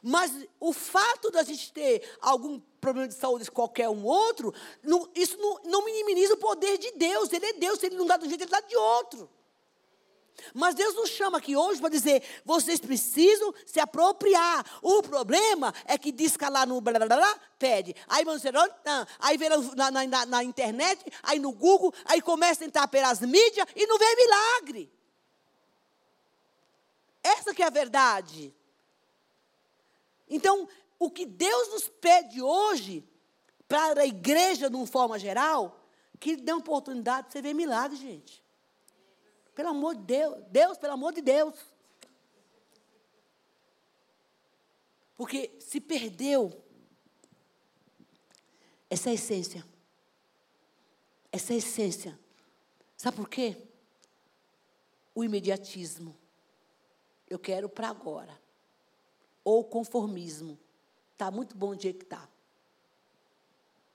Mas 0.02 0.32
o 0.58 0.72
fato 0.72 1.30
da 1.30 1.42
gente 1.42 1.72
ter 1.72 2.16
algum 2.20 2.58
problema 2.80 3.06
de 3.06 3.14
saúde 3.14 3.44
de 3.44 3.50
qualquer 3.50 3.88
um 3.88 4.04
outro, 4.04 4.54
não, 4.82 5.10
isso 5.14 5.36
não, 5.36 5.60
não 5.64 5.84
minimiza 5.84 6.34
o 6.34 6.38
poder 6.38 6.78
de 6.78 6.92
Deus. 6.92 7.32
Ele 7.32 7.46
é 7.46 7.52
Deus, 7.54 7.78
se 7.78 7.86
ele 7.86 7.96
não 7.96 8.06
dá 8.06 8.16
de 8.16 8.24
um 8.24 8.28
jeito, 8.28 8.42
ele 8.42 8.50
dá 8.50 8.60
de 8.60 8.76
outro. 8.76 9.30
Mas 10.54 10.74
Deus 10.74 10.94
nos 10.94 11.10
chama 11.10 11.38
aqui 11.38 11.56
hoje 11.56 11.80
para 11.80 11.90
dizer: 11.90 12.22
vocês 12.44 12.80
precisam 12.80 13.52
se 13.66 13.78
apropriar. 13.78 14.64
O 14.82 15.02
problema 15.02 15.74
é 15.84 15.96
que 15.98 16.10
diz 16.12 16.36
lá 16.50 16.64
no 16.66 16.80
blá, 16.80 16.98
blá, 16.98 17.06
blá, 17.06 17.40
pede. 17.58 17.94
Aí, 18.08 18.24
aí 19.18 19.36
vê 19.36 19.48
na, 19.48 19.90
na, 19.90 20.26
na, 20.26 20.44
internet, 20.44 21.04
aí 21.22 21.38
no 21.38 21.52
Google, 21.52 21.92
aí 22.04 22.20
começa 22.20 22.64
a 22.64 22.66
entrar 22.66 22.88
pelas 22.88 23.20
mídias 23.20 23.66
e 23.76 23.86
não 23.86 23.98
vê 23.98 24.16
milagre. 24.16 24.92
Essa 27.22 27.54
que 27.54 27.62
é 27.62 27.66
a 27.66 27.70
verdade. 27.70 28.54
Então, 30.28 30.68
o 30.98 31.10
que 31.10 31.26
Deus 31.26 31.68
nos 31.70 31.88
pede 31.88 32.40
hoje, 32.40 33.04
para 33.68 34.02
a 34.02 34.06
igreja 34.06 34.70
de 34.70 34.76
uma 34.76 34.86
forma 34.86 35.18
geral, 35.18 35.80
que 36.18 36.36
dê 36.36 36.52
oportunidade 36.52 37.24
para 37.24 37.32
você 37.32 37.42
ver 37.42 37.54
milagre, 37.54 37.96
gente. 37.96 38.39
Pelo 39.60 39.68
amor 39.68 39.94
de 39.94 40.04
Deus. 40.04 40.44
Deus, 40.48 40.78
pelo 40.78 40.94
amor 40.94 41.12
de 41.12 41.20
Deus. 41.20 41.54
Porque 45.14 45.54
se 45.60 45.78
perdeu 45.78 46.64
essa 48.88 49.12
essência. 49.12 49.62
Essa 51.30 51.52
essência. 51.52 52.18
Sabe 52.96 53.18
por 53.18 53.28
quê? 53.28 53.54
O 55.14 55.22
imediatismo. 55.22 56.16
Eu 57.28 57.38
quero 57.38 57.68
para 57.68 57.90
agora. 57.90 58.40
Ou 59.44 59.62
conformismo. 59.62 60.58
Está 61.12 61.30
muito 61.30 61.54
bom 61.54 61.72
o 61.72 61.76
dia 61.76 61.92
que 61.92 62.04
está. 62.04 62.26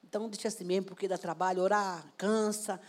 Então, 0.03 0.29
deixa 0.29 0.47
assim 0.47 0.63
mesmo, 0.63 0.85
porque 0.85 1.07
dá 1.07 1.17
trabalho, 1.17 1.63
orar, 1.63 2.07
cansa, 2.17 2.79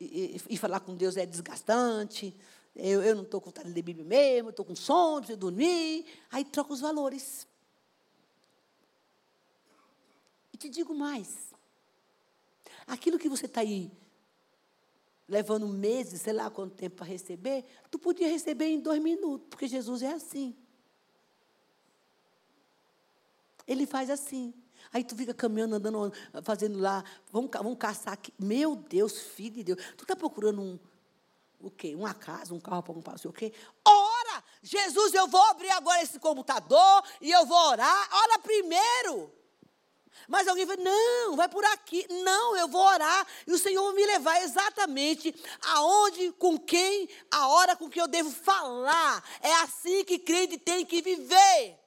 e, 0.00 0.56
falar 0.56 0.80
com 0.80 0.96
Deus 0.96 1.16
é 1.16 1.26
desgastante, 1.26 2.34
eu, 2.74 3.02
eu 3.02 3.14
não 3.14 3.22
estou 3.22 3.40
com 3.40 3.46
vontade 3.46 3.68
de 3.68 3.74
ler 3.74 3.82
Bíblia 3.82 4.04
mesmo, 4.04 4.50
estou 4.50 4.64
com 4.64 4.74
sono, 4.74 5.18
preciso 5.18 5.38
dormir. 5.38 6.06
Aí 6.30 6.44
troca 6.44 6.72
os 6.72 6.80
valores. 6.80 7.46
E 10.52 10.56
te 10.56 10.68
digo 10.68 10.94
mais. 10.94 11.50
Aquilo 12.86 13.18
que 13.18 13.28
você 13.28 13.46
está 13.46 13.60
aí 13.60 13.90
levando 15.28 15.68
meses, 15.68 16.22
sei 16.22 16.32
lá 16.32 16.50
quanto 16.50 16.74
tempo 16.74 16.96
para 16.96 17.06
receber, 17.06 17.64
tu 17.88 17.98
podia 18.00 18.28
receber 18.28 18.66
em 18.66 18.80
dois 18.80 19.00
minutos, 19.00 19.46
porque 19.48 19.68
Jesus 19.68 20.02
é 20.02 20.12
assim. 20.12 20.56
Ele 23.66 23.86
faz 23.86 24.10
assim. 24.10 24.52
Aí 24.92 25.04
tu 25.04 25.16
fica 25.16 25.32
caminhando, 25.32 25.76
andando, 25.76 26.12
fazendo 26.42 26.78
lá, 26.78 27.04
vamos, 27.30 27.50
vamos 27.52 27.78
caçar 27.78 28.14
aqui. 28.14 28.32
Meu 28.38 28.74
Deus, 28.74 29.18
filho 29.18 29.56
de 29.56 29.64
Deus. 29.64 29.78
Tu 29.96 30.02
está 30.02 30.16
procurando 30.16 30.60
um, 30.60 30.78
o 31.60 31.70
quê? 31.70 31.94
Uma 31.94 32.14
casa, 32.14 32.54
um 32.54 32.60
carro 32.60 32.82
para 32.82 32.94
comprar, 32.94 33.12
não 33.12 33.18
sei 33.18 33.30
o 33.30 33.34
quê. 33.34 33.52
Ora! 33.84 34.44
Jesus, 34.62 35.14
eu 35.14 35.26
vou 35.26 35.42
abrir 35.44 35.70
agora 35.70 36.02
esse 36.02 36.18
computador 36.18 37.02
e 37.20 37.30
eu 37.30 37.46
vou 37.46 37.58
orar. 37.68 38.08
Ora 38.12 38.38
primeiro. 38.38 39.32
Mas 40.28 40.46
alguém 40.46 40.66
vai, 40.66 40.76
não, 40.76 41.36
vai 41.36 41.48
por 41.48 41.64
aqui. 41.64 42.06
Não, 42.22 42.56
eu 42.56 42.68
vou 42.68 42.82
orar 42.82 43.26
e 43.46 43.52
o 43.52 43.58
Senhor 43.58 43.92
me 43.94 44.04
levar 44.06 44.42
exatamente 44.42 45.34
aonde, 45.62 46.32
com 46.32 46.58
quem, 46.58 47.08
a 47.30 47.48
hora 47.48 47.74
com 47.74 47.88
que 47.88 48.00
eu 48.00 48.06
devo 48.06 48.30
falar. 48.30 49.24
É 49.40 49.52
assim 49.62 50.04
que 50.04 50.18
crente 50.18 50.58
tem 50.58 50.84
que 50.84 51.00
viver 51.02 51.79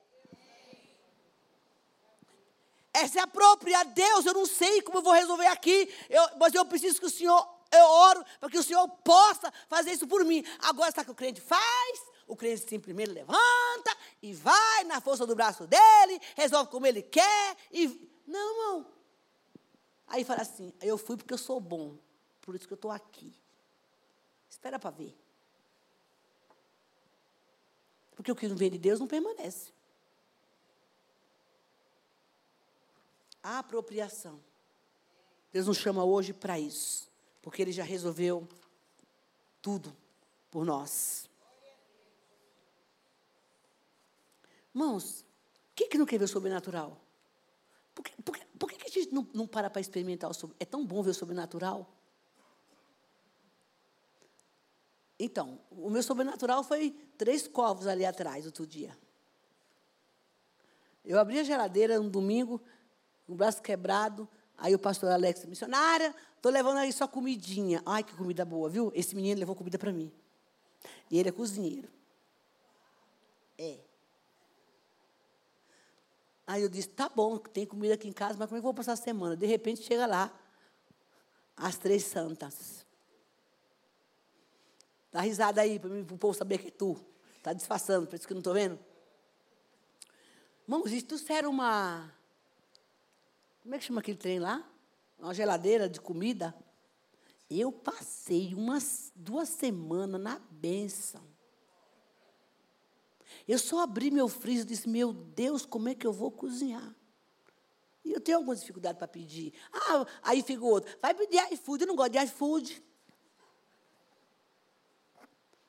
é 2.94 3.08
se 3.08 3.20
apropriar 3.20 3.86
Deus. 3.86 4.26
Eu 4.26 4.34
não 4.34 4.46
sei 4.46 4.82
como 4.82 5.00
eu 5.00 5.02
vou 5.02 5.14
resolver 5.14 5.48
aqui, 5.48 5.94
eu, 6.10 6.38
mas 6.38 6.54
eu 6.54 6.66
preciso 6.66 7.00
que 7.00 7.08
o 7.08 7.10
Senhor, 7.10 7.48
eu 7.72 7.86
oro 7.86 8.24
para 8.40 8.50
que 8.50 8.58
o 8.58 8.64
Senhor 8.64 8.88
possa 9.04 9.52
fazer 9.68 9.92
isso 9.92 10.08
por 10.08 10.24
mim. 10.24 10.44
Agora, 10.60 10.92
sabe 10.92 11.02
o 11.02 11.06
que 11.06 11.12
o 11.12 11.16
crente 11.16 11.42
faz? 11.42 12.02
O 12.28 12.36
crente 12.36 12.70
simplesmente 12.70 13.12
levanta 13.12 13.98
e 14.22 14.34
vai 14.34 14.84
na 14.86 15.02
força 15.02 15.26
do 15.26 15.36
braço 15.36 15.68
dele, 15.68 16.22
resolve 16.36 16.70
como 16.70 16.86
ele 16.86 17.02
quer. 17.02 17.58
E... 17.72 18.10
Não, 18.26 18.58
não. 18.58 18.88
Aí 20.08 20.24
fala 20.24 20.42
assim: 20.42 20.72
eu 20.82 20.98
fui 20.98 21.18
porque 21.18 21.34
eu 21.34 21.38
sou 21.38 21.60
bom, 21.60 21.98
por 22.42 22.56
isso 22.56 22.68
que 22.68 22.74
eu 22.74 22.76
estou 22.76 22.92
aqui. 22.92 23.34
Espera 24.50 24.80
para 24.80 24.92
ver. 24.92 25.18
Porque 28.16 28.32
o 28.32 28.36
que 28.36 28.48
não 28.48 28.56
vem 28.56 28.70
de 28.70 28.78
Deus 28.78 29.00
não 29.00 29.08
permanece. 29.08 29.74
A 33.44 33.60
apropriação. 33.60 34.40
Deus 35.52 35.68
nos 35.68 35.78
chama 35.78 36.04
hoje 36.04 36.34
para 36.34 36.58
isso, 36.58 37.12
porque 37.42 37.62
Ele 37.62 37.72
já 37.72 37.84
resolveu 37.84 38.48
tudo 39.62 39.96
por 40.50 40.66
nós. 40.66 41.30
Irmãos, 44.74 45.24
quem 45.76 45.88
que 45.88 45.98
não 45.98 46.06
quer 46.06 46.18
ver 46.18 46.26
o 46.26 46.28
sobrenatural? 46.28 47.00
Por 47.94 48.04
que, 48.04 48.22
por 48.24 48.36
que, 48.36 48.46
por 48.58 48.72
que 48.72 48.86
a 48.86 48.90
gente 48.90 49.14
não, 49.14 49.28
não 49.34 49.46
para 49.46 49.70
para 49.70 49.82
experimentar 49.82 50.30
o 50.30 50.34
sobrenatural? 50.34 50.58
É 50.60 50.66
tão 50.66 50.86
bom 50.86 51.04
ver 51.04 51.12
o 51.12 51.14
sobrenatural. 51.14 51.88
Então, 55.20 55.60
o 55.70 55.90
meu 55.90 56.02
sobrenatural 56.02 56.64
foi 56.64 56.92
três 57.18 57.48
covos 57.48 57.86
ali 57.86 58.06
atrás, 58.06 58.46
outro 58.46 58.66
dia. 58.66 58.98
Eu 61.06 61.20
abri 61.20 61.40
a 61.40 61.44
geladeira 61.44 62.02
um 62.02 62.10
domingo, 62.10 62.62
o 63.28 63.36
braço 63.36 63.62
quebrado. 63.62 64.28
Aí 64.58 64.74
o 64.74 64.80
pastor 64.80 65.12
Alex, 65.12 65.46
missionária, 65.46 66.16
estou 66.36 66.52
levando 66.52 66.78
aí 66.78 66.94
só 66.94 67.08
comidinha. 67.08 67.82
Ai, 67.86 68.04
que 68.04 68.14
comida 68.16 68.46
boa, 68.46 68.70
viu? 68.70 68.92
Esse 68.96 69.16
menino 69.16 69.40
levou 69.40 69.56
comida 69.56 69.78
para 69.78 69.92
mim. 69.92 70.12
E 71.10 71.18
ele 71.18 71.30
é 71.30 71.32
cozinheiro. 71.32 71.90
É. 73.58 73.80
Aí 76.46 76.62
eu 76.62 76.70
disse, 76.70 76.90
tá 76.90 77.10
bom, 77.10 77.38
tem 77.38 77.66
comida 77.66 77.94
aqui 77.94 78.08
em 78.08 78.14
casa, 78.14 78.38
mas 78.38 78.48
como 78.48 78.58
é 78.58 78.60
que 78.60 78.66
eu 78.66 78.72
vou 78.72 78.74
passar 78.74 78.94
a 78.94 78.98
semana? 78.98 79.36
De 79.36 79.46
repente 79.46 79.82
chega 79.82 80.06
lá, 80.06 80.32
as 81.56 81.78
três 81.78 82.04
santas. 82.04 82.86
Dá 85.12 85.22
risada 85.22 85.62
aí, 85.62 85.80
para 85.80 85.90
o 85.90 86.18
povo 86.18 86.34
saber 86.34 86.58
que 86.58 86.68
é 86.68 86.72
tu. 86.72 86.98
Está 87.38 87.54
disfarçando, 87.54 88.08
por 88.08 88.16
isso 88.16 88.26
que 88.26 88.34
eu 88.34 88.36
não 88.36 88.42
estou 88.42 88.54
vendo. 88.54 88.80
Irmãos, 90.64 90.92
isso 90.92 91.32
era 91.32 91.50
uma 91.50 92.12
como 93.64 93.76
é 93.76 93.80
que 93.80 93.86
chama 93.86 94.02
aquele 94.02 94.18
trem 94.18 94.40
lá? 94.40 94.70
Uma 95.18 95.34
geladeira 95.34 95.88
de 95.88 96.00
comida. 96.00 96.54
Eu 97.50 97.72
passei 97.72 98.54
umas 98.54 99.12
duas 99.16 99.48
semanas 99.48 100.20
na 100.20 100.38
benção. 100.52 101.24
Eu 103.48 103.58
só 103.58 103.80
abri 103.80 104.12
meu 104.12 104.28
freezer 104.28 104.66
e 104.66 104.68
disse: 104.68 104.90
Meu 104.90 105.14
Deus, 105.14 105.66
como 105.66 105.88
é 105.88 105.96
que 105.96 106.06
eu 106.06 106.12
vou 106.12 106.30
cozinhar? 106.30 106.94
E 108.04 108.12
eu 108.12 108.20
tenho 108.20 108.38
alguma 108.38 108.56
dificuldade 108.56 108.98
para 108.98 109.08
pedir. 109.08 109.54
Ah, 109.72 110.06
aí 110.24 110.44
fica 110.44 110.62
o 110.62 110.68
outro. 110.68 110.94
Vai 111.02 111.14
pedir 111.14 111.38
iFood. 111.54 111.84
Eu 111.84 111.88
não 111.88 111.96
gosto 111.96 112.12
de 112.12 112.20
iFood. 112.20 112.84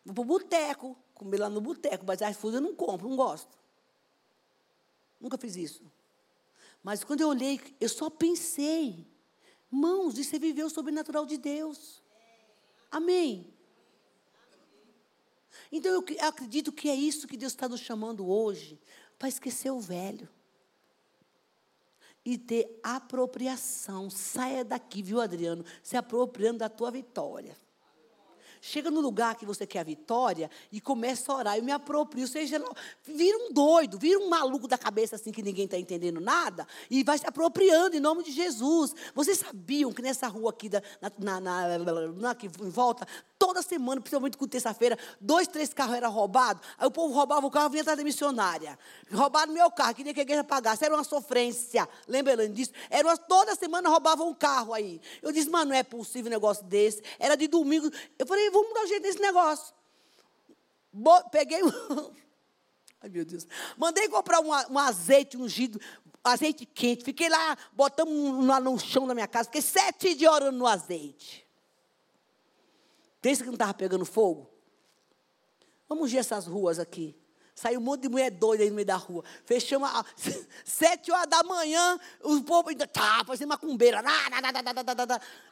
Vou 0.04 0.14
para 0.14 0.22
o 0.22 0.24
boteco. 0.24 0.98
Comer 1.14 1.38
lá 1.38 1.48
no 1.48 1.60
boteco. 1.60 2.04
Mas 2.04 2.20
iFood 2.20 2.56
eu 2.56 2.60
não 2.60 2.74
compro, 2.74 3.08
não 3.08 3.16
gosto. 3.16 3.56
Nunca 5.20 5.38
fiz 5.38 5.54
isso. 5.54 5.84
Mas 6.84 7.02
quando 7.02 7.22
eu 7.22 7.28
olhei, 7.28 7.58
eu 7.80 7.88
só 7.88 8.10
pensei. 8.10 9.08
Mãos, 9.70 10.18
isso 10.18 10.36
é 10.36 10.38
viver 10.38 10.64
o 10.64 10.70
sobrenatural 10.70 11.24
de 11.24 11.38
Deus. 11.38 12.02
Amém. 12.90 13.52
Então 15.72 15.90
eu 15.90 16.04
acredito 16.20 16.70
que 16.70 16.90
é 16.90 16.94
isso 16.94 17.26
que 17.26 17.38
Deus 17.38 17.52
está 17.52 17.66
nos 17.66 17.80
chamando 17.80 18.28
hoje, 18.28 18.78
para 19.18 19.28
esquecer 19.28 19.70
o 19.70 19.80
velho 19.80 20.28
e 22.22 22.36
ter 22.36 22.78
apropriação. 22.82 24.10
Saia 24.10 24.62
daqui, 24.62 25.02
viu, 25.02 25.20
Adriano? 25.20 25.64
Se 25.82 25.96
apropriando 25.96 26.58
da 26.58 26.68
tua 26.68 26.90
vitória. 26.90 27.56
Chega 28.66 28.90
no 28.90 29.02
lugar 29.02 29.34
que 29.34 29.44
você 29.44 29.66
quer 29.66 29.80
a 29.80 29.84
vitória 29.84 30.50
e 30.72 30.80
começa 30.80 31.30
a 31.30 31.36
orar. 31.36 31.58
Eu 31.58 31.62
me 31.62 31.70
aproprio, 31.70 32.26
seja 32.26 32.58
vira 33.04 33.36
um 33.36 33.52
doido, 33.52 33.98
vira 33.98 34.18
um 34.18 34.30
maluco 34.30 34.66
da 34.66 34.78
cabeça 34.78 35.16
assim 35.16 35.30
que 35.30 35.42
ninguém 35.42 35.66
está 35.66 35.78
entendendo 35.78 36.18
nada 36.18 36.66
e 36.90 37.04
vai 37.04 37.18
se 37.18 37.26
apropriando 37.26 37.94
em 37.94 38.00
nome 38.00 38.24
de 38.24 38.32
Jesus. 38.32 38.94
Vocês 39.14 39.36
sabiam 39.36 39.92
que 39.92 40.00
nessa 40.00 40.28
rua 40.28 40.48
aqui, 40.48 40.70
da, 40.70 40.82
na, 41.18 41.40
na, 41.40 41.78
na, 41.78 42.30
aqui 42.30 42.46
em 42.46 42.70
volta, 42.70 43.06
toda 43.46 43.60
semana, 43.60 44.00
principalmente 44.00 44.38
com 44.38 44.48
terça-feira, 44.48 44.98
dois, 45.20 45.46
três 45.46 45.74
carros 45.74 45.96
eram 45.96 46.10
roubados. 46.10 46.66
Aí 46.78 46.86
o 46.86 46.90
povo 46.90 47.12
roubava 47.12 47.46
o 47.46 47.50
carro 47.50 47.66
e 47.66 47.70
vinha 47.72 47.82
atrás 47.82 47.98
da 47.98 48.02
missionária. 48.02 48.78
Roubaram 49.12 49.52
meu 49.52 49.70
carro, 49.70 49.94
queria 49.94 50.14
que 50.14 50.20
a 50.20 50.22
igreja 50.22 50.42
pagasse. 50.42 50.82
Era 50.82 50.94
uma 50.94 51.04
sofrência. 51.04 51.86
Lembra 52.08 52.48
disso? 52.48 52.72
Era 52.88 53.06
uma, 53.06 53.18
toda 53.18 53.54
semana 53.54 53.90
roubavam 53.90 54.30
um 54.30 54.34
carro 54.34 54.72
aí. 54.72 54.98
Eu 55.20 55.30
disse, 55.30 55.50
mas 55.50 55.68
não 55.68 55.74
é 55.74 55.82
possível 55.82 56.30
um 56.30 56.34
negócio 56.34 56.64
desse. 56.64 57.02
Era 57.18 57.36
de 57.36 57.46
domingo. 57.46 57.90
Eu 58.18 58.26
falei, 58.26 58.48
vamos 58.48 58.72
dar 58.72 58.84
um 58.84 58.86
jeito 58.86 59.02
nesse 59.02 59.20
negócio. 59.20 59.74
Bo 60.90 61.22
peguei 61.30 61.60
Ai, 63.02 63.10
meu 63.10 63.26
Deus. 63.26 63.46
Mandei 63.76 64.08
comprar 64.08 64.40
um, 64.40 64.48
um 64.48 64.78
azeite 64.78 65.36
ungido, 65.36 65.78
azeite 66.22 66.64
quente. 66.64 67.04
Fiquei 67.04 67.28
lá, 67.28 67.58
botamos 67.74 68.46
lá 68.46 68.58
no 68.58 68.78
chão 68.78 69.06
da 69.06 69.12
minha 69.12 69.28
casa. 69.28 69.50
Fiquei 69.50 69.60
sete 69.60 70.14
dias 70.14 70.32
orando 70.32 70.56
no 70.56 70.66
azeite. 70.66 71.43
Pensa 73.24 73.42
que 73.42 73.46
não 73.46 73.54
estava 73.54 73.72
pegando 73.72 74.04
fogo? 74.04 74.50
Vamos 75.88 76.12
ver 76.12 76.18
essas 76.18 76.46
ruas 76.46 76.78
aqui. 76.78 77.18
Saiu 77.54 77.80
um 77.80 77.82
monte 77.82 78.02
de 78.02 78.10
mulher 78.10 78.30
doida 78.30 78.62
aí 78.62 78.68
no 78.68 78.76
meio 78.76 78.84
da 78.84 78.96
rua. 78.96 79.24
Fechamos 79.46 79.88
às 79.88 80.04
sete 80.62 81.10
horas 81.10 81.26
da 81.28 81.42
manhã, 81.42 81.98
o 82.22 82.42
povo 82.42 82.68
ainda 82.68 82.86
tá, 82.86 83.24
fazendo 83.26 83.48
macumbeira. 83.48 84.02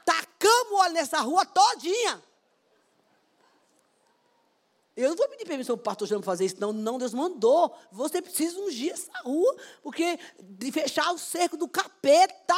Tacamos 0.05 0.81
óleo 0.81 0.93
nessa 0.93 1.21
rua 1.21 1.47
todinha. 1.47 2.23
Eu 4.95 5.09
não 5.09 5.17
vou 5.17 5.27
pedir 5.31 5.47
permissão 5.47 5.75
para 5.75 5.81
o 5.81 5.85
pastor 5.85 6.09
Jean 6.09 6.21
fazer 6.21 6.45
isso, 6.45 6.57
não. 6.61 6.75
Não, 6.75 6.99
Deus 6.99 7.15
mandou. 7.15 7.75
Você 7.91 8.21
precisa 8.21 8.61
ungir 8.61 8.93
essa 8.93 9.19
rua, 9.25 9.57
porque 9.83 10.19
de 10.43 10.71
fechar 10.71 11.11
o 11.11 11.17
cerco 11.17 11.57
do 11.57 11.67
capeta. 11.67 12.55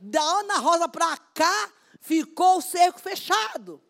Da 0.00 0.22
Ana 0.22 0.56
Rosa 0.60 0.88
para 0.88 1.14
cá, 1.18 1.72
ficou 2.02 2.58
o 2.58 2.60
cerco 2.60 3.00
fechado. 3.00 3.80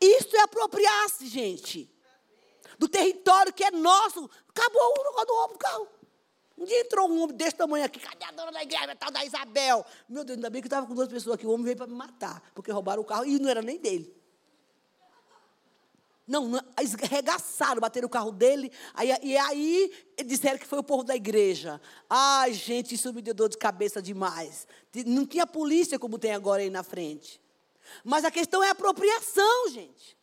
Isso 0.00 0.36
é 0.36 0.40
apropriar-se, 0.40 1.26
gente. 1.26 1.90
Do 2.78 2.86
território 2.88 3.52
que 3.52 3.64
é 3.64 3.70
nosso. 3.70 4.30
Acabou 4.48 4.94
o 4.98 5.04
negócio 5.04 5.26
do 5.26 5.34
roubo 5.34 5.52
do 5.54 5.58
carro. 5.58 5.88
Um 6.56 6.64
dia 6.64 6.80
entrou 6.80 7.10
um 7.10 7.22
homem 7.22 7.34
desse 7.34 7.56
tamanho 7.56 7.86
aqui, 7.86 7.98
cadê 7.98 8.22
a 8.22 8.32
dona 8.32 8.52
da 8.52 8.62
igreja, 8.62 8.94
tal 8.94 9.10
da 9.10 9.24
Isabel? 9.24 9.84
Meu 10.06 10.22
Deus, 10.22 10.36
ainda 10.36 10.50
bem 10.50 10.60
que 10.60 10.68
estava 10.68 10.86
com 10.86 10.94
duas 10.94 11.08
pessoas 11.08 11.36
aqui. 11.36 11.46
O 11.46 11.52
homem 11.52 11.64
veio 11.64 11.76
para 11.76 11.86
me 11.86 11.94
matar, 11.94 12.42
porque 12.54 12.70
roubaram 12.70 13.00
o 13.00 13.04
carro 13.04 13.24
e 13.24 13.38
não 13.38 13.48
era 13.48 13.62
nem 13.62 13.78
dele. 13.78 14.14
Não, 16.30 16.52
arregaçaram, 17.02 17.80
bateram 17.80 18.06
o 18.06 18.08
carro 18.08 18.30
dele. 18.30 18.70
Aí, 18.94 19.10
e 19.20 19.36
aí 19.36 19.92
disseram 20.24 20.60
que 20.60 20.66
foi 20.66 20.78
o 20.78 20.84
povo 20.84 21.02
da 21.02 21.16
igreja. 21.16 21.80
Ai, 22.08 22.52
gente, 22.52 22.94
isso 22.94 23.12
me 23.12 23.20
deu 23.20 23.34
dor 23.34 23.48
de 23.48 23.58
cabeça 23.58 24.00
demais. 24.00 24.64
Não 25.04 25.26
tinha 25.26 25.44
polícia 25.44 25.98
como 25.98 26.20
tem 26.20 26.32
agora 26.32 26.62
aí 26.62 26.70
na 26.70 26.84
frente. 26.84 27.40
Mas 28.04 28.24
a 28.24 28.30
questão 28.30 28.62
é 28.62 28.70
apropriação, 28.70 29.70
gente. 29.70 30.16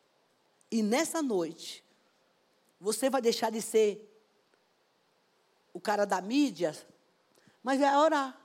E 0.72 0.82
nessa 0.82 1.22
noite, 1.22 1.84
você 2.80 3.10
vai 3.10 3.22
deixar 3.22 3.52
de 3.52 3.62
ser 3.62 4.10
o 5.74 5.80
cara 5.82 6.06
da 6.06 6.22
mídia, 6.22 6.74
mas 7.62 7.82
vai 7.82 7.94
orar. 7.98 8.42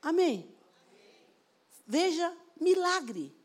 Amém. 0.00 0.50
Veja, 1.86 2.34
milagre. 2.58 3.36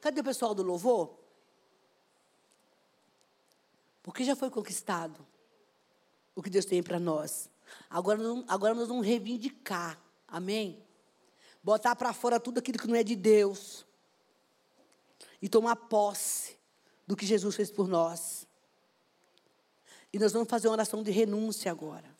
Cadê 0.00 0.22
o 0.22 0.24
pessoal 0.24 0.56
do 0.56 0.64
louvor? 0.64 1.23
Porque 4.04 4.22
já 4.22 4.36
foi 4.36 4.50
conquistado 4.50 5.26
o 6.36 6.42
que 6.42 6.50
Deus 6.50 6.66
tem 6.66 6.82
para 6.82 7.00
nós. 7.00 7.48
Agora, 7.88 8.20
agora 8.46 8.74
nós 8.74 8.86
vamos 8.86 9.06
reivindicar. 9.06 9.98
Amém? 10.28 10.84
Botar 11.62 11.96
para 11.96 12.12
fora 12.12 12.38
tudo 12.38 12.58
aquilo 12.58 12.78
que 12.78 12.86
não 12.86 12.94
é 12.94 13.02
de 13.02 13.16
Deus. 13.16 13.86
E 15.40 15.48
tomar 15.48 15.74
posse 15.74 16.58
do 17.06 17.16
que 17.16 17.24
Jesus 17.24 17.56
fez 17.56 17.70
por 17.70 17.88
nós. 17.88 18.46
E 20.12 20.18
nós 20.18 20.34
vamos 20.34 20.50
fazer 20.50 20.68
uma 20.68 20.74
oração 20.74 21.02
de 21.02 21.10
renúncia 21.10 21.70
agora. 21.70 22.14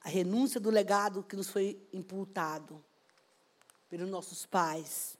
A 0.00 0.08
renúncia 0.08 0.58
do 0.58 0.70
legado 0.70 1.22
que 1.22 1.36
nos 1.36 1.50
foi 1.50 1.78
imputado 1.92 2.82
pelos 3.90 4.08
nossos 4.08 4.46
pais. 4.46 5.18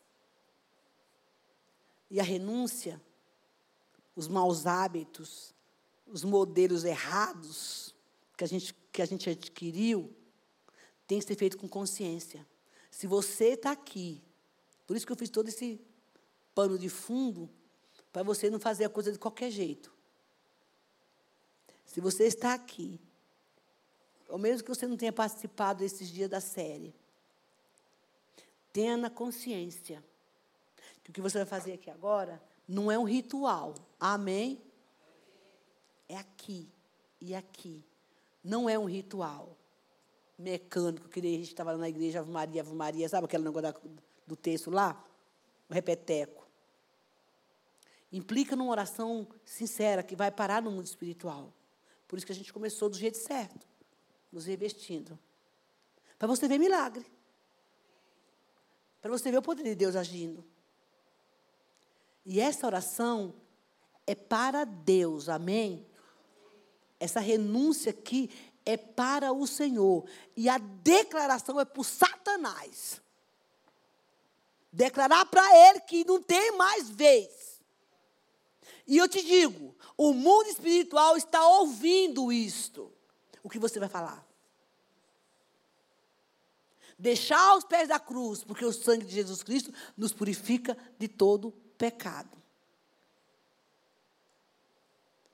E 2.10 2.18
a 2.18 2.22
renúncia 2.22 2.98
os 4.20 4.28
maus 4.28 4.66
hábitos, 4.66 5.54
os 6.06 6.22
modelos 6.24 6.84
errados 6.84 7.94
que 8.36 8.44
a 8.44 8.46
gente, 8.46 8.74
que 8.92 9.00
a 9.00 9.06
gente 9.06 9.30
adquiriu, 9.30 10.14
tem 11.06 11.18
que 11.18 11.24
ser 11.24 11.36
feito 11.36 11.56
com 11.56 11.66
consciência. 11.66 12.46
Se 12.90 13.06
você 13.06 13.52
está 13.52 13.70
aqui, 13.70 14.22
por 14.86 14.94
isso 14.94 15.06
que 15.06 15.12
eu 15.12 15.16
fiz 15.16 15.30
todo 15.30 15.48
esse 15.48 15.80
pano 16.54 16.78
de 16.78 16.90
fundo, 16.90 17.48
para 18.12 18.22
você 18.22 18.50
não 18.50 18.60
fazer 18.60 18.84
a 18.84 18.90
coisa 18.90 19.10
de 19.10 19.18
qualquer 19.18 19.50
jeito. 19.50 19.90
Se 21.86 21.98
você 21.98 22.24
está 22.24 22.52
aqui, 22.52 23.00
ou 24.28 24.36
mesmo 24.36 24.64
que 24.64 24.68
você 24.68 24.86
não 24.86 24.98
tenha 24.98 25.14
participado 25.14 25.78
desses 25.78 26.10
dias 26.10 26.28
da 26.28 26.42
série, 26.42 26.94
tenha 28.70 28.98
na 28.98 29.08
consciência 29.08 30.04
que 31.02 31.10
o 31.10 31.12
que 31.14 31.22
você 31.22 31.38
vai 31.38 31.46
fazer 31.46 31.72
aqui 31.72 31.88
agora 31.88 32.49
não 32.70 32.90
é 32.90 32.96
um 32.96 33.02
ritual. 33.02 33.74
Amém? 33.98 34.62
É 36.08 36.16
aqui 36.16 36.68
e 37.20 37.34
aqui. 37.34 37.84
Não 38.44 38.70
é 38.70 38.78
um 38.78 38.84
ritual 38.84 39.56
mecânico, 40.38 41.08
que 41.08 41.18
a 41.18 41.22
gente 41.22 41.48
estava 41.48 41.76
na 41.76 41.88
igreja, 41.88 42.20
Ave 42.20 42.30
Maria, 42.30 42.62
Ave 42.62 42.72
Maria, 42.72 43.08
sabe 43.08 43.24
aquele 43.24 43.42
negócio 43.42 43.74
do 44.24 44.36
texto 44.36 44.70
lá? 44.70 45.04
O 45.68 45.74
repeteco. 45.74 46.46
Implica 48.12 48.54
numa 48.54 48.70
oração 48.70 49.26
sincera 49.44 50.02
que 50.02 50.14
vai 50.14 50.30
parar 50.30 50.62
no 50.62 50.70
mundo 50.70 50.86
espiritual. 50.86 51.52
Por 52.06 52.18
isso 52.18 52.26
que 52.26 52.32
a 52.32 52.36
gente 52.36 52.52
começou 52.52 52.88
do 52.88 52.96
jeito 52.96 53.18
certo, 53.18 53.66
nos 54.32 54.46
revestindo. 54.46 55.18
Para 56.16 56.28
você 56.28 56.46
ver 56.46 56.58
milagre. 56.58 57.04
Para 59.02 59.10
você 59.10 59.30
ver 59.30 59.38
o 59.38 59.42
poder 59.42 59.64
de 59.64 59.74
Deus 59.74 59.96
agindo. 59.96 60.44
E 62.24 62.40
essa 62.40 62.66
oração 62.66 63.34
é 64.06 64.14
para 64.14 64.64
Deus, 64.64 65.28
amém? 65.28 65.86
Essa 66.98 67.20
renúncia 67.20 67.90
aqui 67.90 68.30
é 68.64 68.76
para 68.76 69.32
o 69.32 69.46
Senhor. 69.46 70.04
E 70.36 70.48
a 70.48 70.58
declaração 70.58 71.58
é 71.58 71.64
para 71.64 71.82
Satanás. 71.82 73.00
Declarar 74.72 75.26
para 75.26 75.68
ele 75.68 75.80
que 75.80 76.04
não 76.04 76.22
tem 76.22 76.56
mais 76.56 76.90
vez. 76.90 77.60
E 78.86 78.96
eu 78.96 79.08
te 79.08 79.22
digo, 79.22 79.74
o 79.96 80.12
mundo 80.12 80.48
espiritual 80.48 81.16
está 81.16 81.46
ouvindo 81.46 82.32
isto. 82.32 82.92
O 83.42 83.48
que 83.48 83.58
você 83.58 83.78
vai 83.78 83.88
falar? 83.88 84.26
Deixar 86.98 87.40
aos 87.50 87.64
pés 87.64 87.88
da 87.88 87.98
cruz, 87.98 88.44
porque 88.44 88.64
o 88.64 88.72
sangue 88.72 89.06
de 89.06 89.14
Jesus 89.14 89.42
Cristo 89.42 89.72
nos 89.96 90.12
purifica 90.12 90.76
de 90.98 91.08
todo 91.08 91.54
pecado. 91.80 92.36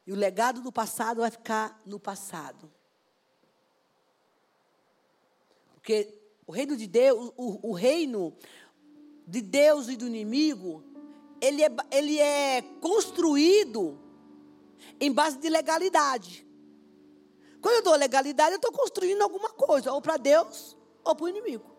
E 0.07 0.12
o 0.12 0.14
legado 0.14 0.62
do 0.62 0.70
passado 0.70 1.20
vai 1.20 1.30
ficar 1.32 1.82
no 1.84 1.99
passado. 1.99 2.72
Porque 5.74 6.16
o 6.47 6.53
reino 6.53 6.76
de 6.76 6.86
Deus, 6.86 7.32
o, 7.36 7.70
o 7.70 7.72
reino 7.72 8.32
de 9.26 9.42
Deus 9.42 9.88
e 9.88 9.97
do 9.97 10.07
inimigo, 10.07 10.84
ele 11.40 11.64
é, 11.64 11.70
ele 11.90 12.20
é 12.20 12.62
construído 12.80 13.99
em 15.01 15.12
base 15.12 15.38
de 15.38 15.49
legalidade. 15.49 16.47
Quando 17.61 17.74
eu 17.74 17.82
dou 17.82 17.97
legalidade, 17.97 18.53
eu 18.53 18.57
estou 18.57 18.70
construindo 18.70 19.22
alguma 19.22 19.51
coisa, 19.51 19.92
ou 19.92 20.01
para 20.01 20.16
Deus, 20.16 20.76
ou 21.03 21.16
para 21.16 21.24
o 21.24 21.28
inimigo. 21.28 21.76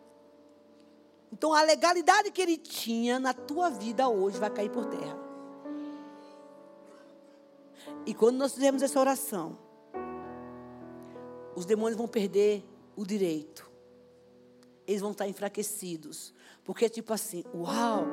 Então 1.32 1.52
a 1.52 1.62
legalidade 1.62 2.30
que 2.30 2.40
ele 2.40 2.56
tinha 2.56 3.18
na 3.18 3.32
tua 3.32 3.70
vida 3.70 4.08
hoje 4.08 4.38
vai 4.38 4.50
cair 4.50 4.70
por 4.70 4.86
terra. 4.86 5.18
E 8.06 8.14
quando 8.14 8.36
nós 8.36 8.54
fizermos 8.54 8.82
essa 8.82 8.98
oração, 8.98 9.58
os 11.54 11.66
demônios 11.66 11.98
vão 11.98 12.08
perder 12.08 12.64
o 12.96 13.04
direito. 13.04 13.70
Eles 14.86 15.00
vão 15.00 15.10
estar 15.10 15.28
enfraquecidos. 15.28 16.32
Porque 16.64 16.86
é 16.86 16.88
tipo 16.88 17.12
assim, 17.12 17.44
uau! 17.54 18.06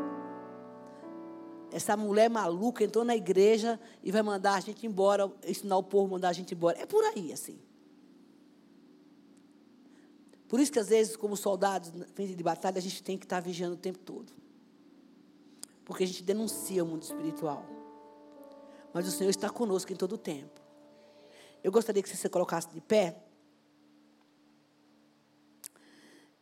Essa 1.71 1.97
mulher 1.97 2.29
maluca 2.29 2.83
entrou 2.83 3.03
na 3.03 3.15
igreja 3.15 3.79
e 4.03 4.11
vai 4.11 4.21
mandar 4.21 4.55
a 4.55 4.59
gente 4.59 4.85
embora, 4.85 5.31
ensinar 5.45 5.77
o 5.77 5.83
povo 5.83 6.07
a 6.07 6.11
mandar 6.11 6.29
a 6.29 6.33
gente 6.33 6.53
embora. 6.53 6.79
É 6.79 6.85
por 6.85 7.03
aí, 7.03 7.31
assim. 7.31 7.59
Por 10.47 10.59
isso 10.59 10.71
que 10.71 10.79
às 10.79 10.89
vezes, 10.89 11.15
como 11.15 11.35
soldados 11.35 11.91
frente 12.13 12.35
de 12.35 12.43
batalha, 12.43 12.77
a 12.77 12.81
gente 12.81 13.01
tem 13.01 13.17
que 13.17 13.25
estar 13.25 13.39
vigiando 13.39 13.75
o 13.75 13.77
tempo 13.77 13.99
todo. 13.99 14.31
Porque 15.83 16.03
a 16.03 16.07
gente 16.07 16.23
denuncia 16.23 16.83
o 16.83 16.87
mundo 16.87 17.03
espiritual. 17.03 17.65
Mas 18.93 19.07
o 19.07 19.11
Senhor 19.11 19.29
está 19.29 19.49
conosco 19.49 19.91
em 19.91 19.95
todo 19.95 20.13
o 20.13 20.17
tempo. 20.17 20.61
Eu 21.63 21.71
gostaria 21.71 22.01
que 22.01 22.07
você 22.07 22.15
se 22.15 22.29
colocasse 22.29 22.69
de 22.69 22.79
pé. 22.79 23.21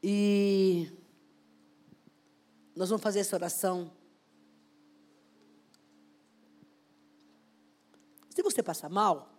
E 0.02 0.92
nós 2.76 2.90
vamos 2.90 3.02
fazer 3.02 3.20
essa 3.20 3.36
oração. 3.36 3.92
Se 8.30 8.42
você 8.42 8.62
passar 8.62 8.90
mal, 8.90 9.33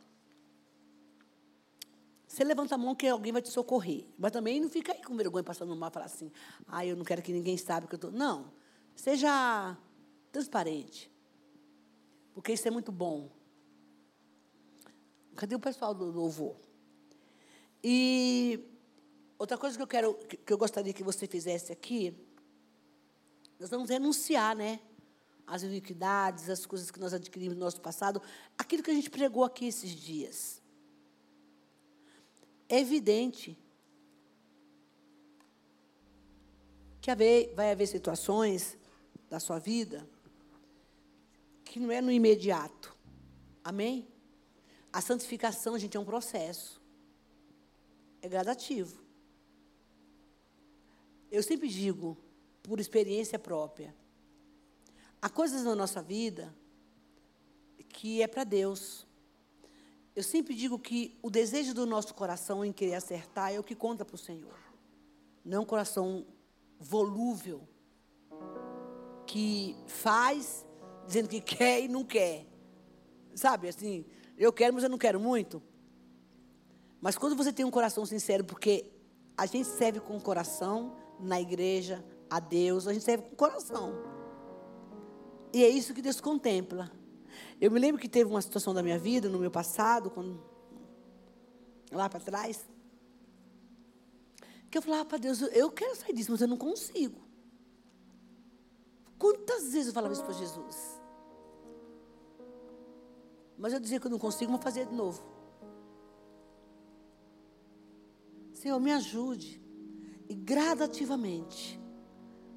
você 2.34 2.42
levanta 2.42 2.74
a 2.74 2.78
mão 2.78 2.96
que 2.96 3.06
alguém 3.06 3.32
vai 3.32 3.40
te 3.40 3.48
socorrer. 3.48 4.06
Mas 4.18 4.32
também 4.32 4.60
não 4.60 4.68
fica 4.68 4.92
aí 4.92 5.00
com 5.00 5.14
vergonha 5.14 5.44
passando 5.44 5.74
mal 5.76 5.88
e 5.88 5.92
falar 5.92 6.06
assim, 6.06 6.32
ah, 6.66 6.84
eu 6.84 6.96
não 6.96 7.04
quero 7.04 7.22
que 7.22 7.32
ninguém 7.32 7.56
saiba 7.56 7.86
que 7.86 7.94
eu 7.94 7.96
estou. 7.96 8.10
Não. 8.10 8.50
Seja 8.96 9.78
transparente. 10.32 11.08
Porque 12.34 12.52
isso 12.52 12.66
é 12.66 12.72
muito 12.72 12.90
bom. 12.90 13.30
Cadê 15.36 15.54
o 15.54 15.60
pessoal 15.60 15.94
do 15.94 16.06
louvor? 16.06 16.56
E 17.84 18.68
outra 19.38 19.56
coisa 19.56 19.76
que 19.76 19.82
eu 19.84 19.86
quero, 19.86 20.14
que 20.14 20.52
eu 20.52 20.58
gostaria 20.58 20.92
que 20.92 21.04
você 21.04 21.28
fizesse 21.28 21.70
aqui, 21.70 22.16
nós 23.60 23.70
vamos 23.70 23.88
renunciar, 23.88 24.56
né? 24.56 24.80
As 25.46 25.62
iniquidades, 25.62 26.50
as 26.50 26.66
coisas 26.66 26.90
que 26.90 26.98
nós 26.98 27.14
adquirimos 27.14 27.54
no 27.54 27.60
nosso 27.60 27.80
passado, 27.80 28.20
aquilo 28.58 28.82
que 28.82 28.90
a 28.90 28.94
gente 28.94 29.08
pregou 29.08 29.44
aqui 29.44 29.66
esses 29.66 29.90
dias. 29.90 30.63
Evidente 32.68 33.58
que 37.00 37.10
vai 37.54 37.70
haver 37.70 37.86
situações 37.86 38.78
da 39.28 39.38
sua 39.38 39.58
vida 39.58 40.08
que 41.74 41.80
não 41.80 41.90
é 41.90 42.00
no 42.00 42.12
imediato. 42.12 42.96
Amém? 43.64 44.06
A 44.92 45.00
santificação, 45.00 45.76
gente, 45.76 45.96
é 45.96 46.00
um 46.00 46.04
processo. 46.04 46.80
É 48.22 48.28
gradativo. 48.28 49.02
Eu 51.32 51.42
sempre 51.42 51.68
digo, 51.68 52.16
por 52.62 52.78
experiência 52.78 53.40
própria, 53.40 53.92
há 55.20 55.28
coisas 55.28 55.64
na 55.64 55.74
nossa 55.74 56.00
vida 56.00 56.54
que 57.88 58.22
é 58.22 58.28
para 58.28 58.44
Deus. 58.44 59.04
Eu 60.14 60.22
sempre 60.22 60.54
digo 60.54 60.78
que 60.78 61.18
o 61.22 61.28
desejo 61.28 61.74
do 61.74 61.84
nosso 61.84 62.14
coração 62.14 62.64
em 62.64 62.72
querer 62.72 62.94
acertar 62.94 63.52
é 63.52 63.58
o 63.58 63.64
que 63.64 63.74
conta 63.74 64.04
para 64.04 64.14
o 64.14 64.18
Senhor. 64.18 64.54
Não 65.44 65.58
é 65.58 65.60
um 65.60 65.66
coração 65.66 66.24
volúvel, 66.78 67.66
que 69.26 69.76
faz 69.86 70.64
dizendo 71.06 71.28
que 71.28 71.40
quer 71.40 71.82
e 71.82 71.88
não 71.88 72.04
quer. 72.04 72.46
Sabe, 73.34 73.68
assim, 73.68 74.04
eu 74.38 74.52
quero, 74.52 74.74
mas 74.74 74.84
eu 74.84 74.90
não 74.90 74.98
quero 74.98 75.18
muito. 75.18 75.62
Mas 77.00 77.18
quando 77.18 77.36
você 77.36 77.52
tem 77.52 77.64
um 77.64 77.70
coração 77.70 78.06
sincero, 78.06 78.44
porque 78.44 78.92
a 79.36 79.46
gente 79.46 79.66
serve 79.66 80.00
com 80.00 80.16
o 80.16 80.20
coração 80.20 80.96
na 81.18 81.40
igreja, 81.40 82.04
a 82.30 82.40
Deus, 82.40 82.86
a 82.86 82.92
gente 82.92 83.04
serve 83.04 83.24
com 83.24 83.34
o 83.34 83.36
coração. 83.36 83.92
E 85.52 85.62
é 85.62 85.68
isso 85.68 85.92
que 85.94 86.02
Deus 86.02 86.20
contempla. 86.20 86.90
Eu 87.64 87.70
me 87.70 87.80
lembro 87.80 87.98
que 87.98 88.10
teve 88.10 88.28
uma 88.28 88.42
situação 88.42 88.74
da 88.74 88.82
minha 88.82 88.98
vida, 88.98 89.26
no 89.26 89.38
meu 89.38 89.50
passado, 89.50 90.10
quando, 90.10 90.38
lá 91.90 92.10
para 92.10 92.20
trás, 92.20 92.62
que 94.70 94.76
eu 94.76 94.82
falava 94.82 95.06
para 95.06 95.16
Deus, 95.16 95.40
eu 95.40 95.70
quero 95.72 95.96
sair 95.96 96.12
disso, 96.12 96.30
mas 96.30 96.42
eu 96.42 96.48
não 96.48 96.58
consigo. 96.58 97.22
Quantas 99.18 99.72
vezes 99.72 99.86
eu 99.86 99.94
falava 99.94 100.12
isso 100.12 100.22
para 100.22 100.34
Jesus? 100.34 101.00
Mas 103.56 103.72
eu 103.72 103.80
dizia 103.80 103.98
que 103.98 104.06
eu 104.08 104.10
não 104.10 104.18
consigo, 104.18 104.52
mas 104.52 104.62
fazia 104.62 104.84
de 104.84 104.94
novo. 104.94 105.24
Senhor, 108.52 108.78
me 108.78 108.92
ajude. 108.92 109.58
E 110.28 110.34
gradativamente, 110.34 111.80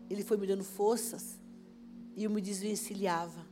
Ele 0.10 0.26
foi 0.26 0.36
me 0.36 0.46
dando 0.46 0.66
forças 0.66 1.40
e 2.14 2.26
eu 2.26 2.30
me 2.30 2.42
desvencilhava. 2.42 3.47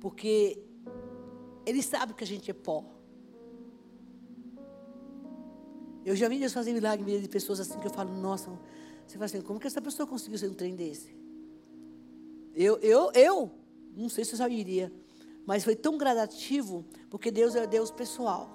Porque 0.00 0.62
Ele 1.64 1.82
sabe 1.82 2.14
que 2.14 2.24
a 2.24 2.26
gente 2.26 2.50
é 2.50 2.54
pó. 2.54 2.84
Eu 6.04 6.14
já 6.14 6.28
vi 6.28 6.38
Deus 6.38 6.52
fazer 6.52 6.72
milagre 6.72 7.20
de 7.20 7.28
pessoas 7.28 7.58
assim 7.58 7.78
que 7.80 7.86
eu 7.86 7.90
falo, 7.90 8.12
nossa, 8.14 8.50
você 9.06 9.14
fala 9.14 9.24
assim, 9.24 9.40
como 9.40 9.58
que 9.58 9.66
essa 9.66 9.82
pessoa 9.82 10.06
conseguiu 10.06 10.38
ser 10.38 10.48
um 10.48 10.54
trem 10.54 10.76
desse? 10.76 11.16
Eu, 12.54 12.78
eu, 12.78 13.10
eu, 13.12 13.50
não 13.96 14.08
sei 14.08 14.24
se 14.24 14.32
eu 14.32 14.38
saberia, 14.38 14.92
mas 15.44 15.64
foi 15.64 15.76
tão 15.76 15.98
gradativo, 15.98 16.84
porque 17.10 17.30
Deus 17.30 17.54
é 17.54 17.66
Deus 17.66 17.90
pessoal. 17.90 18.50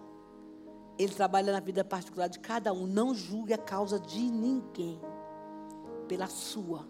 Ele 0.98 1.14
trabalha 1.14 1.52
na 1.52 1.60
vida 1.60 1.84
particular 1.84 2.28
de 2.28 2.40
cada 2.40 2.74
um. 2.74 2.86
Não 2.86 3.14
julgue 3.14 3.54
a 3.54 3.58
causa 3.58 4.00
de 4.00 4.20
ninguém 4.20 5.00
pela 6.08 6.28
sua. 6.28 6.88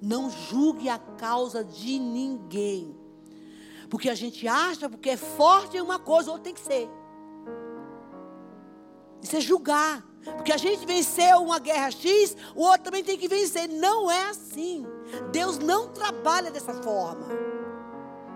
Não 0.00 0.28
julgue 0.28 0.88
a 0.88 0.98
causa 0.98 1.64
de 1.64 1.98
ninguém. 1.98 2.94
Porque 3.92 4.08
a 4.08 4.14
gente 4.14 4.48
acha, 4.48 4.88
porque 4.88 5.10
é 5.10 5.18
forte 5.18 5.78
uma 5.78 5.98
coisa, 5.98 6.30
ou 6.30 6.38
tem 6.38 6.54
que 6.54 6.60
ser. 6.60 6.88
Isso 9.20 9.36
é 9.36 9.40
julgar. 9.40 10.02
Porque 10.34 10.50
a 10.50 10.56
gente 10.56 10.86
venceu 10.86 11.42
uma 11.42 11.58
guerra 11.58 11.90
X, 11.90 12.34
o 12.56 12.62
outro 12.62 12.84
também 12.84 13.04
tem 13.04 13.18
que 13.18 13.28
vencer. 13.28 13.68
Não 13.68 14.10
é 14.10 14.30
assim. 14.30 14.86
Deus 15.30 15.58
não 15.58 15.88
trabalha 15.88 16.50
dessa 16.50 16.72
forma. 16.72 17.26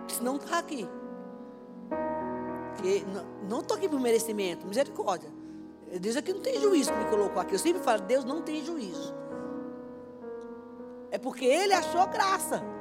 Senão 0.09 0.37
está 0.37 0.59
aqui. 0.59 0.87
Porque 2.75 3.03
não 3.49 3.61
estou 3.61 3.79
aqui 3.79 3.89
por 3.89 3.99
merecimento, 3.99 4.67
misericórdia. 4.67 5.33
Deus 5.99 6.19
aqui 6.19 6.35
não 6.35 6.43
tem 6.43 6.61
juízo 6.61 6.93
que 6.93 6.99
me 6.99 7.07
colocou 7.07 7.41
aqui. 7.41 7.55
Eu 7.55 7.59
sempre 7.59 7.83
falo, 7.83 8.03
Deus 8.03 8.27
não 8.27 8.43
tem 8.43 8.63
juízo. 8.63 9.15
É 11.11 11.17
porque 11.17 11.47
Ele 11.47 11.73
achou 11.73 12.07
graça. 12.09 12.76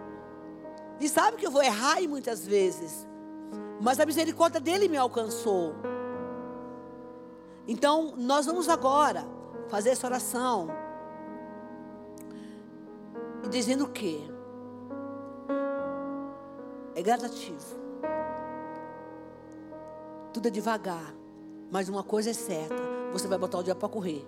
E 0.99 1.09
sabe 1.09 1.37
que 1.37 1.45
eu 1.45 1.51
vou 1.51 1.63
errar 1.63 2.01
muitas 2.07 2.45
vezes. 2.45 3.07
Mas 3.81 3.99
a 3.99 4.05
misericórdia 4.05 4.59
dele 4.59 4.87
me 4.87 4.97
alcançou. 4.97 5.75
Então, 7.67 8.13
nós 8.15 8.45
vamos 8.45 8.69
agora 8.69 9.25
fazer 9.67 9.89
essa 9.89 10.07
oração. 10.07 10.69
E 13.43 13.49
dizendo 13.49 13.85
o 13.85 13.89
quê? 13.89 14.21
É 16.95 17.01
gradativo. 17.01 17.75
Tudo 20.31 20.47
é 20.47 20.51
devagar. 20.51 21.13
Mas 21.71 21.89
uma 21.89 22.03
coisa 22.03 22.29
é 22.29 22.33
certa: 22.33 22.75
você 23.11 23.27
vai 23.27 23.37
botar 23.37 23.57
o 23.57 23.63
dia 23.63 23.75
para 23.75 23.89
correr. 23.89 24.25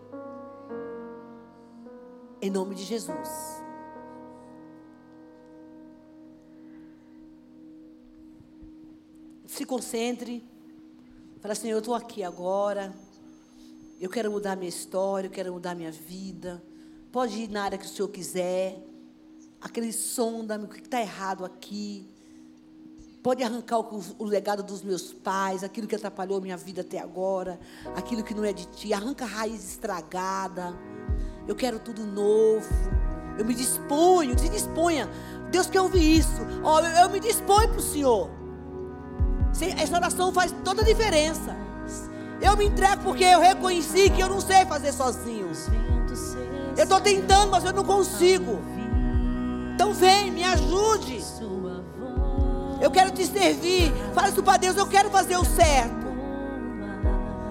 Em 2.42 2.50
nome 2.50 2.76
de 2.76 2.84
Jesus. 2.84 3.67
Se 9.48 9.66
concentre. 9.66 10.44
Fala 11.40 11.54
assim, 11.54 11.70
eu 11.70 11.80
estou 11.80 11.96
aqui 11.96 12.24
agora. 12.24 12.94
Eu 14.00 14.10
quero 14.10 14.30
mudar 14.30 14.56
minha 14.56 14.70
história, 14.70 15.28
eu 15.28 15.32
quero 15.32 15.52
mudar 15.54 15.74
minha 15.74 15.92
vida. 15.92 16.62
Pode 17.12 17.44
ir 17.44 17.50
na 17.50 17.64
área 17.64 17.78
que 17.78 17.86
o 17.86 17.90
Senhor 17.90 18.10
quiser. 18.10 18.78
Aquele 19.60 19.92
sonda 19.92 20.58
o 20.58 20.68
que 20.68 20.82
está 20.82 21.02
errado 21.02 21.44
aqui. 21.46 22.08
Pode 23.24 23.42
arrancar 23.42 23.80
o, 23.80 24.04
o, 24.20 24.26
legado 24.26 24.62
dos 24.62 24.84
meus 24.84 25.12
pais, 25.12 25.64
aquilo 25.64 25.88
que 25.88 25.96
atrapalhou 25.96 26.40
minha 26.40 26.56
vida 26.56 26.82
até 26.82 27.00
agora, 27.00 27.60
aquilo 27.96 28.24
que 28.24 28.34
não 28.34 28.46
é 28.46 28.54
de 28.54 28.66
ti. 28.68 28.94
Arranca 28.94 29.26
a 29.26 29.28
raiz 29.28 29.72
estragada. 29.72 30.78
Eu 31.48 31.56
quero 31.56 31.80
tudo 31.80 32.06
novo. 32.06 32.68
Eu 33.38 33.46
me 33.46 33.56
disponho, 33.56 34.38
se 34.38 34.50
disponha. 34.50 35.10
Deus 35.52 35.68
quer 35.68 35.82
ouvir 35.82 36.20
isso. 36.20 36.42
Oh, 36.64 36.80
eu, 36.80 37.04
eu 37.04 37.10
me 37.10 37.20
disponho 37.20 37.70
para 37.70 37.80
o 37.80 37.82
Senhor. 37.82 38.47
Essa 39.78 39.96
oração 39.96 40.32
faz 40.32 40.54
toda 40.64 40.82
a 40.82 40.86
diferença. 40.86 41.56
Eu 42.42 42.56
me 42.56 42.66
entrego 42.66 43.04
porque 43.04 43.24
eu 43.24 43.40
reconheci 43.40 44.10
que 44.10 44.22
eu 44.22 44.30
não 44.30 44.40
sei 44.40 44.66
fazer 44.66 44.92
sozinho. 44.94 45.52
Eu 46.78 46.84
estou 46.84 47.02
tentando, 47.02 47.52
mas 47.52 47.64
eu 47.64 47.74
não 47.74 47.84
consigo. 47.84 48.60
Então 49.74 49.94
vem, 49.94 50.32
me 50.32 50.44
ajude. 50.44 51.24
Eu 52.80 52.92
quero 52.92 53.12
te 53.12 53.26
servir. 53.26 53.92
Fala 54.14 54.30
isso 54.30 54.44
para 54.44 54.58
Deus, 54.58 54.78
eu 54.78 54.86
quero 54.88 55.10
fazer 55.10 55.38
o 55.38 55.46
certo. 55.46 56.08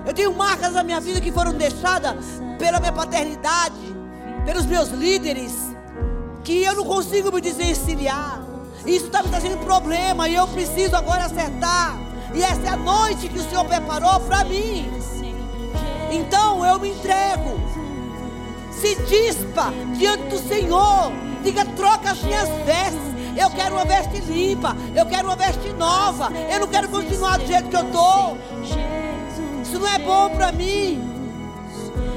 Eu 0.07 0.15
tenho 0.15 0.33
marcas 0.33 0.73
na 0.73 0.85
minha 0.85 1.01
vida 1.01 1.21
que 1.21 1.33
foram 1.33 1.53
deixadas 1.53 2.25
pela 2.61 2.79
minha 2.79 2.93
paternidade, 2.93 3.75
pelos 4.45 4.65
meus 4.65 4.91
líderes, 4.91 5.53
que 6.45 6.63
eu 6.63 6.77
não 6.77 6.85
consigo 6.85 7.33
me 7.33 7.41
desvencilhar. 7.41 8.46
Isso 8.87 9.07
está 9.07 9.23
me 9.23 9.29
trazendo 9.29 9.59
problema 9.59 10.29
e 10.29 10.35
eu 10.35 10.47
preciso 10.47 10.95
agora 10.95 11.25
acertar. 11.25 11.99
E 12.33 12.43
essa 12.43 12.63
é 12.63 12.69
a 12.69 12.77
noite 12.77 13.29
que 13.29 13.39
o 13.39 13.49
Senhor 13.49 13.65
preparou 13.65 14.21
para 14.21 14.45
mim. 14.45 14.91
Então 16.11 16.65
eu 16.65 16.79
me 16.79 16.91
entrego. 16.91 17.59
Se 18.71 18.95
dispa 19.07 19.73
diante 19.97 20.25
do 20.25 20.39
Senhor. 20.39 21.13
Diga, 21.43 21.65
troca 21.65 22.13
as 22.13 22.23
minhas 22.23 22.49
vestes. 22.65 23.17
Eu 23.37 23.51
quero 23.51 23.75
uma 23.75 23.85
veste 23.85 24.21
limpa. 24.21 24.77
Eu 24.95 25.07
quero 25.07 25.29
uma 25.29 25.37
veste 25.37 25.73
nova. 25.73 26.31
Eu 26.51 26.61
não 26.61 26.69
quero 26.69 26.89
continuar 26.89 27.39
do 27.39 27.47
jeito 27.47 27.69
que 27.69 27.77
eu 27.77 27.87
estou. 27.87 28.39
Isso 29.63 29.79
não 29.79 29.89
é 29.89 29.99
bom 29.99 30.31
para 30.31 30.53
mim. 30.53 31.03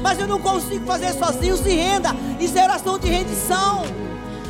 Mas 0.01 0.20
eu 0.20 0.28
não 0.28 0.39
consigo 0.39 0.86
fazer 0.86 1.13
sozinho. 1.13 1.57
Se 1.57 1.70
renda. 1.70 2.15
Isso 2.39 2.57
é 2.57 2.63
oração 2.63 2.99
de 2.99 3.09
rendição. 3.09 3.84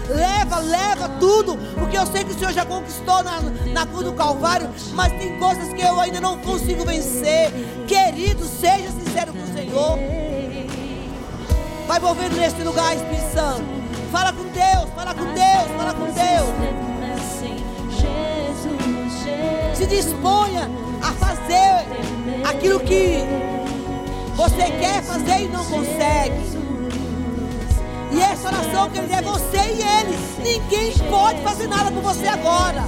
Leva, 0.10 0.58
leva 0.60 1.08
tudo, 1.20 1.56
porque 1.76 1.96
eu 1.98 2.06
sei 2.08 2.24
que 2.24 2.32
o 2.32 2.34
Senhor 2.38 2.52
já 2.52 2.66
conquistou 2.66 3.24
na, 3.24 3.40
na 3.72 3.86
cruz 3.86 4.06
do 4.06 4.14
Calvário, 4.14 4.70
mas 4.94 5.14
tem 5.14 5.38
coisas 5.38 5.72
que 5.72 5.82
eu 5.82 6.00
ainda 6.00 6.20
não 6.20 6.40
consigo 6.40 6.84
vencer. 6.84 7.52
Querido, 7.88 8.44
seja 8.46 8.90
sincero 8.90 9.32
com 9.32 9.44
o 9.44 9.54
Senhor. 9.54 10.00
Vai 11.88 12.00
movendo 12.00 12.36
neste 12.36 12.64
lugar, 12.64 12.96
Espírito 12.96 13.34
Santo. 13.34 13.64
Fala 14.12 14.34
com 14.34 14.44
Deus, 14.46 14.90
fala 14.96 15.14
com 15.14 15.26
Deus, 15.26 15.68
fala 15.78 15.94
com 15.94 16.06
Deus. 16.06 16.50
Se 19.76 19.86
disponha 19.86 20.70
a 21.02 21.12
fazer 21.14 21.86
aquilo 22.50 22.80
que 22.80 23.20
você 24.36 24.72
quer 24.72 25.04
fazer 25.04 25.44
e 25.44 25.48
não 25.50 25.64
consegue. 25.66 26.69
E 28.12 28.22
essa 28.22 28.48
oração, 28.48 28.90
querido, 28.90 29.14
é 29.14 29.22
você 29.22 29.58
e 29.58 29.82
ele. 29.82 30.18
Ninguém 30.44 30.92
pode 31.10 31.42
fazer 31.42 31.68
nada 31.68 31.92
por 31.92 32.02
você 32.02 32.28
agora. 32.28 32.84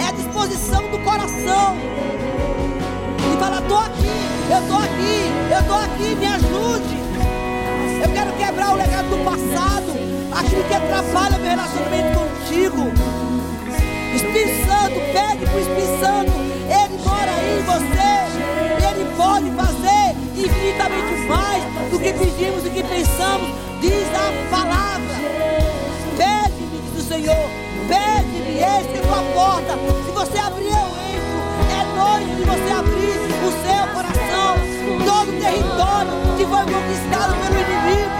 É 0.00 0.08
a 0.08 0.12
disposição 0.12 0.90
do 0.90 0.98
coração. 1.00 1.76
E 3.32 3.38
fala, 3.38 3.60
estou 3.60 3.78
aqui, 3.78 4.24
eu 4.50 4.58
estou 4.58 4.78
aqui, 4.78 5.32
eu 5.50 5.60
estou 5.60 5.76
aqui, 5.76 6.14
me 6.14 6.26
ajude. 6.26 7.04
Eu 8.02 8.12
quero 8.12 8.32
quebrar 8.36 8.72
o 8.72 8.76
legado 8.76 9.08
do 9.08 9.24
passado, 9.24 9.92
aquilo 10.32 10.64
que 10.64 10.74
atrapalha 10.74 11.38
meu 11.38 11.50
relacionamento 11.50 12.18
contigo. 12.18 12.92
Espírito 14.14 14.66
Santo, 14.66 14.94
pede 15.12 15.44
para 15.44 15.56
o 15.56 15.60
Espírito 15.60 16.00
Santo, 16.00 16.32
ele 16.68 17.02
mora 17.04 17.30
aí 17.32 17.58
em 17.58 17.62
você, 17.64 18.14
ele 18.88 19.16
pode 19.16 19.50
fazer 19.50 20.14
infinitamente 20.36 21.26
mais 21.28 21.64
do 21.90 21.98
que 21.98 22.12
pedimos 22.12 22.66
e 22.66 22.70
que 22.70 22.82
pensamos 22.82 23.63
diz 23.84 24.08
a 24.14 24.32
palavra. 24.50 25.14
Pede-me, 26.16 26.80
diz 26.80 27.04
o 27.04 27.08
Senhor. 27.08 27.50
Pede-me, 27.86 28.58
é 28.58 28.78
a 28.78 29.02
tua 29.02 29.22
porta. 29.34 29.78
Se 30.06 30.10
você 30.12 30.38
abrir, 30.38 30.68
eu 30.68 30.88
entro. 31.12 31.38
É 31.70 31.84
noite 31.96 32.34
de 32.36 32.44
você 32.44 32.70
abrir 32.72 33.18
o 33.44 33.50
seu 33.62 33.84
coração. 33.94 34.56
Todo 35.04 35.28
o 35.28 35.40
território 35.40 36.12
que 36.36 36.46
foi 36.46 36.64
conquistado 36.72 37.34
pelo 37.40 37.60
inimigo. 37.60 38.13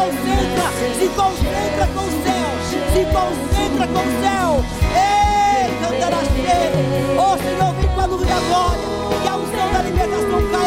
Concentra, 0.00 0.64
se 0.98 1.08
concentra 1.08 1.86
com 1.88 2.00
o 2.00 2.10
céu, 2.24 2.48
se 2.92 3.02
concentra 3.12 3.86
com 3.86 4.00
o 4.00 4.12
céu. 4.22 4.64
Ei, 4.96 5.68
cantará 5.82 6.20
cheio. 6.24 7.20
Oh 7.20 7.36
Senhor, 7.36 7.74
vem 7.74 7.88
com 7.88 8.00
a 8.00 8.06
luz 8.06 8.26
da 8.26 8.38
glória, 8.40 8.86
que 9.22 9.28
a 9.28 9.36
unção 9.36 9.72
da 9.72 9.82
libertação 9.82 10.40
caia 10.50 10.59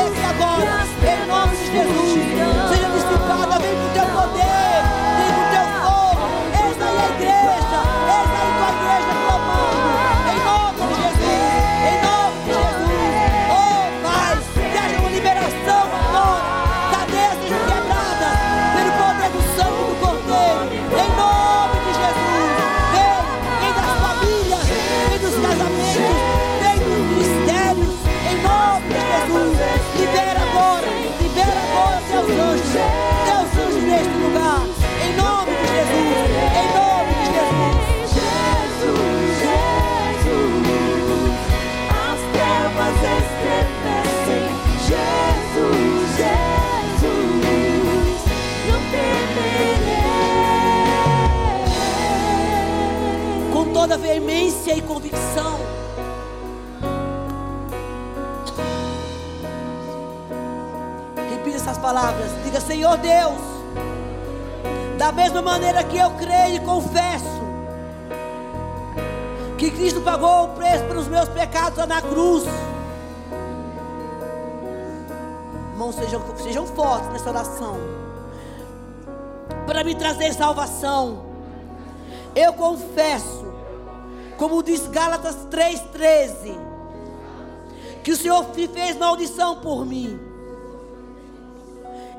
e 54.76 54.82
convicção. 54.82 55.60
Repita 61.30 61.58
essas 61.58 61.78
palavras. 61.78 62.32
Diga, 62.44 62.60
Senhor 62.60 62.98
Deus, 62.98 63.42
da 64.98 65.12
mesma 65.12 65.42
maneira 65.42 65.84
que 65.84 65.98
eu 65.98 66.12
creio 66.12 66.56
e 66.56 66.60
confesso 66.62 67.44
que 69.58 69.72
Cristo 69.72 70.02
pagou 70.02 70.46
o 70.46 70.48
preço 70.50 70.84
pelos 70.86 71.08
meus 71.08 71.30
pecados 71.30 71.78
na 71.88 72.02
cruz. 72.02 72.44
Irmãos, 75.72 75.96
sejam, 75.96 76.22
sejam 76.38 76.66
fortes 76.68 77.10
nessa 77.10 77.30
oração. 77.30 77.78
Para 79.66 79.84
me 79.84 79.96
trazer 79.96 80.34
salvação. 80.34 81.32
Eu 82.36 82.54
confesso 82.54 83.43
como 84.38 84.64
diz 84.64 84.88
Gálatas 84.88 85.36
3,13, 85.50 86.58
que 88.04 88.12
o 88.12 88.18
Senhor 88.18 88.46
fez 88.54 88.98
maldição 88.98 89.62
por 89.62 89.86
mim. 89.86 90.20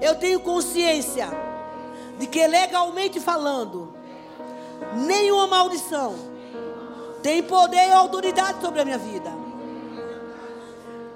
Eu 0.01 0.15
tenho 0.17 0.41
consciência 0.41 1.29
de 2.19 2.27
que 2.27 2.47
legalmente 2.47 3.21
falando, 3.21 3.93
nenhuma 4.95 5.47
maldição 5.47 6.15
tem 7.23 7.43
poder 7.43 7.89
e 7.89 7.93
autoridade 7.93 8.61
sobre 8.61 8.81
a 8.81 8.85
minha 8.85 8.99
vida. 8.99 9.31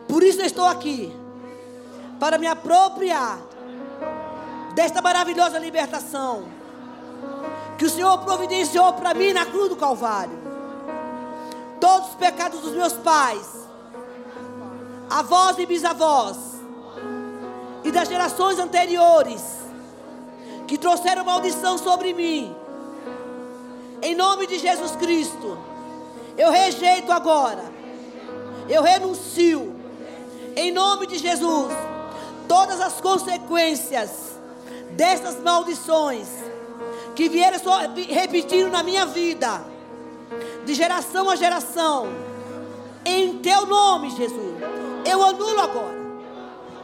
Por 0.06 0.22
isso 0.22 0.40
eu 0.40 0.46
estou 0.46 0.64
aqui, 0.64 1.14
para 2.18 2.38
me 2.38 2.46
apropriar 2.46 3.40
desta 4.74 5.02
maravilhosa 5.02 5.58
libertação 5.58 6.48
que 7.76 7.84
o 7.84 7.90
Senhor 7.90 8.18
providenciou 8.18 8.92
para 8.94 9.14
mim 9.14 9.32
na 9.32 9.46
cruz 9.46 9.68
do 9.68 9.76
Calvário 9.76 10.47
todos 11.80 12.10
os 12.10 12.14
pecados 12.14 12.60
dos 12.60 12.72
meus 12.72 12.92
pais, 12.94 13.46
avós 15.10 15.58
e 15.58 15.66
bisavós, 15.66 16.36
e 17.84 17.90
das 17.90 18.08
gerações 18.08 18.58
anteriores, 18.58 19.42
que 20.66 20.76
trouxeram 20.76 21.24
maldição 21.24 21.78
sobre 21.78 22.12
mim. 22.12 22.54
Em 24.02 24.14
nome 24.14 24.46
de 24.46 24.58
Jesus 24.58 24.94
Cristo, 24.96 25.58
eu 26.36 26.50
rejeito 26.50 27.10
agora, 27.10 27.64
eu 28.68 28.82
renuncio, 28.82 29.74
em 30.54 30.70
nome 30.70 31.06
de 31.06 31.18
Jesus, 31.18 31.72
todas 32.46 32.80
as 32.80 33.00
consequências 33.00 34.38
dessas 34.92 35.40
maldições 35.40 36.28
que 37.14 37.28
vieram 37.28 37.58
repetindo 38.08 38.70
na 38.70 38.82
minha 38.82 39.06
vida, 39.06 39.64
de 40.64 40.74
geração 40.74 41.30
a 41.30 41.36
geração, 41.36 42.08
em 43.04 43.38
teu 43.38 43.66
nome, 43.66 44.10
Jesus, 44.10 44.56
eu 45.04 45.22
anulo 45.22 45.60
agora, 45.60 45.98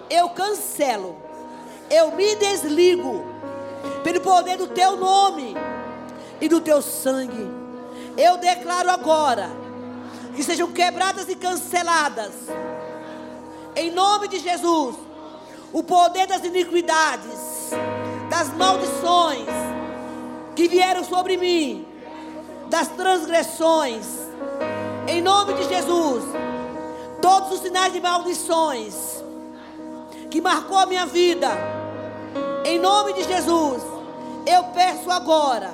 eu 0.09 0.31
cancelo, 0.31 1.17
eu 1.91 2.13
me 2.13 2.35
desligo. 2.37 3.35
Pelo 4.03 4.21
poder 4.21 4.57
do 4.57 4.67
teu 4.67 4.97
nome 4.97 5.55
e 6.41 6.49
do 6.49 6.61
teu 6.61 6.81
sangue. 6.83 7.51
Eu 8.17 8.37
declaro 8.37 8.91
agora 8.91 9.51
que 10.35 10.43
sejam 10.43 10.71
quebradas 10.73 11.29
e 11.29 11.37
canceladas, 11.37 12.33
em 13.77 13.91
nome 13.91 14.29
de 14.29 14.39
Jesus, 14.39 14.97
o 15.73 15.83
poder 15.83 16.27
das 16.27 16.45
iniquidades, 16.45 17.71
das 18.29 18.49
maldições 18.55 19.49
que 20.55 20.69
vieram 20.69 21.05
sobre 21.05 21.37
mim, 21.37 21.87
das 22.75 22.89
transgressões, 22.89 24.05
em 25.07 25.23
nome 25.23 25.55
de 25.55 25.63
Jesus, 25.69 26.25
todos 27.23 27.53
os 27.53 27.61
sinais 27.61 27.93
de 27.93 28.01
maldições 28.01 29.23
que 30.29 30.41
marcou 30.41 30.77
a 30.79 30.85
minha 30.85 31.07
vida, 31.07 31.51
em 32.65 32.81
nome 32.81 33.13
de 33.13 33.23
Jesus, 33.23 33.81
eu 34.45 34.65
peço 34.75 35.09
agora 35.09 35.71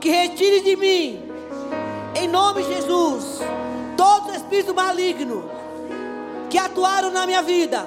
que 0.00 0.08
retire 0.08 0.62
de 0.62 0.74
mim, 0.74 1.30
em 2.14 2.26
nome 2.26 2.62
de 2.62 2.72
Jesus, 2.76 3.40
todo 3.94 4.34
espírito 4.34 4.74
maligno 4.74 5.50
que 6.48 6.56
atuaram 6.56 7.10
na 7.10 7.26
minha 7.26 7.42
vida 7.42 7.86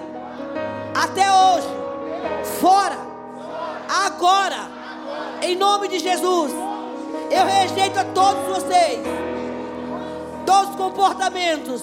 até 0.94 1.26
hoje, 1.32 1.68
fora, 2.62 3.00
agora, 4.06 4.70
em 5.42 5.56
nome 5.56 5.88
de 5.88 5.98
Jesus, 5.98 6.69
eu 7.32 7.46
rejeito 7.46 8.00
a 8.00 8.04
todos 8.06 8.44
vocês, 8.48 9.00
todos 10.46 10.72
os 10.72 10.76
comportamentos, 10.76 11.82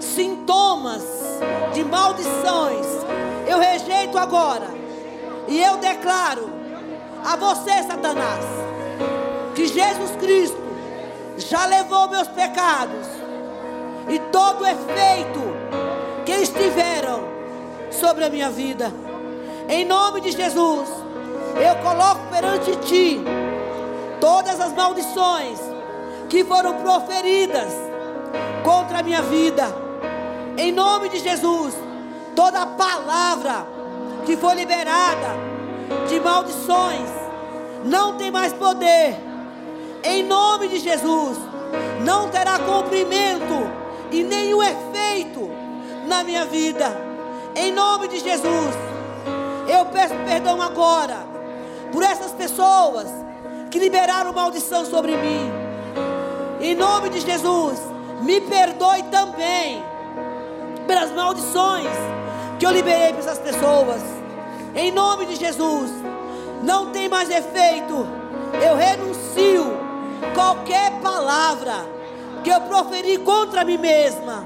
sintomas 0.00 1.02
de 1.74 1.84
maldições, 1.84 2.86
eu 3.46 3.58
rejeito 3.58 4.18
agora, 4.18 4.68
e 5.46 5.62
eu 5.62 5.76
declaro 5.76 6.50
a 7.24 7.36
você, 7.36 7.82
Satanás, 7.82 8.44
que 9.54 9.66
Jesus 9.66 10.10
Cristo 10.18 10.56
já 11.36 11.66
levou 11.66 12.08
meus 12.08 12.28
pecados 12.28 13.06
e 14.08 14.18
todo 14.30 14.62
o 14.62 14.66
efeito 14.66 15.40
que 16.24 16.32
estiveram 16.32 17.20
sobre 17.90 18.24
a 18.24 18.30
minha 18.30 18.50
vida. 18.50 18.92
Em 19.68 19.84
nome 19.84 20.20
de 20.20 20.30
Jesus, 20.30 20.88
eu 21.56 21.76
coloco 21.82 22.20
perante 22.30 22.76
ti 22.76 23.20
todas 24.20 24.60
as 24.60 24.72
maldições 24.72 25.58
que 26.28 26.44
foram 26.44 26.74
proferidas 26.74 27.72
contra 28.64 28.98
a 28.98 29.02
minha 29.02 29.22
vida. 29.22 29.64
Em 30.56 30.72
nome 30.72 31.08
de 31.08 31.18
Jesus, 31.18 31.74
toda 32.34 32.66
palavra 32.66 33.66
que 34.24 34.36
foi 34.36 34.54
liberada 34.54 35.36
de 36.08 36.18
maldições 36.20 37.08
não 37.84 38.16
tem 38.16 38.30
mais 38.30 38.52
poder. 38.52 39.16
Em 40.02 40.22
nome 40.22 40.68
de 40.68 40.78
Jesus, 40.78 41.38
não 42.04 42.28
terá 42.28 42.58
cumprimento 42.58 43.70
e 44.10 44.22
nenhum 44.22 44.62
efeito 44.62 45.50
na 46.06 46.24
minha 46.24 46.44
vida. 46.44 46.86
Em 47.54 47.72
nome 47.72 48.08
de 48.08 48.18
Jesus, 48.18 48.74
eu 49.68 49.86
peço 49.86 50.14
perdão 50.24 50.60
agora 50.60 51.26
por 51.92 52.02
essas 52.02 52.32
pessoas 52.32 53.08
que 53.70 53.78
liberaram 53.78 54.32
maldição 54.32 54.84
sobre 54.84 55.16
mim. 55.16 55.50
Em 56.60 56.74
nome 56.74 57.10
de 57.10 57.20
Jesus, 57.20 57.78
me 58.22 58.40
perdoe 58.40 59.02
também 59.04 59.84
pelas 60.86 61.10
maldições 61.12 61.90
que 62.58 62.66
eu 62.66 62.70
liberei 62.70 63.12
para 63.12 63.20
essas 63.20 63.38
pessoas. 63.38 64.02
Em 64.74 64.90
nome 64.90 65.26
de 65.26 65.36
Jesus. 65.36 65.90
Não 66.62 66.90
tem 66.90 67.08
mais 67.08 67.28
efeito. 67.30 68.06
Eu 68.64 68.76
renuncio 68.76 69.64
qualquer 70.34 70.92
palavra 71.00 71.86
que 72.42 72.50
eu 72.50 72.60
proferi 72.62 73.18
contra 73.18 73.64
mim 73.64 73.78
mesma. 73.78 74.44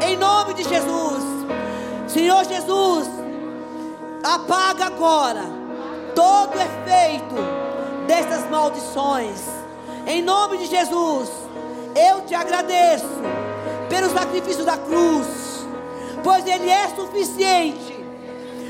Em 0.00 0.16
nome 0.16 0.54
de 0.54 0.64
Jesus. 0.64 1.24
Senhor 2.08 2.44
Jesus, 2.44 3.08
apaga 4.22 4.86
agora 4.86 5.42
todo 6.14 6.54
efeito 6.54 7.65
dessas 8.06 8.48
maldições. 8.48 9.40
Em 10.06 10.22
nome 10.22 10.58
de 10.58 10.66
Jesus, 10.66 11.30
eu 11.94 12.22
te 12.22 12.34
agradeço 12.34 13.06
pelo 13.88 14.10
sacrifício 14.10 14.64
da 14.64 14.76
cruz, 14.76 15.26
pois 16.22 16.46
ele 16.46 16.68
é 16.68 16.88
suficiente 16.88 17.96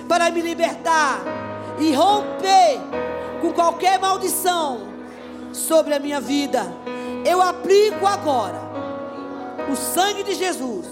para 0.08 0.30
me 0.30 0.40
libertar 0.40 1.20
e 1.78 1.92
romper 1.92 2.80
com 3.40 3.52
qualquer 3.52 3.98
maldição 3.98 4.80
sobre 5.52 5.94
a 5.94 5.98
minha 5.98 6.20
vida. 6.20 6.64
Eu 7.24 7.42
aplico 7.42 8.06
agora 8.06 8.60
o 9.70 9.76
sangue 9.76 10.22
de 10.22 10.34
Jesus 10.34 10.86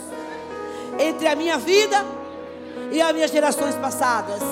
entre 0.99 1.27
a 1.27 1.37
minha 1.37 1.57
vida 1.57 2.05
e 2.91 3.01
as 3.01 3.13
minhas 3.13 3.31
gerações 3.31 3.75
passadas. 3.77 4.43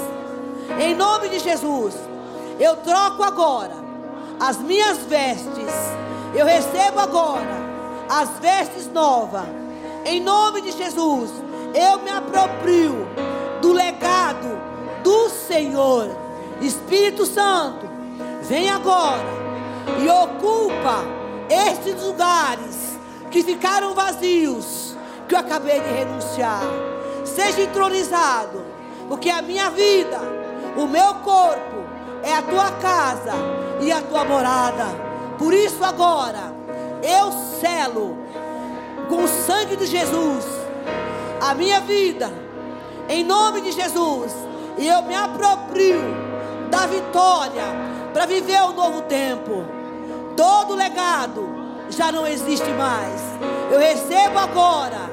Em 0.80 0.94
nome 0.94 1.28
de 1.28 1.38
Jesus, 1.38 1.94
eu 2.58 2.76
troco 2.76 3.22
agora 3.22 3.81
as 4.42 4.58
minhas 4.58 4.98
vestes. 4.98 5.72
Eu 6.34 6.44
recebo 6.44 6.98
agora 6.98 7.62
as 8.08 8.28
vestes 8.40 8.88
novas. 8.88 9.46
Em 10.04 10.20
nome 10.20 10.62
de 10.62 10.72
Jesus, 10.72 11.30
eu 11.72 12.00
me 12.00 12.10
aproprio 12.10 13.06
do 13.60 13.72
legado 13.72 14.60
do 15.04 15.28
Senhor. 15.28 16.10
Espírito 16.60 17.24
Santo, 17.24 17.88
vem 18.42 18.68
agora 18.68 19.22
e 20.00 20.08
ocupa 20.08 21.04
estes 21.48 22.02
lugares 22.02 22.98
que 23.30 23.44
ficaram 23.44 23.94
vazios, 23.94 24.96
que 25.28 25.36
eu 25.36 25.38
acabei 25.38 25.78
de 25.78 25.88
renunciar. 25.88 26.62
Seja 27.24 27.62
entronizado, 27.62 28.60
porque 29.08 29.30
a 29.30 29.40
minha 29.40 29.70
vida, 29.70 30.18
o 30.76 30.88
meu 30.88 31.14
corpo, 31.16 31.82
é 32.24 32.34
a 32.34 32.42
tua 32.42 32.70
casa 32.72 33.61
e 33.82 33.92
a 33.92 34.00
tua 34.00 34.24
morada. 34.24 34.86
Por 35.38 35.52
isso 35.52 35.84
agora, 35.84 36.54
eu 37.02 37.32
selo 37.60 38.16
com 39.08 39.24
o 39.24 39.28
sangue 39.28 39.76
de 39.76 39.86
Jesus 39.86 40.44
a 41.40 41.54
minha 41.54 41.80
vida 41.80 42.32
em 43.08 43.24
nome 43.24 43.60
de 43.60 43.72
Jesus. 43.72 44.32
E 44.78 44.86
eu 44.86 45.02
me 45.02 45.14
aproprio 45.14 46.00
da 46.70 46.86
vitória 46.86 47.64
para 48.12 48.26
viver 48.26 48.62
um 48.62 48.72
novo 48.72 49.02
tempo. 49.02 49.64
Todo 50.36 50.74
legado 50.74 51.46
já 51.90 52.10
não 52.10 52.26
existe 52.26 52.70
mais. 52.70 53.20
Eu 53.70 53.78
recebo 53.78 54.38
agora 54.38 55.10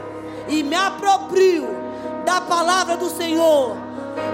e 0.47 0.63
me 0.63 0.75
aproprio 0.75 1.67
da 2.25 2.39
palavra 2.39 2.95
do 2.95 3.09
Senhor, 3.09 3.75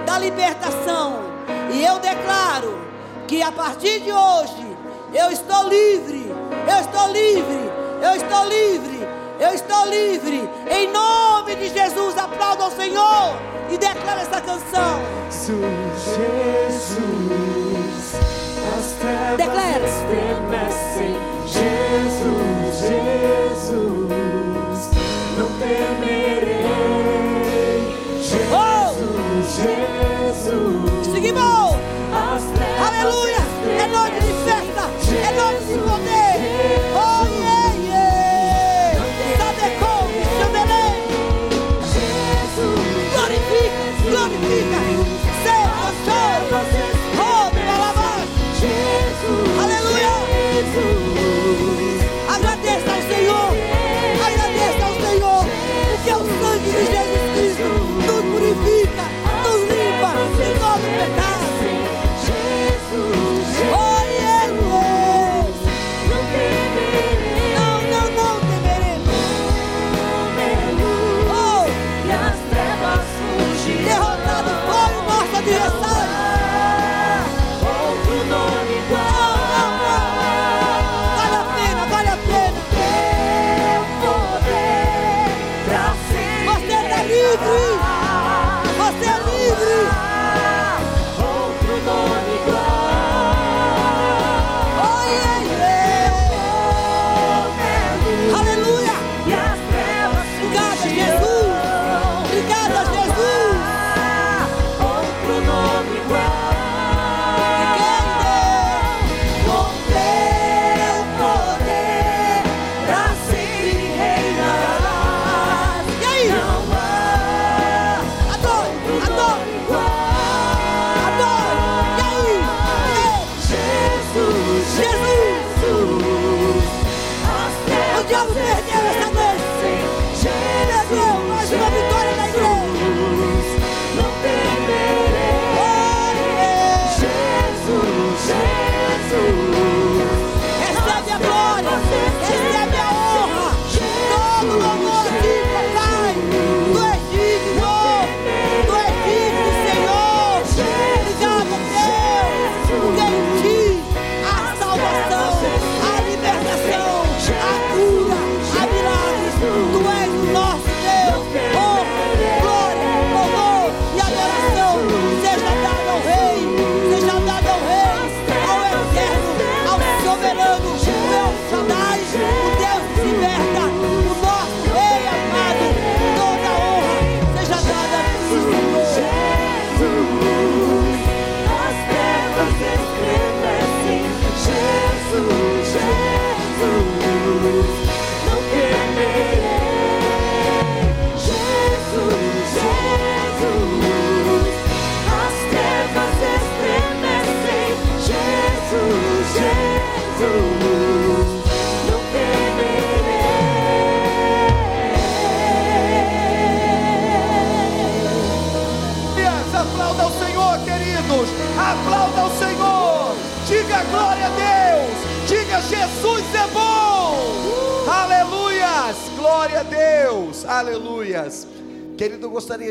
da 0.04 0.18
libertação. 0.18 1.24
E 1.72 1.82
eu 1.82 1.98
declaro 1.98 2.85
que 3.26 3.42
a 3.42 3.50
partir 3.50 4.00
de 4.00 4.12
hoje 4.12 4.76
eu 5.12 5.30
estou 5.30 5.68
livre. 5.68 6.32
Eu 6.66 6.80
estou 6.80 7.08
livre. 7.08 7.70
Eu 8.02 8.14
estou 8.14 8.44
livre. 8.46 9.08
Eu 9.38 9.52
estou 9.52 9.86
livre. 9.86 10.48
Em 10.70 10.90
nome 10.92 11.56
de 11.56 11.68
Jesus, 11.68 12.16
aplauda 12.16 12.66
o 12.66 12.70
Senhor 12.70 13.36
e 13.70 13.76
declara 13.76 14.22
essa 14.22 14.40
canção. 14.40 15.00
Jesus, 15.30 15.74
as 18.78 18.92
trevas 19.00 19.36
Declara. 19.36 20.85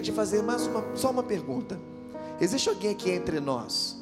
De 0.06 0.12
fazer 0.12 0.43
mais 0.43 0.68
uma, 0.68 0.95
só 0.95 1.10
uma 1.10 1.24
pergunta. 1.24 1.82
Existe 2.39 2.70
alguém 2.70 2.91
aqui 2.91 3.10
entre 3.10 3.39
nós 3.39 3.99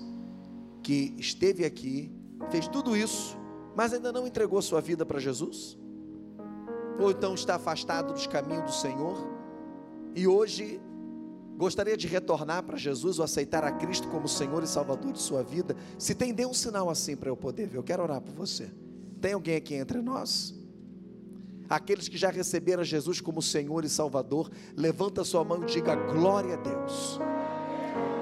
que 0.82 1.16
esteve 1.18 1.64
aqui, 1.64 2.12
fez 2.51 2.68
tudo 2.68 2.97
isso, 2.97 3.38
mas 3.74 3.93
ainda 3.93 4.12
não 4.12 4.28
entregou 4.28 4.62
sua 4.62 4.82
vida 4.82 5.06
para 5.06 5.18
Jesus? 5.18 5.78
Ou 6.99 7.10
então 7.10 7.34
está 7.34 7.56
afastado 7.56 8.12
dos 8.12 8.28
caminhos 8.28 8.66
do 8.66 8.74
Senhor 8.74 9.16
e 10.14 10.28
hoje 10.28 10.82
gostaria 11.56 11.95
de 11.95 12.06
retornar 12.06 12.64
para 12.64 12.76
Jesus 12.76 13.18
ou 13.18 13.24
aceitar 13.24 13.64
a 13.64 13.72
Cristo 13.72 14.10
como 14.10 14.28
Senhor 14.28 14.62
e 14.62 14.68
Salvador 14.68 15.14
de 15.14 15.22
sua 15.22 15.41
vida? 15.41 15.74
Se 15.97 16.14
tem, 16.14 16.34
dê 16.34 16.45
um 16.45 16.54
sinal 16.54 16.89
assim 16.89 17.16
para 17.16 17.30
eu 17.30 17.38
poder 17.38 17.66
ver. 17.66 17.78
Eu 17.78 17.84
quero 17.84 18.04
orar 18.04 18.20
por 18.20 18.36
você. 18.36 18.70
Tem 19.22 19.32
alguém 19.32 19.56
aqui 19.56 19.76
entre 19.76 20.01
nós? 20.01 20.54
Aqueles 21.74 22.07
que 22.07 22.17
já 22.17 22.30
receberam 22.30 22.84
Jesus 22.84 23.19
como 23.19 23.41
Senhor 23.41 23.84
e 23.84 23.89
Salvador, 23.89 24.47
levanta 24.78 25.24
sua 25.24 25.43
mão 25.43 25.63
e 25.63 25.65
diga 25.65 25.95
glória 25.95 26.53
a 26.53 26.57
Deus. 26.57 27.19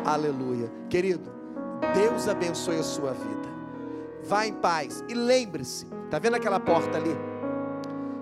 Aleluia. 0.06 0.72
Querido, 0.90 1.30
Deus 1.94 2.30
abençoe 2.30 2.78
a 2.78 2.84
sua 2.84 3.12
vida. 3.12 3.52
Vá 4.24 4.48
em 4.48 4.54
paz 4.54 5.04
e 5.10 5.14
lembre-se, 5.14 5.86
tá 6.10 6.18
vendo 6.18 6.36
aquela 6.36 6.62
porta 6.62 6.98
ali? 6.98 7.14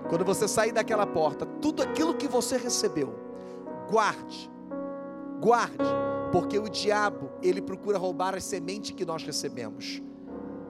Quando 0.08 0.24
você 0.24 0.48
sair 0.48 0.72
daquela 0.72 1.06
porta, 1.06 1.46
tudo 1.46 1.80
aquilo 1.80 2.16
que 2.16 2.26
você 2.26 2.56
recebeu, 2.56 3.14
guarde. 3.88 4.50
Guarde, 5.40 5.76
porque 6.32 6.58
o 6.58 6.68
diabo, 6.68 7.30
ele 7.40 7.62
procura 7.62 7.98
roubar 7.98 8.34
a 8.34 8.40
semente 8.40 8.92
que 8.92 9.04
nós 9.04 9.22
recebemos. 9.22 10.02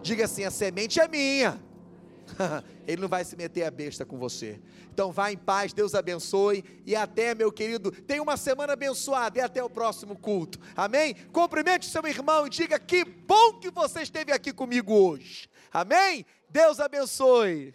Diga 0.03 0.27
assim: 0.27 0.45
a 0.45 0.51
semente 0.51 1.01
é 1.01 1.09
minha. 1.09 1.70
Ele 2.87 3.01
não 3.01 3.09
vai 3.09 3.25
se 3.25 3.37
meter 3.37 3.65
a 3.65 3.71
besta 3.71 4.05
com 4.05 4.19
você. 4.19 4.61
Então 4.93 5.13
vá 5.13 5.31
em 5.31 5.37
paz, 5.37 5.73
Deus 5.73 5.95
abençoe 5.95 6.65
e 6.85 6.97
até, 6.97 7.35
meu 7.35 7.53
querido, 7.53 7.91
tenha 7.91 8.23
uma 8.23 8.37
semana 8.37 8.73
abençoada 8.73 9.39
e 9.39 9.43
até 9.43 9.63
o 9.63 9.71
próximo 9.71 10.17
culto. 10.17 10.59
Amém? 10.77 11.15
Cumprimente 11.33 11.87
seu 11.87 12.07
irmão 12.07 12.47
e 12.47 12.51
diga 12.51 12.79
que 12.79 13.05
bom 13.05 13.55
que 13.55 13.71
você 13.71 14.03
esteve 14.03 14.33
aqui 14.33 14.53
comigo 14.53 14.93
hoje. 14.93 15.49
Amém? 15.73 16.25
Deus 16.49 16.81
abençoe. 16.81 17.75